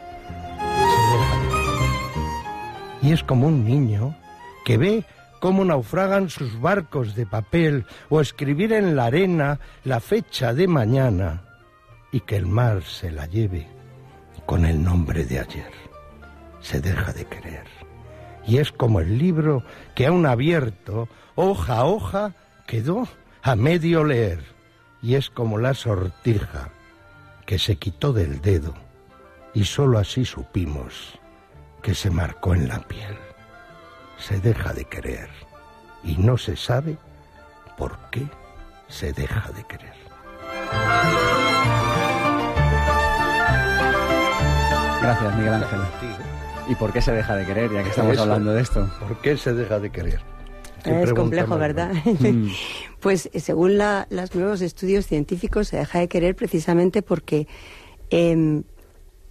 Se 0.57 1.17
deja 1.17 1.39
de. 1.39 3.07
Y 3.07 3.11
es 3.11 3.23
como 3.23 3.47
un 3.47 3.65
niño 3.65 4.15
que 4.63 4.77
ve 4.77 5.05
cómo 5.43 5.65
naufragan 5.65 6.29
sus 6.29 6.57
barcos 6.61 7.15
de 7.15 7.25
papel 7.25 7.85
o 8.07 8.21
escribir 8.21 8.71
en 8.71 8.95
la 8.95 9.07
arena 9.07 9.59
la 9.83 9.99
fecha 9.99 10.53
de 10.53 10.69
mañana 10.69 11.41
y 12.13 12.21
que 12.21 12.37
el 12.37 12.45
mar 12.45 12.81
se 12.83 13.11
la 13.11 13.25
lleve 13.25 13.67
con 14.45 14.63
el 14.63 14.81
nombre 14.81 15.25
de 15.25 15.39
ayer. 15.39 15.71
Se 16.61 16.79
deja 16.79 17.11
de 17.11 17.25
querer. 17.25 17.65
Y 18.47 18.59
es 18.59 18.71
como 18.71 19.01
el 19.01 19.17
libro 19.17 19.65
que 19.95 20.07
aún 20.07 20.25
abierto, 20.27 21.09
hoja 21.35 21.79
a 21.79 21.85
hoja, 21.87 22.31
quedó 22.65 23.05
a 23.41 23.57
medio 23.57 24.05
leer. 24.05 24.45
Y 25.01 25.15
es 25.15 25.29
como 25.29 25.57
la 25.57 25.73
sortija 25.73 26.69
que 27.45 27.59
se 27.59 27.75
quitó 27.75 28.13
del 28.13 28.39
dedo 28.39 28.75
y 29.53 29.65
sólo 29.65 29.99
así 29.99 30.23
supimos 30.23 31.19
que 31.81 31.95
se 31.95 32.09
marcó 32.09 32.55
en 32.55 32.69
la 32.69 32.79
piel. 32.87 33.32
Se 34.27 34.39
deja 34.39 34.73
de 34.73 34.85
querer 34.85 35.29
y 36.03 36.15
no 36.17 36.37
se 36.37 36.55
sabe 36.55 36.97
por 37.77 37.97
qué 38.11 38.25
se 38.87 39.11
deja 39.13 39.51
de 39.51 39.63
querer. 39.65 39.93
Gracias, 45.01 45.35
Miguel 45.37 45.53
Ángel. 45.53 45.79
¿Y 46.69 46.75
por 46.75 46.93
qué 46.93 47.01
se 47.01 47.11
deja 47.11 47.35
de 47.35 47.45
querer, 47.45 47.71
ya 47.73 47.83
que 47.83 47.89
estamos 47.89 48.13
Eso. 48.13 48.21
hablando 48.23 48.53
de 48.53 48.61
esto? 48.61 48.89
¿Por 48.99 49.17
qué 49.21 49.35
se 49.37 49.53
deja 49.53 49.79
de 49.79 49.89
querer? 49.91 50.21
Qué 50.83 51.01
Es 51.01 51.13
complejo, 51.13 51.57
¿verdad? 51.57 51.91
buena. 52.05 52.51
pues 53.01 53.29
eh, 53.33 53.39
según 53.41 53.77
la- 53.77 54.07
los 54.09 54.33
nuevos 54.35 54.61
estudios 54.61 55.05
científicos 55.05 55.67
se 55.69 55.77
deja 55.77 55.99
de 55.99 56.07
querer 56.07 56.35
precisamente 56.35 57.01
porque 57.01 57.47
em, 58.09 58.63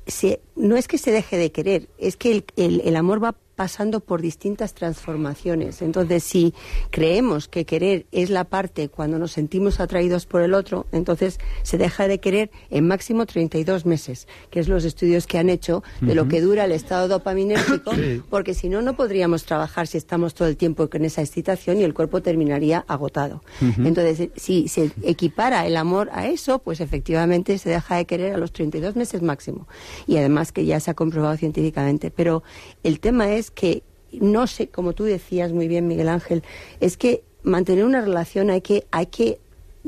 se- 0.07 0.41
no 0.57 0.77
es 0.77 0.89
que 0.89 0.99
se 0.99 1.11
deje 1.11 1.39
de 1.39 1.53
querer, 1.53 1.89
es 1.99 2.17
que 2.17 2.33
el, 2.33 2.45
el- 2.57 2.81
el 2.85 2.97
amor 2.97 3.23
va 3.23 3.35
pasando 3.55 4.01
por 4.01 4.23
distintas 4.23 4.75
transformaciones. 4.75 5.83
Entonces, 5.83 6.25
si 6.25 6.55
creemos 6.91 7.49
que 7.49 7.65
querer 7.65 8.07
es 8.13 8.31
la 8.31 8.45
parte 8.45 8.89
cuando 8.89 9.19
nos 9.19 9.33
sentimos 9.33 9.81
atraídos 9.81 10.27
por 10.27 10.43
el 10.43 10.55
otro, 10.55 10.87
entonces 10.93 11.39
se 11.63 11.79
deja 11.79 12.09
de 12.09 12.19
querer 12.19 12.51
en 12.71 12.87
máximo 12.87 13.27
32 13.27 13.87
meses, 13.87 14.27
que 14.51 14.61
es 14.61 14.69
los 14.69 14.85
estudios 14.85 15.27
que 15.27 15.39
han 15.39 15.49
hecho 15.49 15.83
de 16.01 16.15
lo 16.15 16.29
que 16.29 16.41
dura 16.41 16.65
el 16.65 16.73
estado 16.73 17.09
dopaminérgico, 17.09 17.93
porque 18.31 18.55
si 18.55 18.69
no, 18.69 18.83
no 18.83 18.97
podríamos 18.97 19.45
trabajar 19.45 19.87
si 19.87 19.99
estamos 19.99 20.35
todo 20.35 20.49
el 20.49 20.57
tiempo 20.57 20.89
con 20.89 21.05
esa 21.05 21.21
excitación 21.21 21.81
y 21.81 21.85
el 21.85 21.95
cuerpo 21.95 22.23
terminaría 22.23 22.85
agotado. 22.89 23.43
Entonces, 23.61 24.31
si 24.37 24.69
se 24.69 24.93
equipara 25.03 25.67
el 25.67 25.77
amor 25.77 26.09
a 26.13 26.27
eso, 26.27 26.59
pues 26.59 26.81
efectivamente 26.81 27.59
se 27.59 27.71
deja 27.71 27.97
de 27.97 28.07
querer 28.07 28.35
a 28.35 28.39
los 28.39 28.53
32 28.53 28.97
meses 28.97 29.23
máximo. 29.23 29.69
Y 30.07 30.17
además 30.17 30.53
que 30.53 30.65
ya 30.65 30.81
se 30.81 30.91
ha 30.91 30.95
comprobado 30.95 31.37
científicamente. 31.37 32.11
Pero 32.11 32.43
el 32.83 33.01
tema 33.01 33.33
es 33.33 33.42
que, 33.51 33.83
no 34.13 34.47
sé, 34.47 34.69
como 34.69 34.93
tú 34.93 35.05
decías 35.05 35.53
muy 35.53 35.69
bien, 35.69 35.87
Miguel 35.87 36.09
Ángel, 36.09 36.43
es 36.81 36.97
que 36.97 37.25
mantener 37.43 37.85
una 37.85 38.01
relación 38.01 38.51
hay 38.51 38.61
que, 38.61 38.87
hay 38.91 39.07
que 39.07 39.41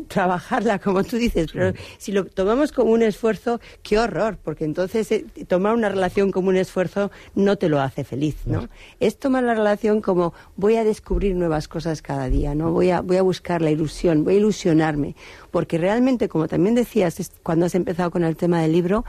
trabajarla, 0.09 0.79
como 0.79 1.05
tú 1.05 1.17
dices, 1.17 1.51
pero 1.53 1.73
si 1.99 2.13
lo 2.13 2.25
tomamos 2.25 2.73
como 2.73 2.93
un 2.93 3.03
esfuerzo, 3.03 3.61
qué 3.83 3.99
horror, 3.99 4.39
porque 4.43 4.65
entonces 4.65 5.11
eh, 5.13 5.25
tomar 5.47 5.75
una 5.75 5.89
relación 5.89 6.33
como 6.33 6.49
un 6.49 6.57
esfuerzo 6.57 7.11
no 7.35 7.57
te 7.57 7.69
lo 7.69 7.81
hace 7.81 8.05
feliz, 8.05 8.37
¿no? 8.47 8.69
Es 9.01 9.19
tomar 9.19 9.45
la 9.45 9.55
relación 9.55 10.01
como 10.01 10.35
voy 10.57 10.77
a 10.77 10.85
descubrir 10.85 11.35
nuevas 11.37 11.69
cosas 11.69 12.03
cada 12.03 12.29
día, 12.29 12.55
¿no? 12.55 12.73
Voy 12.73 12.91
a, 12.91 13.01
voy 13.01 13.17
a 13.19 13.23
buscar 13.23 13.63
la 13.63 13.71
ilusión, 13.71 14.25
voy 14.25 14.35
a 14.35 14.39
ilusionarme, 14.39 15.15
porque 15.51 15.79
realmente, 15.79 16.29
como 16.29 16.49
también 16.49 16.75
decías 16.75 17.33
cuando 17.43 17.67
has 17.67 17.75
empezado 17.75 18.11
con 18.11 18.25
el 18.25 18.37
tema 18.37 18.61
del 18.61 18.73
libro, 18.73 19.05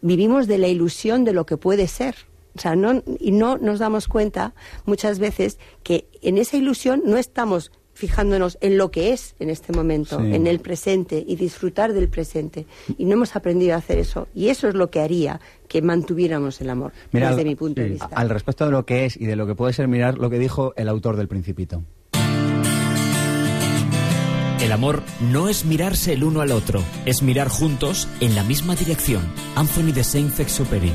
vivimos 0.00 0.46
de 0.46 0.58
la 0.58 0.68
ilusión 0.68 1.24
de 1.24 1.32
lo 1.32 1.44
que 1.44 1.56
puede 1.56 1.88
ser, 1.88 2.14
o 2.56 2.60
sea, 2.60 2.76
no, 2.76 3.02
y 3.18 3.32
no 3.32 3.58
nos 3.58 3.78
damos 3.78 4.08
cuenta 4.08 4.54
muchas 4.84 5.18
veces 5.18 5.58
que 5.82 6.08
en 6.22 6.38
esa 6.38 6.56
ilusión 6.56 7.02
no 7.04 7.16
estamos 7.16 7.72
fijándonos 8.00 8.56
en 8.62 8.78
lo 8.78 8.90
que 8.90 9.12
es 9.12 9.34
en 9.40 9.50
este 9.50 9.72
momento, 9.72 10.20
en 10.20 10.46
el 10.46 10.60
presente 10.60 11.22
y 11.26 11.36
disfrutar 11.36 11.92
del 11.92 12.08
presente. 12.08 12.66
Y 12.96 13.04
no 13.04 13.12
hemos 13.12 13.36
aprendido 13.36 13.74
a 13.74 13.78
hacer 13.78 13.98
eso. 13.98 14.26
Y 14.34 14.48
eso 14.48 14.68
es 14.68 14.74
lo 14.74 14.90
que 14.90 15.00
haría 15.00 15.40
que 15.68 15.82
mantuviéramos 15.82 16.60
el 16.62 16.70
amor, 16.70 16.92
desde 17.12 17.44
mi 17.44 17.56
punto 17.56 17.82
de 17.82 17.90
vista. 17.90 18.08
Al 18.14 18.30
respecto 18.30 18.64
de 18.64 18.70
lo 18.70 18.86
que 18.86 19.04
es 19.04 19.16
y 19.16 19.26
de 19.26 19.36
lo 19.36 19.46
que 19.46 19.54
puede 19.54 19.74
ser, 19.74 19.86
mirar 19.86 20.18
lo 20.18 20.30
que 20.30 20.38
dijo 20.38 20.72
el 20.76 20.88
autor 20.88 21.16
del 21.16 21.28
Principito. 21.28 21.82
El 24.62 24.72
amor 24.72 25.02
no 25.20 25.48
es 25.48 25.64
mirarse 25.64 26.12
el 26.12 26.24
uno 26.24 26.40
al 26.40 26.52
otro, 26.52 26.82
es 27.04 27.22
mirar 27.22 27.48
juntos 27.48 28.08
en 28.20 28.34
la 28.34 28.44
misma 28.44 28.76
dirección. 28.76 29.22
Anthony 29.56 29.92
de 29.92 30.04
Saint-Exupéry 30.04 30.92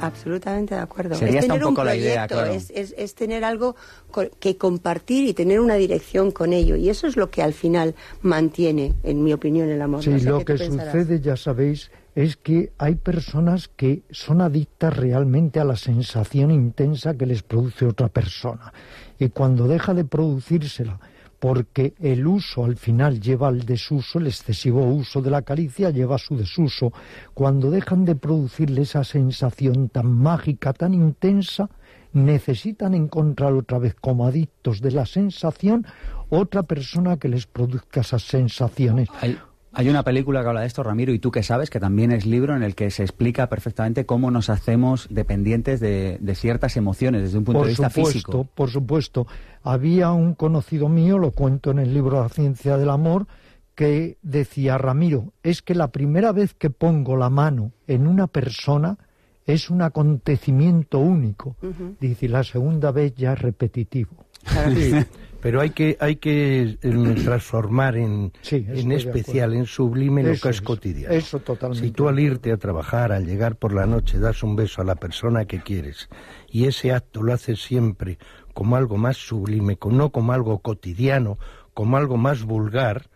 absolutamente 0.00 0.74
de 0.74 0.80
acuerdo. 0.80 1.14
Sería 1.14 1.40
es 1.40 1.46
tener 1.46 1.64
un 1.64 1.70
poco 1.74 1.80
un 1.82 1.86
la 1.86 1.96
idea, 1.96 2.26
proyecto, 2.26 2.34
claro. 2.34 2.52
es, 2.52 2.70
es- 2.70 2.94
es 2.96 3.14
tener 3.14 3.44
algo 3.44 3.76
co- 4.10 4.28
que 4.40 4.56
compartir 4.56 5.26
y 5.28 5.34
tener 5.34 5.60
una 5.60 5.74
dirección 5.74 6.30
con 6.30 6.52
ello. 6.52 6.76
Y 6.76 6.88
eso 6.88 7.06
es 7.06 7.16
lo 7.16 7.30
que 7.30 7.42
al 7.42 7.52
final 7.52 7.94
mantiene, 8.22 8.94
en 9.02 9.22
mi 9.22 9.32
opinión, 9.32 9.68
el 9.68 9.80
amor. 9.82 10.02
Sí, 10.02 10.10
No 10.10 10.18
sé 10.18 10.28
lo 10.28 10.38
que 10.44 10.54
pensarás. 10.54 10.92
sucede, 10.92 11.20
ya 11.20 11.36
sabéis, 11.36 11.90
es 12.14 12.36
que 12.36 12.72
hay 12.78 12.94
personas 12.94 13.68
que 13.68 14.02
son 14.10 14.40
adictas 14.40 14.96
realmente 14.96 15.60
a 15.60 15.64
la 15.64 15.76
sensación 15.76 16.50
intensa 16.50 17.14
que 17.14 17.26
les 17.26 17.42
produce 17.42 17.86
otra 17.86 18.08
persona. 18.08 18.72
Y 19.18 19.28
cuando 19.30 19.66
deja 19.68 19.94
de 19.94 20.04
producírsela, 20.04 20.98
porque 21.38 21.94
el 22.00 22.26
uso 22.26 22.64
al 22.64 22.76
final 22.76 23.20
lleva 23.20 23.48
al 23.48 23.64
desuso, 23.64 24.18
el 24.18 24.26
excesivo 24.26 24.84
uso 24.84 25.20
de 25.22 25.30
la 25.30 25.42
caricia 25.42 25.90
lleva 25.90 26.16
a 26.16 26.18
su 26.18 26.36
desuso, 26.36 26.92
cuando 27.34 27.70
dejan 27.70 28.04
de 28.04 28.14
producirle 28.14 28.82
esa 28.82 29.04
sensación 29.04 29.88
tan 29.88 30.10
mágica, 30.12 30.72
tan 30.72 30.94
intensa, 30.94 31.68
necesitan 32.12 32.94
encontrar 32.94 33.52
otra 33.52 33.78
vez 33.78 33.94
como 33.94 34.26
adictos 34.26 34.80
de 34.80 34.90
la 34.92 35.04
sensación 35.04 35.86
otra 36.30 36.62
persona 36.62 37.18
que 37.18 37.28
les 37.28 37.46
produzca 37.46 38.00
esas 38.00 38.22
sensaciones. 38.22 39.08
Hay, 39.20 39.38
hay 39.78 39.90
una 39.90 40.02
película 40.02 40.40
que 40.40 40.48
habla 40.48 40.62
de 40.62 40.66
esto, 40.66 40.82
Ramiro, 40.82 41.12
y 41.12 41.18
tú 41.18 41.30
que 41.30 41.42
sabes, 41.42 41.68
que 41.68 41.78
también 41.78 42.10
es 42.10 42.24
libro 42.24 42.56
en 42.56 42.62
el 42.62 42.74
que 42.74 42.90
se 42.90 43.02
explica 43.02 43.50
perfectamente 43.50 44.06
cómo 44.06 44.30
nos 44.30 44.48
hacemos 44.48 45.06
dependientes 45.10 45.80
de, 45.80 46.16
de 46.18 46.34
ciertas 46.34 46.78
emociones 46.78 47.20
desde 47.20 47.36
un 47.36 47.44
punto 47.44 47.58
por 47.58 47.66
de 47.66 47.72
vista 47.72 47.90
supuesto, 47.90 48.12
físico. 48.12 48.48
Por 48.54 48.70
supuesto. 48.70 49.26
Había 49.66 50.12
un 50.12 50.34
conocido 50.34 50.88
mío, 50.88 51.18
lo 51.18 51.32
cuento 51.32 51.72
en 51.72 51.80
el 51.80 51.92
libro 51.92 52.22
La 52.22 52.28
ciencia 52.28 52.76
del 52.76 52.90
amor, 52.90 53.26
que 53.74 54.16
decía, 54.22 54.78
Ramiro, 54.78 55.32
es 55.42 55.60
que 55.60 55.74
la 55.74 55.88
primera 55.88 56.32
vez 56.32 56.54
que 56.54 56.70
pongo 56.70 57.16
la 57.16 57.30
mano 57.30 57.72
en 57.86 58.06
una 58.06 58.28
persona 58.28 58.96
es 59.44 59.68
un 59.68 59.82
acontecimiento 59.82 60.98
único. 60.98 61.56
Dice, 62.00 62.26
y 62.26 62.28
la 62.28 62.44
segunda 62.44 62.90
vez 62.92 63.14
ya 63.16 63.32
es 63.32 63.40
repetitivo. 63.40 64.26
Sí, 64.74 64.92
pero 65.40 65.60
hay 65.60 65.70
que 65.70 65.96
hay 65.98 66.16
que 66.16 66.78
eh, 66.80 67.14
transformar 67.24 67.96
en, 67.96 68.32
Sí, 68.42 68.64
en 68.68 68.92
especial, 68.92 69.54
en 69.54 69.66
sublime 69.66 70.22
lo 70.22 70.30
Eso 70.30 70.42
que 70.42 70.48
es 70.50 70.60
cotidiano. 70.60 71.14
eso 71.14 71.40
totalmente 71.40 71.84
Si 71.84 71.92
tú 71.92 72.08
al 72.08 72.20
irte 72.20 72.52
a 72.52 72.56
trabajar, 72.56 73.10
al 73.12 73.26
llegar 73.26 73.56
por 73.56 73.72
la 73.72 73.86
noche, 73.86 74.18
das 74.18 74.42
un 74.42 74.54
beso 74.54 74.82
a 74.82 74.84
la 74.84 74.94
persona 74.94 75.44
que 75.44 75.60
quieres 75.60 76.08
y 76.48 76.66
ese 76.66 76.92
acto 76.92 77.22
lo 77.22 77.32
haces 77.32 77.60
siempre 77.60 78.18
como 78.56 78.76
algo 78.76 78.96
más 78.96 79.18
sublime, 79.18 79.76
no 79.90 80.08
como 80.08 80.32
algo 80.32 80.60
cotidiano, 80.60 81.38
como 81.74 81.98
algo 81.98 82.16
más 82.16 82.42
vulgar, 82.42 83.10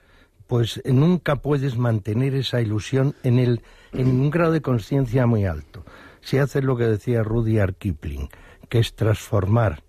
pues 0.46 0.82
nunca 0.84 1.36
puedes 1.36 1.78
mantener 1.78 2.34
esa 2.34 2.60
ilusión 2.60 3.14
en, 3.22 3.38
el, 3.38 3.62
en 3.92 4.08
un 4.20 4.28
grado 4.28 4.52
de 4.52 4.60
conciencia 4.60 5.24
muy 5.24 5.46
alto. 5.46 5.82
Si 6.20 6.36
haces 6.36 6.62
lo 6.62 6.76
que 6.76 6.84
decía 6.84 7.22
Rudyard 7.22 7.72
Kipling, 7.76 8.28
que 8.68 8.80
es 8.80 8.94
transformar 8.94 9.82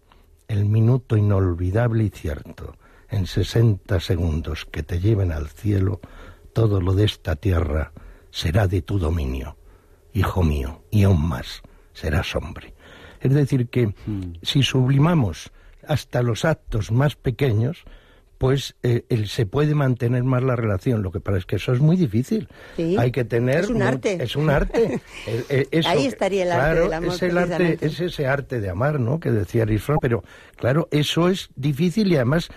el 0.47 0.63
minuto 0.63 1.17
inolvidable 1.17 2.05
y 2.05 2.09
cierto 2.11 2.77
en 3.09 3.27
60 3.27 3.99
segundos 3.99 4.63
que 4.63 4.83
te 4.83 5.01
lleven 5.01 5.33
al 5.33 5.49
cielo, 5.49 5.99
todo 6.53 6.79
lo 6.79 6.93
de 6.93 7.03
esta 7.03 7.35
tierra 7.35 7.91
será 8.29 8.69
de 8.69 8.81
tu 8.81 8.99
dominio, 8.99 9.57
hijo 10.13 10.43
mío, 10.43 10.85
y 10.91 11.03
aún 11.03 11.27
más, 11.27 11.61
serás 11.91 12.37
hombre. 12.37 12.73
Es 13.21 13.33
decir, 13.33 13.67
que 13.67 13.93
si 14.41 14.63
sublimamos 14.63 15.51
hasta 15.87 16.21
los 16.21 16.43
actos 16.45 16.91
más 16.91 17.15
pequeños, 17.15 17.83
pues 18.37 18.75
eh, 18.81 19.05
el- 19.09 19.27
se 19.27 19.45
puede 19.45 19.75
mantener 19.75 20.23
más 20.23 20.41
la 20.41 20.55
relación. 20.55 21.03
Lo 21.03 21.11
que 21.11 21.19
pasa 21.19 21.37
es 21.37 21.45
que 21.45 21.57
eso 21.57 21.73
es 21.73 21.79
muy 21.79 21.95
difícil. 21.95 22.47
Sí, 22.75 22.95
Hay 22.97 23.11
que 23.11 23.23
tener... 23.23 23.59
es 23.59 23.69
un 23.69 23.83
arte. 23.83 24.17
Es 24.23 24.35
un 24.35 24.49
arte. 24.49 24.99
Eh, 25.27 25.45
eh, 25.49 25.67
eso 25.69 25.89
Ahí 25.89 25.99
que- 26.01 26.07
estaría 26.07 26.43
el 26.45 26.51
arte 26.51 26.79
del 26.81 26.93
amor, 26.93 27.13
Es, 27.13 27.21
el 27.21 27.37
arte, 27.37 27.77
es 27.81 27.99
ese 27.99 28.25
arte 28.25 28.59
de 28.59 28.69
amar, 28.71 28.99
¿no? 28.99 29.19
Que 29.19 29.29
decía 29.31 29.67
Fromm. 29.77 29.99
Pero, 30.01 30.23
claro, 30.55 30.87
eso 30.91 31.29
es 31.29 31.49
difícil 31.55 32.11
y 32.11 32.15
además 32.15 32.49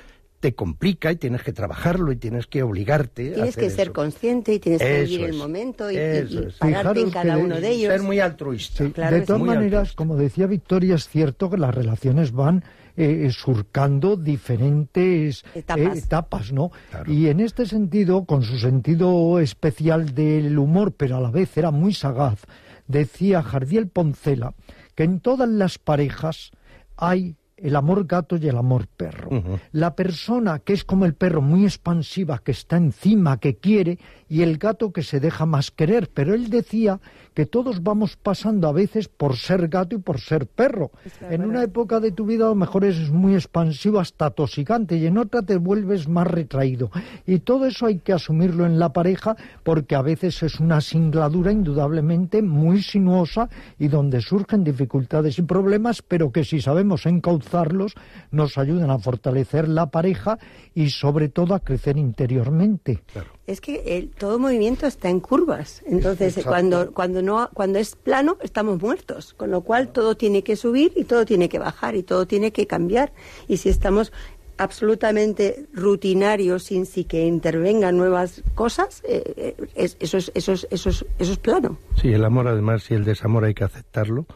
te 0.45 0.55
complica 0.55 1.11
y 1.11 1.17
tienes 1.17 1.43
que 1.43 1.55
trabajarlo 1.55 2.13
y 2.13 2.17
tienes 2.17 2.47
que 2.47 2.63
obligarte 2.63 3.31
a 3.31 3.35
Tienes 3.37 3.49
hacer 3.57 3.65
que 3.65 3.71
ser 3.71 3.81
eso. 3.87 3.93
consciente 3.95 4.53
y 4.53 4.59
tienes 4.59 4.83
que 4.83 5.01
Eso 5.03 5.11
vivir 5.11 5.25
el 5.31 5.37
momento 5.39 5.91
y, 5.91 5.97
y- 5.97 6.49
pararte 6.59 7.01
en 7.01 7.11
cada 7.11 7.39
uno 7.39 7.59
de 7.59 7.71
ellos. 7.71 7.91
Ser 7.91 8.03
muy 8.03 8.21
altruista. 8.21 8.85
Sí, 8.85 8.91
Claro 8.93 9.17
de 9.17 9.23
todas 9.23 9.41
sí. 9.41 9.47
Maneras, 9.49 9.79
altruista. 9.81 9.97
como 9.97 10.17
decía 10.17 10.47
Victoria, 10.47 10.97
es 10.97 11.09
cierto 11.09 11.49
que 11.49 11.57
las 11.57 11.75
relaciones 11.75 12.33
van 12.33 12.63
eh, 12.95 13.31
surcando 13.33 14.17
diferentes 14.17 15.45
Etapas. 15.55 15.97
eh, 15.97 15.99
etapas, 15.99 16.53
¿no? 16.53 16.71
Claro. 16.91 17.11
Y 17.11 17.29
en 17.29 17.41
este 17.41 17.65
sentido, 17.65 18.27
con 18.27 18.43
su 18.43 18.59
sentido 18.59 19.41
especial 19.41 20.15
del 20.15 20.59
humor, 20.59 20.93
pero 20.95 21.17
a 21.17 21.21
la 21.23 21.31
vez 21.31 21.57
era 21.57 21.71
muy 21.71 21.95
sagaz, 21.95 22.41
decía 22.87 23.43
Jardiel 23.43 23.89
Poncela 23.89 24.53
que 24.95 25.05
en 25.05 25.21
todas 25.21 25.49
las 25.49 25.79
parejas 25.79 26.51
hay 26.97 27.35
el 27.65 27.77
amor 27.77 28.07
gato 28.07 28.37
y 28.37 28.47
el 28.47 28.59
amor 28.59 28.87
perro. 28.87 29.31
La 29.73 29.97
persona 29.97 30.59
que 30.59 30.75
es 30.75 30.85
como 30.85 31.07
el 31.07 31.15
perro, 31.15 31.41
muy 31.41 31.65
expansiva, 31.65 32.39
que 32.39 32.53
está 32.53 32.77
encima, 32.77 33.41
que 33.41 33.57
quiere, 33.57 33.99
y 34.29 34.43
el 34.43 34.59
gato 34.59 34.93
que 34.93 35.03
se 35.03 35.19
deja 35.19 35.47
más 35.47 35.71
querer. 35.71 36.11
Pero 36.13 36.35
él 36.35 36.51
decía 36.51 37.01
que 37.35 37.47
todos 37.47 37.83
vamos 37.83 38.17
pasando 38.17 38.69
a 38.69 38.73
veces 38.73 39.09
por 39.09 39.37
ser 39.37 39.69
gato 39.69 39.97
y 39.97 39.99
por 39.99 40.21
ser 40.21 40.47
perro. 40.47 40.93
En 41.29 41.45
una 41.45 41.63
época 41.63 42.01
de 42.01 42.13
tu 42.13 42.25
vida 42.25 42.47
a 42.47 42.51
lo 42.51 42.55
mejor 42.55 42.85
es 42.85 43.11
muy 43.11 43.35
expansivo 43.35 43.99
hasta 43.99 44.31
toxicante 44.31 44.97
y 44.97 45.07
en 45.07 45.19
otra 45.19 45.43
te 45.43 45.57
vuelves 45.57 46.09
más 46.09 46.27
retraído. 46.27 46.91
Y 47.27 47.41
todo 47.41 47.67
eso 47.67 47.87
hay 47.87 47.99
que 47.99 48.13
asumirlo 48.13 48.65
en 48.67 48.79
la 48.79 48.93
pareja 48.93 49.37
porque 49.65 49.97
a 49.97 50.03
veces 50.03 50.43
es 50.43 50.61
una 50.61 50.81
singladura 50.81 51.51
indudablemente 51.51 52.41
muy 52.43 52.83
sinuosa 52.83 53.49
y 53.79 53.89
donde 53.89 54.21
surgen 54.21 54.63
dificultades 54.63 55.39
y 55.39 55.43
problemas, 55.43 56.03
pero 56.03 56.31
que 56.31 56.45
si 56.45 56.61
sabemos 56.61 57.07
encauzarlos 57.07 57.95
nos 58.31 58.59
ayudan 58.59 58.91
a 58.91 58.99
fortalecer 58.99 59.69
la 59.69 59.91
pareja 59.91 60.39
y 60.75 60.91
sobre 60.91 61.29
todo 61.29 61.55
a 61.55 61.61
crecer 61.61 61.97
interiormente. 61.97 63.03
Es 63.47 63.61
que 63.61 63.99
el- 63.99 64.09
todo 64.11 64.39
movimiento 64.39 64.87
está 64.87 65.11
en 65.11 65.21
curvas. 65.21 65.83
Entonces, 65.87 66.29
Exacto. 66.39 66.49
cuando, 66.51 66.93
cuando, 66.93 67.21
no, 67.23 67.51
cuando 67.53 67.79
es 67.79 67.95
plano, 67.95 68.39
estamos 68.43 68.81
muertos. 68.81 69.35
Con 69.35 69.51
lo 69.51 69.61
cual, 69.61 69.89
todo 69.93 70.17
tiene 70.17 70.43
que 70.43 70.57
subir 70.57 70.93
y 70.97 71.05
todo 71.05 71.27
tiene 71.27 71.49
que 71.51 71.59
bajar 71.59 71.95
y 71.95 72.03
todo 72.03 72.27
tiene 72.27 72.53
que 72.53 72.67
cambiar. 72.67 73.13
Y 73.47 73.59
si 73.59 73.69
estamos 73.69 74.13
absolutamente 74.57 75.67
rutinarios 75.73 76.65
sin 76.65 76.87
si 76.87 77.05
que 77.05 77.27
intervengan 77.27 77.97
nuevas 77.97 78.43
cosas, 78.55 79.03
eh, 79.07 79.35
eh, 79.37 79.57
es- 79.75 79.97
eso, 80.01 80.17
es, 80.19 80.33
eso, 80.35 80.53
es, 80.53 80.67
eso, 80.71 80.89
es, 80.91 81.05
eso 81.19 81.33
es 81.33 81.39
plano. 81.39 81.79
Sí, 82.01 82.09
el 82.13 82.25
amor 82.25 82.49
además 82.49 82.91
y 82.91 82.95
el 82.95 83.05
desamor 83.05 83.45
hay 83.45 83.55
que 83.55 83.65
aceptarlo 83.65 84.27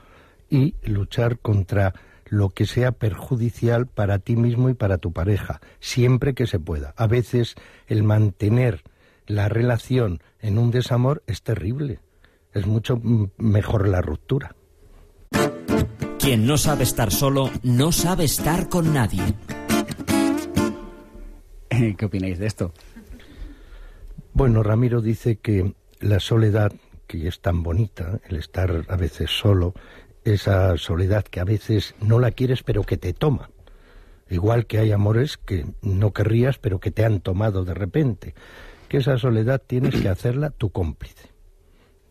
y 0.51 0.75
luchar 0.85 1.39
contra 1.39 1.95
lo 2.27 2.51
que 2.51 2.67
sea 2.67 2.93
perjudicial 2.93 3.87
para 3.87 4.19
ti 4.19 4.37
mismo 4.37 4.69
y 4.69 4.75
para 4.75 4.99
tu 4.99 5.13
pareja, 5.13 5.61
siempre 5.81 6.35
que 6.35 6.47
se 6.47 6.59
pueda. 6.61 6.93
A 6.97 7.07
veces 7.07 7.55
el 7.87 8.03
mantener 8.03 8.83
la 9.29 9.49
relación 9.49 10.21
en 10.41 10.59
un 10.59 10.71
desamor 10.71 11.23
es 11.27 11.43
terrible. 11.43 12.01
Es 12.53 12.67
mucho 12.67 13.01
mejor 13.37 13.87
la 13.87 14.01
ruptura. 14.01 14.57
Quien 16.19 16.47
no 16.47 16.59
sabe 16.59 16.83
estar 16.83 17.13
solo, 17.13 17.51
no 17.63 17.93
sabe 17.93 18.25
estar 18.25 18.69
con 18.69 18.93
nadie. 18.93 19.23
¿Qué 21.97 22.05
opináis 22.05 22.39
de 22.39 22.47
esto? 22.47 22.73
Bueno, 24.33 24.63
Ramiro 24.63 25.01
dice 25.01 25.37
que 25.37 25.75
la 26.01 26.21
soledad, 26.21 26.73
que 27.07 27.29
es 27.29 27.41
tan 27.41 27.63
bonita, 27.63 28.21
el 28.29 28.37
estar 28.37 28.85
a 28.89 28.97
veces 28.97 29.31
solo, 29.31 29.75
esa 30.25 30.77
soledad 30.77 31.25
que 31.25 31.41
a 31.41 31.45
veces 31.45 31.95
no 32.01 32.19
la 32.19 32.31
quieres 32.31 32.63
pero 32.63 32.83
que 32.83 32.97
te 32.97 33.13
toma. 33.13 33.51
Igual 34.31 34.67
que 34.67 34.79
hay 34.79 34.93
amores 34.93 35.37
que 35.39 35.67
no 35.83 36.13
querrías 36.13 36.59
pero 36.59 36.81
que 36.81 36.91
te 36.91 37.05
han 37.05 37.21
tomado 37.21 37.65
de 37.65 37.75
repente. 37.75 38.35
Que 38.89 38.99
esa 38.99 39.19
soledad 39.19 39.63
tienes 39.67 40.01
que 40.01 40.09
hacerla 40.09 40.51
tu 40.51 40.71
cómplice. 40.71 41.29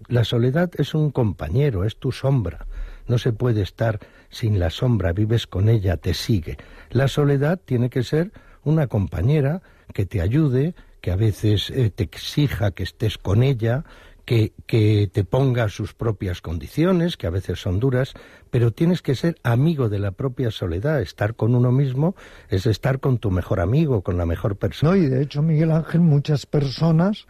La 0.08 0.24
soledad 0.24 0.70
es 0.78 0.94
un 0.94 1.12
compañero, 1.12 1.84
es 1.84 1.98
tu 1.98 2.12
sombra. 2.12 2.68
No 3.08 3.18
se 3.18 3.34
puede 3.34 3.62
estar 3.62 4.00
sin 4.30 4.60
la 4.60 4.70
sombra, 4.70 5.12
vives 5.12 5.48
con 5.48 5.70
ella, 5.70 5.98
te 5.98 6.14
sigue. 6.14 6.58
La 6.90 7.08
soledad 7.08 7.60
tiene 7.64 7.90
que 7.90 8.04
ser 8.04 8.32
una 8.64 8.88
compañera 8.88 9.62
que 9.94 10.06
te 10.06 10.22
ayude, 10.22 10.76
que 11.02 11.12
a 11.12 11.16
veces 11.16 11.70
eh, 11.72 11.90
te 11.90 12.04
exija 12.04 12.72
que 12.72 12.84
estés 12.84 13.18
con 13.18 13.44
ella, 13.44 13.86
que, 14.28 15.10
te 15.14 15.24
ponga 15.24 15.70
sus 15.70 15.94
propias 15.94 16.42
condiciones, 16.42 17.16
que 17.16 17.28
a 17.28 17.30
veces 17.30 17.62
son 17.62 17.80
duras, 17.80 18.14
pero 18.52 18.72
tienes 18.72 19.02
que 19.02 19.16
ser 19.16 19.38
amigo 19.42 19.88
de 19.88 20.00
la 20.00 20.12
propia 20.12 20.52
soledad. 20.52 21.02
Estar 21.02 21.36
con 21.36 21.56
uno 21.56 21.72
mismo 21.72 22.14
es 22.50 22.66
estar 22.66 23.00
con 23.00 23.20
tu 23.20 23.32
mejor 23.32 23.62
amigo, 23.62 24.02
con 24.02 24.18
la 24.18 24.26
mejor 24.26 24.58
persona. 24.58 24.92
No, 24.92 24.98
y 24.98 25.08
de 25.08 25.24
hecho, 25.24 25.42
Miguel 25.42 25.72
Ángel, 25.72 26.02
muchas 26.02 26.46
personas 26.46 27.26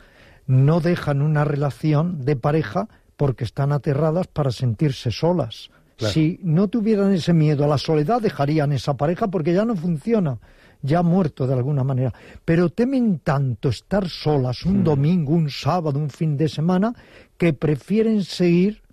no 0.48 0.80
dejan 0.80 1.22
una 1.22 1.46
relación 1.46 2.26
de 2.26 2.36
pareja 2.36 2.90
porque 3.16 3.44
están 3.44 3.72
aterradas 3.72 4.26
para 4.26 4.52
sentirse 4.52 5.12
solas. 5.12 5.70
Si 5.98 6.40
no 6.44 6.68
tuvieran 6.68 7.14
ese 7.14 7.34
miedo 7.34 7.64
a 7.64 7.68
la 7.68 7.78
soledad, 7.78 8.22
dejarían 8.22 8.72
esa 8.72 8.96
pareja 8.96 9.28
porque 9.28 9.54
ya 9.54 9.66
no 9.66 9.76
funciona, 9.76 10.38
ya 10.82 11.00
ha 11.00 11.04
muerto 11.04 11.48
de 11.48 11.54
alguna 11.56 11.84
manera. 11.84 12.14
Pero 12.46 12.70
temen 12.70 13.20
tanto 13.20 13.70
estar 13.70 14.08
solas 14.08 14.64
un 14.64 14.84
domingo, 14.84 15.34
un 15.34 15.50
sábado, 15.50 15.98
un 16.00 16.10
fin 16.10 16.38
de 16.38 16.50
semana, 16.50 16.94
que 17.38 17.54
prefieren 17.54 18.24
seguir 18.24 18.84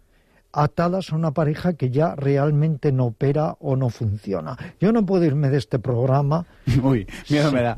atadas 0.50 1.12
a 1.12 1.16
una 1.16 1.32
pareja 1.32 1.74
que 1.74 1.90
ya 1.90 2.14
realmente 2.14 2.92
no 2.92 3.06
opera 3.06 3.56
o 3.60 3.76
no 3.76 3.90
funciona. 3.90 4.56
Yo 4.80 4.92
no 4.92 5.04
puedo 5.04 5.24
irme 5.24 5.50
de 5.50 5.58
este 5.58 5.78
programa 5.78 6.46
Uy, 6.82 7.06
miedo 7.28 7.52
me 7.52 7.60
da. 7.60 7.74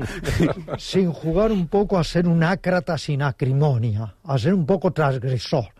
sin 0.78 1.10
jugar 1.10 1.50
un 1.50 1.66
poco 1.66 1.98
a 1.98 2.04
ser 2.04 2.28
un 2.28 2.44
ácrata 2.44 2.96
sin 2.98 3.22
acrimonia, 3.22 4.14
a 4.22 4.38
ser 4.38 4.54
un 4.54 4.66
poco 4.66 4.92
transgresor 4.92 5.75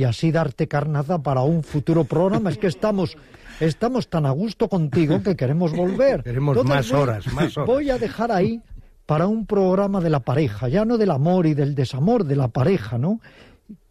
y 0.00 0.04
así 0.04 0.32
darte 0.32 0.66
carnaza 0.66 1.22
para 1.22 1.42
un 1.42 1.62
futuro 1.62 2.04
programa. 2.04 2.48
Es 2.48 2.56
que 2.56 2.68
estamos, 2.68 3.18
estamos 3.60 4.08
tan 4.08 4.24
a 4.24 4.30
gusto 4.30 4.66
contigo 4.66 5.22
que 5.22 5.36
queremos 5.36 5.76
volver. 5.76 6.22
Queremos 6.22 6.64
más 6.64 6.90
horas, 6.90 7.30
más 7.34 7.54
horas. 7.58 7.66
Voy 7.66 7.90
a 7.90 7.98
dejar 7.98 8.32
ahí 8.32 8.62
para 9.04 9.26
un 9.26 9.44
programa 9.44 10.00
de 10.00 10.08
la 10.08 10.20
pareja, 10.20 10.68
ya 10.68 10.86
no 10.86 10.96
del 10.96 11.10
amor 11.10 11.44
y 11.44 11.52
del 11.52 11.74
desamor, 11.74 12.24
de 12.24 12.34
la 12.34 12.48
pareja, 12.48 12.96
¿no? 12.96 13.20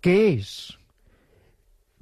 ¿Qué 0.01 0.33
es? 0.33 0.79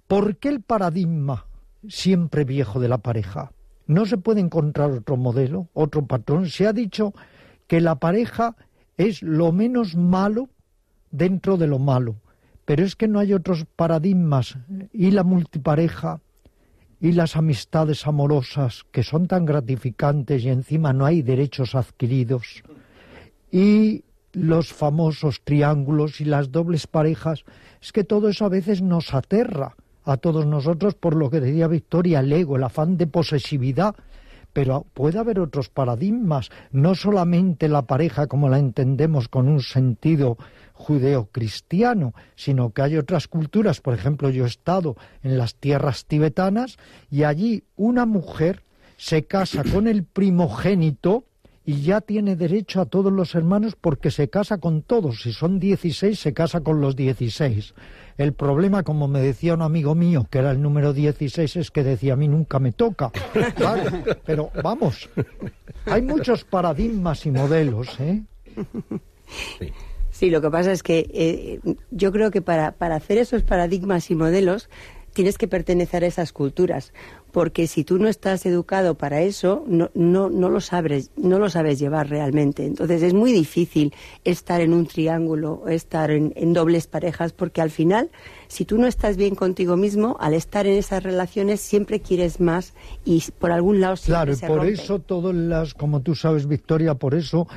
¿Por 0.07 0.37
qué 0.37 0.47
el 0.47 0.61
paradigma 0.61 1.45
siempre 1.89 2.45
viejo 2.45 2.79
de 2.79 2.87
la 2.87 2.99
pareja? 2.99 3.51
No 3.87 4.05
se 4.05 4.17
puede 4.17 4.39
encontrar 4.39 4.91
otro 4.91 5.17
modelo, 5.17 5.67
otro 5.73 6.05
patrón. 6.05 6.47
Se 6.47 6.65
ha 6.65 6.71
dicho 6.71 7.13
que 7.67 7.81
la 7.81 7.95
pareja 7.95 8.55
es 8.95 9.21
lo 9.21 9.51
menos 9.51 9.97
malo 9.97 10.47
dentro 11.11 11.57
de 11.57 11.67
lo 11.67 11.77
malo. 11.77 12.15
Pero 12.67 12.83
es 12.83 12.97
que 12.97 13.07
no 13.07 13.19
hay 13.19 13.31
otros 13.31 13.65
paradigmas. 13.77 14.57
Y 14.91 15.11
la 15.11 15.23
multipareja 15.23 16.19
y 16.99 17.13
las 17.13 17.37
amistades 17.37 18.05
amorosas 18.05 18.83
que 18.91 19.03
son 19.03 19.25
tan 19.25 19.45
gratificantes 19.45 20.43
y 20.43 20.49
encima 20.49 20.91
no 20.91 21.05
hay 21.05 21.21
derechos 21.21 21.75
adquiridos. 21.75 22.63
Y 23.49 24.03
los 24.33 24.73
famosos 24.73 25.39
triángulos 25.45 26.19
y 26.19 26.25
las 26.25 26.51
dobles 26.51 26.87
parejas, 26.87 27.45
es 27.81 27.93
que 27.93 28.03
todo 28.03 28.27
eso 28.27 28.43
a 28.43 28.49
veces 28.49 28.81
nos 28.81 29.13
aterra 29.13 29.77
a 30.03 30.17
todos 30.17 30.45
nosotros 30.45 30.93
por 30.93 31.15
lo 31.15 31.29
que 31.29 31.39
decía 31.39 31.69
Victoria, 31.69 32.19
el 32.19 32.33
ego, 32.33 32.57
el 32.57 32.65
afán 32.65 32.97
de 32.97 33.07
posesividad, 33.07 33.95
pero 34.51 34.85
puede 34.93 35.19
haber 35.19 35.39
otros 35.39 35.69
paradigmas, 35.69 36.49
no 36.73 36.95
solamente 36.95 37.69
la 37.69 37.83
pareja 37.83 38.27
como 38.27 38.49
la 38.49 38.59
entendemos 38.59 39.29
con 39.29 39.47
un 39.47 39.61
sentido 39.61 40.37
judeocristiano, 40.77 42.13
sino 42.35 42.69
que 42.71 42.83
hay 42.83 42.97
otras 42.97 43.27
culturas, 43.27 43.81
por 43.81 43.93
ejemplo, 43.95 44.29
yo 44.29 44.45
he 44.45 44.47
estado 44.47 44.95
en 45.23 45.37
las 45.37 45.55
tierras 45.55 46.05
tibetanas 46.05 46.77
y 47.09 47.23
allí 47.23 47.63
una 47.75 48.05
mujer 48.05 48.63
se 48.95 49.25
casa 49.25 49.63
con 49.63 49.87
el 49.87 50.03
primogénito 50.03 51.25
y 51.65 51.81
ya 51.81 51.99
tiene 51.99 52.35
derecho 52.35 52.79
a 52.79 52.85
todos 52.85 53.11
los 53.11 53.35
hermanos 53.35 53.75
porque 53.79 54.09
se 54.09 54.29
casa 54.29 54.57
con 54.59 54.83
todos. 54.83 55.23
Si 55.23 55.33
son 55.33 55.59
16, 55.59 56.17
se 56.17 56.33
casa 56.33 56.61
con 56.61 56.79
los 56.79 56.95
16. 56.95 57.73
El 58.17 58.33
problema, 58.33 58.83
como 58.83 59.07
me 59.07 59.19
decía 59.19 59.53
un 59.53 59.61
amigo 59.61 59.93
mío, 59.93 60.27
que 60.31 60.39
era 60.39 60.51
el 60.51 60.61
número 60.61 60.93
16, 60.93 61.57
es 61.57 61.71
que 61.71 61.83
decía, 61.83 62.13
a 62.13 62.15
mí 62.15 62.27
nunca 62.27 62.59
me 62.59 62.71
toca. 62.71 63.11
pero 64.25 64.49
vamos, 64.63 65.09
hay 65.85 66.01
muchos 66.03 66.45
paradigmas 66.45 67.25
y 67.25 67.31
modelos, 67.31 67.99
¿eh? 67.99 68.23
Sí. 69.59 69.73
Lo 70.21 70.41
que 70.41 70.49
pasa 70.49 70.71
es 70.71 70.83
que 70.83 71.09
eh, 71.13 71.59
yo 71.91 72.11
creo 72.11 72.31
que 72.31 72.41
para, 72.41 72.71
para 72.71 72.95
hacer 72.95 73.17
esos 73.17 73.43
paradigmas 73.43 74.09
y 74.09 74.15
modelos 74.15 74.69
tienes 75.17 75.39
que 75.39 75.47
pertenecer 75.47 76.03
a 76.03 76.07
esas 76.07 76.31
culturas, 76.31 76.93
porque 77.31 77.65
si 77.65 77.83
tú 77.83 77.97
no 77.97 78.07
estás 78.07 78.45
educado 78.45 78.99
para 78.99 79.21
eso, 79.21 79.63
no, 79.65 79.89
no, 79.95 80.29
no, 80.29 80.47
lo 80.47 80.61
sabes, 80.61 81.09
no 81.17 81.39
lo 81.39 81.49
sabes 81.49 81.79
llevar 81.79 82.07
realmente. 82.07 82.67
Entonces 82.67 83.01
es 83.01 83.15
muy 83.15 83.31
difícil 83.31 83.95
estar 84.23 84.61
en 84.61 84.73
un 84.73 84.85
triángulo, 84.85 85.67
estar 85.67 86.11
en, 86.11 86.53
dobles 86.53 86.85
parejas, 86.85 87.33
porque 87.33 87.61
al 87.61 87.71
final, 87.71 88.11
si 88.47 88.63
tú 88.63 88.77
no 88.77 88.85
estás 88.85 89.17
bien 89.17 89.33
contigo 89.33 89.75
mismo, 89.75 90.17
al 90.19 90.35
estar 90.35 90.67
en 90.67 90.73
esas 90.73 91.01
relaciones 91.01 91.61
siempre 91.61 91.99
quieres 91.99 92.39
más 92.39 92.75
y 93.03 93.23
por 93.39 93.51
algún 93.51 93.81
lado 93.81 93.95
siempre 93.95 94.35
Claro, 94.35 94.53
y 94.53 94.57
por 94.59 94.67
eso 94.67 94.99
todas 94.99 95.33
las, 95.33 95.73
como 95.73 96.01
tú 96.01 96.13
sabes, 96.13 96.47
Victoria, 96.47 96.93
por 96.93 97.15
eso 97.15 97.47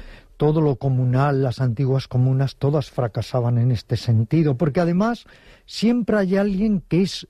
todo 0.40 0.62
lo 0.62 0.76
comunal, 0.76 1.42
las 1.42 1.60
antiguas 1.60 2.08
comunas, 2.08 2.56
todas 2.56 2.90
fracasaban 2.90 3.58
en 3.58 3.70
este 3.70 3.98
sentido, 3.98 4.56
porque 4.56 4.80
además 4.80 5.26
siempre 5.66 6.16
hay 6.16 6.38
alguien 6.38 6.80
que 6.80 7.02
es 7.02 7.28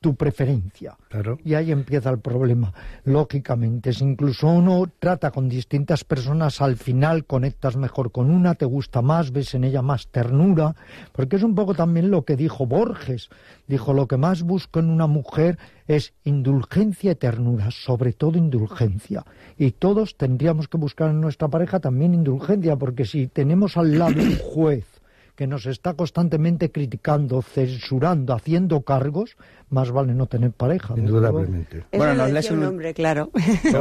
tu 0.00 0.14
preferencia. 0.14 0.96
Y 1.44 1.54
ahí 1.54 1.72
empieza 1.72 2.10
el 2.10 2.20
problema. 2.20 2.72
Lógicamente, 3.04 3.92
si 3.92 4.04
incluso 4.04 4.48
uno 4.48 4.84
trata 4.98 5.30
con 5.30 5.48
distintas 5.48 6.04
personas, 6.04 6.60
al 6.60 6.76
final 6.76 7.24
conectas 7.24 7.76
mejor 7.76 8.12
con 8.12 8.30
una, 8.30 8.54
te 8.54 8.64
gusta 8.64 9.02
más, 9.02 9.32
ves 9.32 9.54
en 9.54 9.64
ella 9.64 9.82
más 9.82 10.08
ternura, 10.08 10.74
porque 11.12 11.36
es 11.36 11.42
un 11.42 11.54
poco 11.54 11.74
también 11.74 12.10
lo 12.10 12.24
que 12.24 12.36
dijo 12.36 12.66
Borges. 12.66 13.28
Dijo, 13.66 13.92
lo 13.92 14.06
que 14.06 14.16
más 14.16 14.42
busco 14.42 14.78
en 14.78 14.88
una 14.88 15.06
mujer 15.06 15.58
es 15.86 16.12
indulgencia 16.24 17.12
y 17.12 17.14
ternura, 17.16 17.70
sobre 17.70 18.12
todo 18.12 18.38
indulgencia. 18.38 19.24
Y 19.56 19.72
todos 19.72 20.16
tendríamos 20.16 20.68
que 20.68 20.78
buscar 20.78 21.10
en 21.10 21.20
nuestra 21.20 21.48
pareja 21.48 21.80
también 21.80 22.14
indulgencia, 22.14 22.76
porque 22.76 23.04
si 23.04 23.26
tenemos 23.26 23.76
al 23.76 23.98
lado 23.98 24.20
un 24.20 24.36
juez, 24.36 24.97
que 25.38 25.46
nos 25.46 25.66
está 25.66 25.94
constantemente 25.94 26.72
criticando, 26.72 27.42
censurando, 27.42 28.34
haciendo 28.34 28.80
cargos, 28.80 29.36
más 29.70 29.92
vale 29.92 30.12
no 30.12 30.26
tener 30.26 30.50
pareja. 30.50 30.94
Indudablemente. 30.96 31.84
Bueno, 31.92 32.14
nos 32.14 32.32
lees 32.32 32.50
un 32.50 32.58
nombre, 32.58 32.92
claro. 32.92 33.30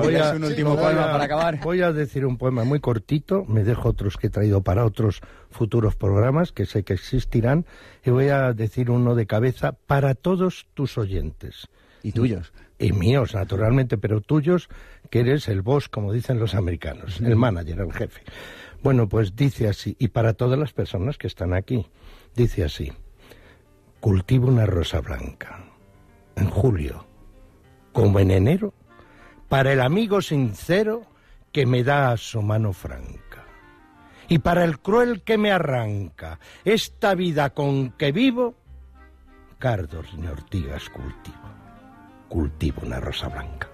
Voy 0.03 0.17
a, 0.17 0.33
un 0.33 0.43
último 0.43 0.75
poema 0.75 1.11
para 1.11 1.23
acabar. 1.23 1.59
Voy 1.63 1.81
a 1.81 1.91
decir 1.91 2.27
un 2.27 2.37
poema 2.37 2.63
muy 2.63 2.79
cortito, 2.79 3.43
me 3.45 3.63
dejo 3.63 3.89
otros 3.89 4.17
que 4.17 4.27
he 4.27 4.29
traído 4.29 4.61
para 4.61 4.85
otros 4.85 5.21
futuros 5.49 5.95
programas 5.95 6.51
que 6.51 6.67
sé 6.67 6.83
que 6.83 6.93
existirán, 6.93 7.65
y 8.05 8.11
voy 8.11 8.29
a 8.29 8.53
decir 8.53 8.91
uno 8.91 9.15
de 9.15 9.25
cabeza 9.25 9.71
para 9.71 10.13
todos 10.13 10.67
tus 10.75 10.99
oyentes. 10.99 11.69
Y 12.03 12.11
tuyos. 12.11 12.53
Y 12.77 12.91
míos, 12.91 13.33
naturalmente, 13.33 13.97
pero 13.97 14.21
tuyos, 14.21 14.69
que 15.09 15.21
eres 15.21 15.47
el 15.47 15.63
boss, 15.63 15.89
como 15.89 16.13
dicen 16.13 16.37
los 16.37 16.53
americanos, 16.53 17.19
el 17.19 17.35
manager, 17.35 17.79
el 17.79 17.93
jefe. 17.93 18.21
Bueno, 18.83 19.09
pues 19.09 19.35
dice 19.35 19.67
así, 19.67 19.95
y 19.99 20.09
para 20.09 20.33
todas 20.33 20.57
las 20.57 20.73
personas 20.73 21.17
que 21.17 21.27
están 21.27 21.53
aquí, 21.53 21.87
dice 22.35 22.63
así, 22.63 22.93
cultivo 23.99 24.47
una 24.47 24.65
rosa 24.65 25.01
blanca 25.01 25.65
en 26.35 26.49
julio, 26.49 27.05
como 27.91 28.19
en 28.19 28.31
enero, 28.31 28.73
para 29.49 29.73
el 29.73 29.81
amigo 29.81 30.21
sincero 30.21 31.03
que 31.51 31.65
me 31.65 31.83
da 31.83 32.15
su 32.17 32.41
mano 32.41 32.73
franca, 32.73 33.45
y 34.27 34.39
para 34.39 34.63
el 34.63 34.79
cruel 34.79 35.23
que 35.23 35.37
me 35.37 35.51
arranca 35.51 36.39
esta 36.63 37.15
vida 37.15 37.49
con 37.49 37.91
que 37.91 38.11
vivo, 38.11 38.55
cardos 39.57 40.13
ni 40.17 40.27
ortigas 40.27 40.89
cultivo. 40.89 41.37
cultivo 42.29 42.81
una 42.83 42.99
rosa 42.99 43.29
blanca. 43.29 43.69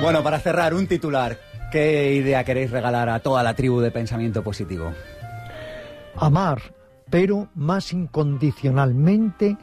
Bueno, 0.00 0.22
para 0.22 0.38
cerrar, 0.38 0.74
un 0.74 0.86
titular. 0.86 1.38
¿Qué 1.72 2.14
idea 2.14 2.44
queréis 2.44 2.70
regalar 2.70 3.08
a 3.08 3.18
toda 3.18 3.42
la 3.42 3.54
tribu 3.54 3.80
de 3.80 3.90
pensamiento 3.90 4.44
positivo? 4.44 4.92
Amar, 6.16 6.62
pero 7.10 7.48
más 7.56 7.92
incondicionalmente, 7.92 9.56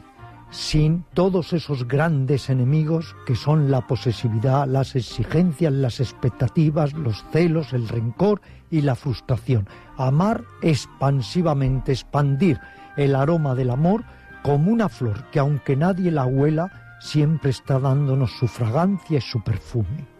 sin 0.50 1.06
todos 1.14 1.54
esos 1.54 1.88
grandes 1.88 2.50
enemigos 2.50 3.16
que 3.24 3.34
son 3.34 3.70
la 3.70 3.86
posesividad, 3.86 4.66
las 4.66 4.94
exigencias, 4.94 5.72
las 5.72 6.00
expectativas, 6.00 6.92
los 6.92 7.24
celos, 7.32 7.72
el 7.72 7.88
rencor 7.88 8.42
y 8.70 8.82
la 8.82 8.94
frustración. 8.94 9.66
Amar 9.96 10.44
expansivamente, 10.60 11.92
expandir 11.92 12.60
el 12.98 13.14
aroma 13.14 13.54
del 13.54 13.70
amor 13.70 14.04
como 14.42 14.70
una 14.70 14.90
flor 14.90 15.24
que 15.30 15.38
aunque 15.38 15.76
nadie 15.76 16.10
la 16.10 16.26
huela, 16.26 16.98
siempre 17.00 17.50
está 17.50 17.78
dándonos 17.78 18.32
su 18.32 18.46
fragancia 18.46 19.16
y 19.16 19.22
su 19.22 19.42
perfume. 19.42 20.15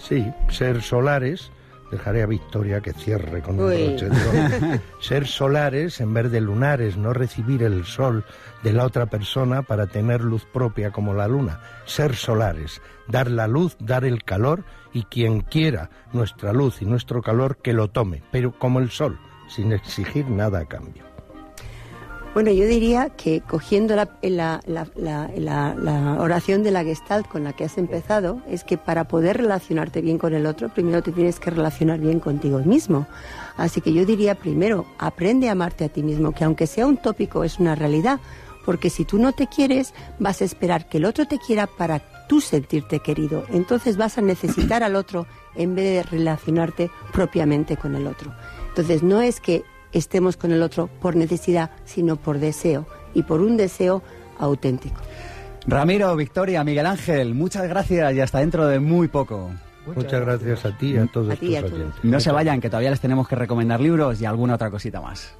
Sí, 0.00 0.32
ser 0.48 0.82
solares, 0.82 1.52
dejaré 1.90 2.22
a 2.22 2.26
Victoria 2.26 2.80
que 2.80 2.92
cierre 2.92 3.42
con 3.42 3.60
un 3.60 3.66
broche 3.66 4.08
de. 4.08 4.80
Ser 5.00 5.26
solares 5.26 6.00
en 6.00 6.14
vez 6.14 6.30
de 6.30 6.40
lunares, 6.40 6.96
no 6.96 7.12
recibir 7.12 7.62
el 7.62 7.84
sol 7.84 8.24
de 8.62 8.72
la 8.72 8.84
otra 8.84 9.06
persona 9.06 9.62
para 9.62 9.86
tener 9.86 10.22
luz 10.22 10.46
propia 10.46 10.90
como 10.90 11.14
la 11.14 11.28
luna. 11.28 11.60
Ser 11.84 12.16
solares, 12.16 12.80
dar 13.08 13.30
la 13.30 13.46
luz, 13.46 13.76
dar 13.78 14.04
el 14.04 14.24
calor 14.24 14.64
y 14.92 15.04
quien 15.04 15.40
quiera 15.40 15.90
nuestra 16.12 16.52
luz 16.52 16.80
y 16.80 16.86
nuestro 16.86 17.22
calor 17.22 17.58
que 17.58 17.72
lo 17.72 17.88
tome, 17.88 18.22
pero 18.32 18.52
como 18.52 18.78
el 18.78 18.90
sol, 18.90 19.18
sin 19.48 19.72
exigir 19.72 20.28
nada 20.28 20.60
a 20.60 20.64
cambio. 20.66 21.09
Bueno, 22.32 22.52
yo 22.52 22.64
diría 22.64 23.08
que 23.08 23.40
cogiendo 23.40 23.96
la, 23.96 24.08
oración 26.20 26.62
de 26.62 26.70
la 26.70 26.84
Gestalt 26.84 27.26
con 27.26 27.42
la 27.42 27.52
que 27.52 27.64
has 27.64 27.76
empezado, 27.76 28.40
es 28.48 28.62
que 28.62 28.78
para 28.78 29.08
poder 29.08 29.38
relacionarte 29.38 30.00
bien 30.00 30.16
con 30.16 30.32
el 30.32 30.46
otro, 30.46 30.68
primero 30.68 31.02
te 31.02 31.10
tienes 31.10 31.40
que 31.40 31.50
relacionar 31.50 31.98
bien 31.98 32.20
contigo 32.20 32.60
mismo. 32.60 33.08
Así 33.56 33.80
que 33.80 33.92
yo 33.92 34.06
diría 34.06 34.36
primero, 34.36 34.86
aprende 34.98 35.48
a 35.48 35.52
amarte 35.52 35.84
a 35.84 35.88
ti 35.88 36.04
mismo, 36.04 36.30
que 36.30 36.44
aunque 36.44 36.68
sea 36.68 36.86
un 36.86 36.98
tópico, 36.98 37.42
es 37.42 37.58
una 37.58 37.74
realidad. 37.74 38.20
Porque 38.64 38.90
si 38.90 39.04
tú 39.04 39.18
no 39.18 39.32
te 39.32 39.48
quieres, 39.48 39.92
vas 40.20 40.40
a 40.40 40.44
esperar 40.44 40.88
que 40.88 40.98
el 40.98 41.06
otro 41.06 41.26
te 41.26 41.38
quiera 41.38 41.66
para 41.66 42.00
tú 42.28 42.40
sentirte 42.40 43.00
querido. 43.00 43.44
Entonces 43.50 43.96
vas 43.96 44.18
a 44.18 44.22
necesitar 44.22 44.84
al 44.84 44.94
otro 44.94 45.26
en 45.56 45.74
vez 45.74 45.84
de 45.84 46.02
relacionarte 46.04 46.92
propiamente 47.12 47.76
con 47.76 47.96
el 47.96 48.06
otro. 48.06 48.32
Entonces 48.68 49.02
no 49.02 49.20
es 49.20 49.40
que 49.40 49.64
estemos 49.92 50.36
con 50.36 50.52
el 50.52 50.62
otro 50.62 50.88
por 51.00 51.16
necesidad, 51.16 51.70
sino 51.84 52.16
por 52.16 52.38
deseo 52.38 52.86
y 53.14 53.22
por 53.22 53.40
un 53.40 53.56
deseo 53.56 54.02
auténtico. 54.38 55.00
Ramiro, 55.66 56.14
Victoria, 56.16 56.64
Miguel 56.64 56.86
Ángel, 56.86 57.34
muchas 57.34 57.68
gracias 57.68 58.14
y 58.14 58.20
hasta 58.20 58.38
dentro 58.38 58.66
de 58.66 58.80
muy 58.80 59.08
poco. 59.08 59.50
Muchas 59.94 60.20
gracias 60.20 60.64
a 60.64 60.76
ti 60.76 60.92
y 60.92 60.96
a 60.98 61.06
todos 61.06 61.30
A 61.32 61.36
ti 61.36 61.46
y 61.48 61.56
a 61.56 61.62
tus 61.62 61.70
todos. 61.70 61.82
oyentes. 61.82 62.04
No 62.04 62.20
se 62.20 62.30
vayan, 62.32 62.60
que 62.60 62.68
todavía 62.70 62.90
les 62.90 63.00
tenemos 63.00 63.26
que 63.28 63.34
recomendar 63.36 63.80
libros 63.80 64.20
y 64.20 64.24
alguna 64.26 64.54
otra 64.54 64.70
cosita 64.70 65.00
más. 65.00 65.34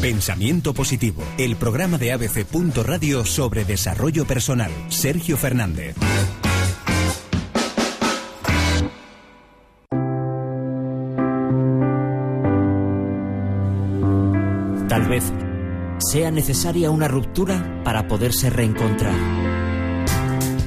Pensamiento 0.00 0.72
Positivo, 0.74 1.22
el 1.38 1.56
programa 1.56 1.98
de 1.98 2.12
ABC. 2.12 2.46
Radio 2.84 3.24
sobre 3.24 3.64
desarrollo 3.64 4.24
personal. 4.24 4.70
Sergio 4.88 5.36
Fernández. 5.36 5.96
Vez 15.08 15.32
sea 15.98 16.30
necesaria 16.30 16.90
una 16.90 17.08
ruptura 17.08 17.82
para 17.84 18.08
poderse 18.08 18.50
reencontrar. 18.50 19.14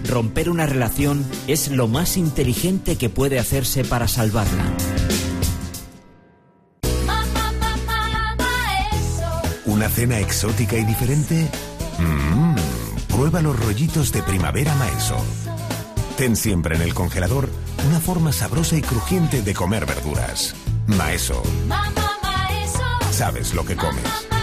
Romper 0.08 0.50
una 0.50 0.66
relación 0.66 1.26
es 1.48 1.70
lo 1.70 1.88
más 1.88 2.18
inteligente 2.18 2.96
que 2.96 3.10
puede 3.10 3.38
hacerse 3.38 3.84
para 3.84 4.08
salvarla. 4.08 4.64
¿Una 9.66 9.90
cena 9.90 10.20
exótica 10.20 10.78
y 10.78 10.86
diferente? 10.86 11.48
Mmm, 12.00 12.56
prueba 13.08 13.42
los 13.42 13.60
rollitos 13.60 14.12
de 14.12 14.24
primavera 14.24 14.74
Maeso. 14.76 15.18
Ten 16.18 16.36
siempre 16.36 16.76
en 16.76 16.82
el 16.82 16.94
congelador 16.94 17.50
una 17.88 18.00
forma 18.00 18.32
sabrosa 18.32 18.78
y 18.78 18.82
crujiente 18.82 19.42
de 19.42 19.54
comer 19.54 19.86
verduras. 19.86 20.56
Maeso, 20.88 21.44
sabes 23.20 23.54
lo 23.54 23.66
que 23.66 23.76
comes. 23.76 24.39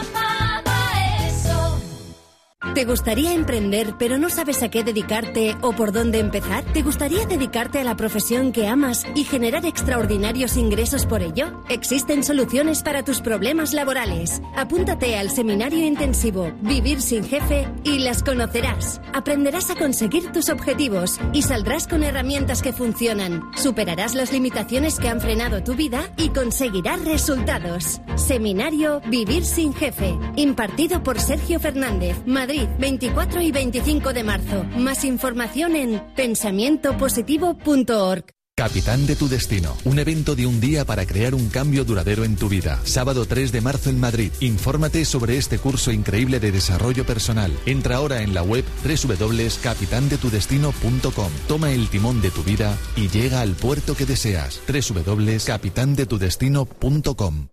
¿Te 2.76 2.84
gustaría 2.84 3.32
emprender 3.32 3.94
pero 3.98 4.18
no 4.18 4.28
sabes 4.28 4.62
a 4.62 4.68
qué 4.68 4.84
dedicarte 4.84 5.56
o 5.62 5.72
por 5.72 5.92
dónde 5.92 6.18
empezar? 6.18 6.62
¿Te 6.74 6.82
gustaría 6.82 7.24
dedicarte 7.24 7.78
a 7.78 7.84
la 7.84 7.96
profesión 7.96 8.52
que 8.52 8.68
amas 8.68 9.06
y 9.14 9.24
generar 9.24 9.64
extraordinarios 9.64 10.58
ingresos 10.58 11.06
por 11.06 11.22
ello? 11.22 11.62
Existen 11.70 12.22
soluciones 12.22 12.82
para 12.82 13.02
tus 13.02 13.22
problemas 13.22 13.72
laborales. 13.72 14.42
Apúntate 14.54 15.16
al 15.16 15.30
seminario 15.30 15.86
intensivo 15.86 16.52
Vivir 16.60 17.00
sin 17.00 17.24
jefe 17.24 17.66
y 17.82 18.00
las 18.00 18.22
conocerás. 18.22 19.00
Aprenderás 19.14 19.70
a 19.70 19.76
conseguir 19.76 20.30
tus 20.30 20.50
objetivos 20.50 21.18
y 21.32 21.40
saldrás 21.40 21.88
con 21.88 22.04
herramientas 22.04 22.60
que 22.60 22.74
funcionan. 22.74 23.42
Superarás 23.56 24.14
las 24.14 24.34
limitaciones 24.34 24.98
que 24.98 25.08
han 25.08 25.22
frenado 25.22 25.62
tu 25.62 25.76
vida 25.76 26.12
y 26.18 26.28
conseguirás 26.28 27.02
resultados. 27.06 28.02
Seminario 28.16 29.00
Vivir 29.08 29.46
sin 29.46 29.72
jefe, 29.72 30.14
impartido 30.36 31.02
por 31.02 31.18
Sergio 31.18 31.58
Fernández, 31.58 32.18
Madrid, 32.26 32.65
24 32.78 33.40
y 33.40 33.52
25 33.52 34.12
de 34.12 34.24
marzo. 34.24 34.64
Más 34.76 35.04
información 35.04 35.76
en 35.76 36.02
pensamientopositivo.org. 36.14 38.36
Capitán 38.58 39.06
de 39.06 39.16
tu 39.16 39.28
Destino, 39.28 39.76
un 39.84 39.98
evento 39.98 40.34
de 40.34 40.46
un 40.46 40.62
día 40.62 40.86
para 40.86 41.04
crear 41.04 41.34
un 41.34 41.50
cambio 41.50 41.84
duradero 41.84 42.24
en 42.24 42.36
tu 42.36 42.48
vida. 42.48 42.80
Sábado 42.84 43.26
3 43.26 43.52
de 43.52 43.60
marzo 43.60 43.90
en 43.90 44.00
Madrid. 44.00 44.32
Infórmate 44.40 45.04
sobre 45.04 45.36
este 45.36 45.58
curso 45.58 45.92
increíble 45.92 46.40
de 46.40 46.52
desarrollo 46.52 47.04
personal. 47.04 47.52
Entra 47.66 47.96
ahora 47.96 48.22
en 48.22 48.32
la 48.32 48.42
web 48.42 48.64
www.capitandetudestino.com. 48.82 51.32
Toma 51.46 51.72
el 51.72 51.90
timón 51.90 52.22
de 52.22 52.30
tu 52.30 52.42
vida 52.44 52.78
y 52.96 53.08
llega 53.08 53.42
al 53.42 53.50
puerto 53.50 53.94
que 53.94 54.06
deseas. 54.06 54.62
www.capitandetudestino.com. 54.66 57.48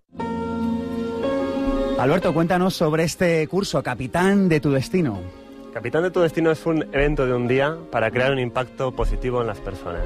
Alberto, 2.04 2.34
cuéntanos 2.34 2.76
sobre 2.76 3.06
este 3.06 3.47
curso, 3.47 3.82
Capitán 3.82 4.49
de 4.49 4.60
tu 4.60 4.72
Destino. 4.72 5.22
Capitán 5.74 6.04
de 6.04 6.12
tu 6.12 6.20
Destino 6.20 6.51
es 6.51 6.66
un 6.66 6.84
evento 6.91 7.26
de 7.26 7.34
un 7.34 7.47
día 7.47 7.78
para 7.93 8.12
crear 8.12 8.34
un 8.34 8.39
impacto 8.39 8.91
positivo 8.91 9.39
en 9.39 9.47
las 9.47 9.62
personas. 9.62 10.04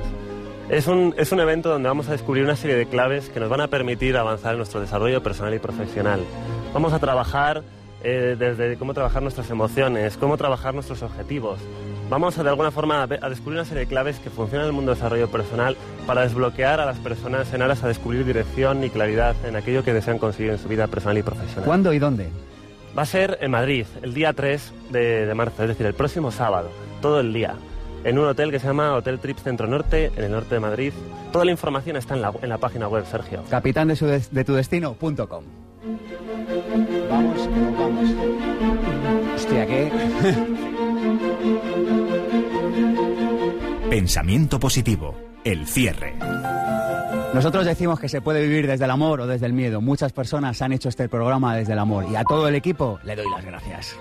Es 0.70 0.86
un, 0.86 1.16
es 1.18 1.32
un 1.32 1.40
evento 1.40 1.70
donde 1.70 1.90
vamos 1.90 2.08
a 2.08 2.12
descubrir 2.12 2.44
una 2.44 2.56
serie 2.56 2.76
de 2.76 2.86
claves 2.86 3.30
que 3.30 3.40
nos 3.40 3.50
van 3.50 3.62
a 3.62 3.68
permitir 3.68 4.16
avanzar 4.16 4.52
en 4.52 4.58
nuestro 4.60 4.80
desarrollo 4.80 5.24
personal 5.24 5.56
y 5.56 5.58
profesional. 5.58 6.20
Vamos 6.72 6.94
a 6.94 7.00
trabajar 7.00 7.64
eh, 8.04 8.36
desde 8.38 8.78
cómo 8.78 8.94
trabajar 8.94 9.24
nuestras 9.24 9.50
emociones, 9.50 10.18
cómo 10.18 10.38
trabajar 10.38 10.76
nuestros 10.76 11.02
objetivos. 11.02 11.58
Vamos 12.10 12.38
a 12.38 12.44
de 12.44 12.50
alguna 12.50 12.72
forma 12.72 13.04
a, 13.04 13.08
descubrir 13.30 13.60
una 13.60 13.66
serie 13.66 13.82
de 13.82 13.88
claves 13.88 14.18
que 14.20 14.30
funcionan 14.30 14.66
en 14.66 14.68
el 14.70 14.74
mundo 14.74 14.92
del 14.92 14.98
desarrollo 14.98 15.30
personal 15.30 15.76
para 16.06 16.22
desbloquear 16.22 16.80
a 16.80 16.86
las 16.86 16.98
personas 17.00 17.54
en 17.54 17.62
aras 17.62 17.84
a 17.84 17.88
descubrir 17.90 18.26
dirección 18.26 18.84
y 18.84 18.90
claridad 18.90 19.36
en 19.46 19.56
aquello 19.58 19.84
que 19.84 19.94
desean 19.94 20.18
conseguir 20.18 20.52
en 20.52 20.58
su 20.58 20.70
vida 20.70 20.88
personal 20.88 21.18
y 21.18 21.24
profesional. 21.24 21.66
¿Cuándo 21.66 21.92
y 21.92 22.00
dónde? 22.00 22.30
Va 22.98 23.02
a 23.02 23.06
ser 23.06 23.38
en 23.42 23.52
Madrid, 23.52 23.86
el 24.02 24.14
día 24.14 24.32
3 24.34 24.74
de, 24.92 25.26
de 25.26 25.34
marzo, 25.34 25.64
es 25.64 25.70
decir, 25.70 25.86
el 25.86 25.94
próximo 25.94 26.32
sábado, 26.32 26.70
todo 27.02 27.20
el 27.20 27.34
día, 27.34 27.56
en 28.06 28.18
un 28.18 28.26
hotel 28.26 28.52
que 28.52 28.60
se 28.60 28.68
llama 28.68 28.94
Hotel 28.96 29.20
Trips 29.20 29.44
Centro 29.44 29.68
Norte, 29.68 30.12
en 30.16 30.24
el 30.24 30.32
norte 30.32 30.56
de 30.56 30.62
Madrid. 30.62 30.94
Toda 31.34 31.44
la 31.44 31.52
información 31.52 31.98
está 31.98 32.16
en 32.16 32.22
la, 32.22 32.32
en 32.42 32.48
la 32.50 32.58
página 32.58 32.88
web, 32.88 33.06
Sergio. 33.06 33.44
Capitán 33.50 33.90
de, 33.90 33.98
su 33.98 34.06
des- 34.06 34.32
de 34.34 34.46
tu 34.46 34.54
destino.com. 34.54 35.26
Vamos, 37.10 37.50
vamos. 37.78 38.10
Hostia, 39.36 39.66
¿qué? 39.68 39.92
Pensamiento 43.90 44.60
Positivo, 44.60 45.16
el 45.46 45.66
cierre. 45.66 46.14
Nosotros 47.34 47.66
decimos 47.66 48.00
que 48.02 48.10
se 48.10 48.20
puede 48.20 48.42
vivir 48.42 48.68
desde 48.68 48.84
el 48.84 48.92
amor 48.92 49.22
o 49.22 49.28
desde 49.28 49.46
el 49.46 49.54
miedo. 49.54 49.80
Muchas 49.80 50.12
personas 50.12 50.62
han 50.62 50.74
hecho 50.74 50.90
este 50.90 51.08
programa 51.08 51.56
desde 51.56 51.72
el 51.72 51.80
amor 51.80 52.06
y 52.12 52.18
a 52.18 52.26
todo 52.26 52.50
el 52.50 52.56
equipo 52.56 53.00
le 53.04 53.16
doy 53.16 53.30
las 53.30 53.46
gracias. 53.46 53.96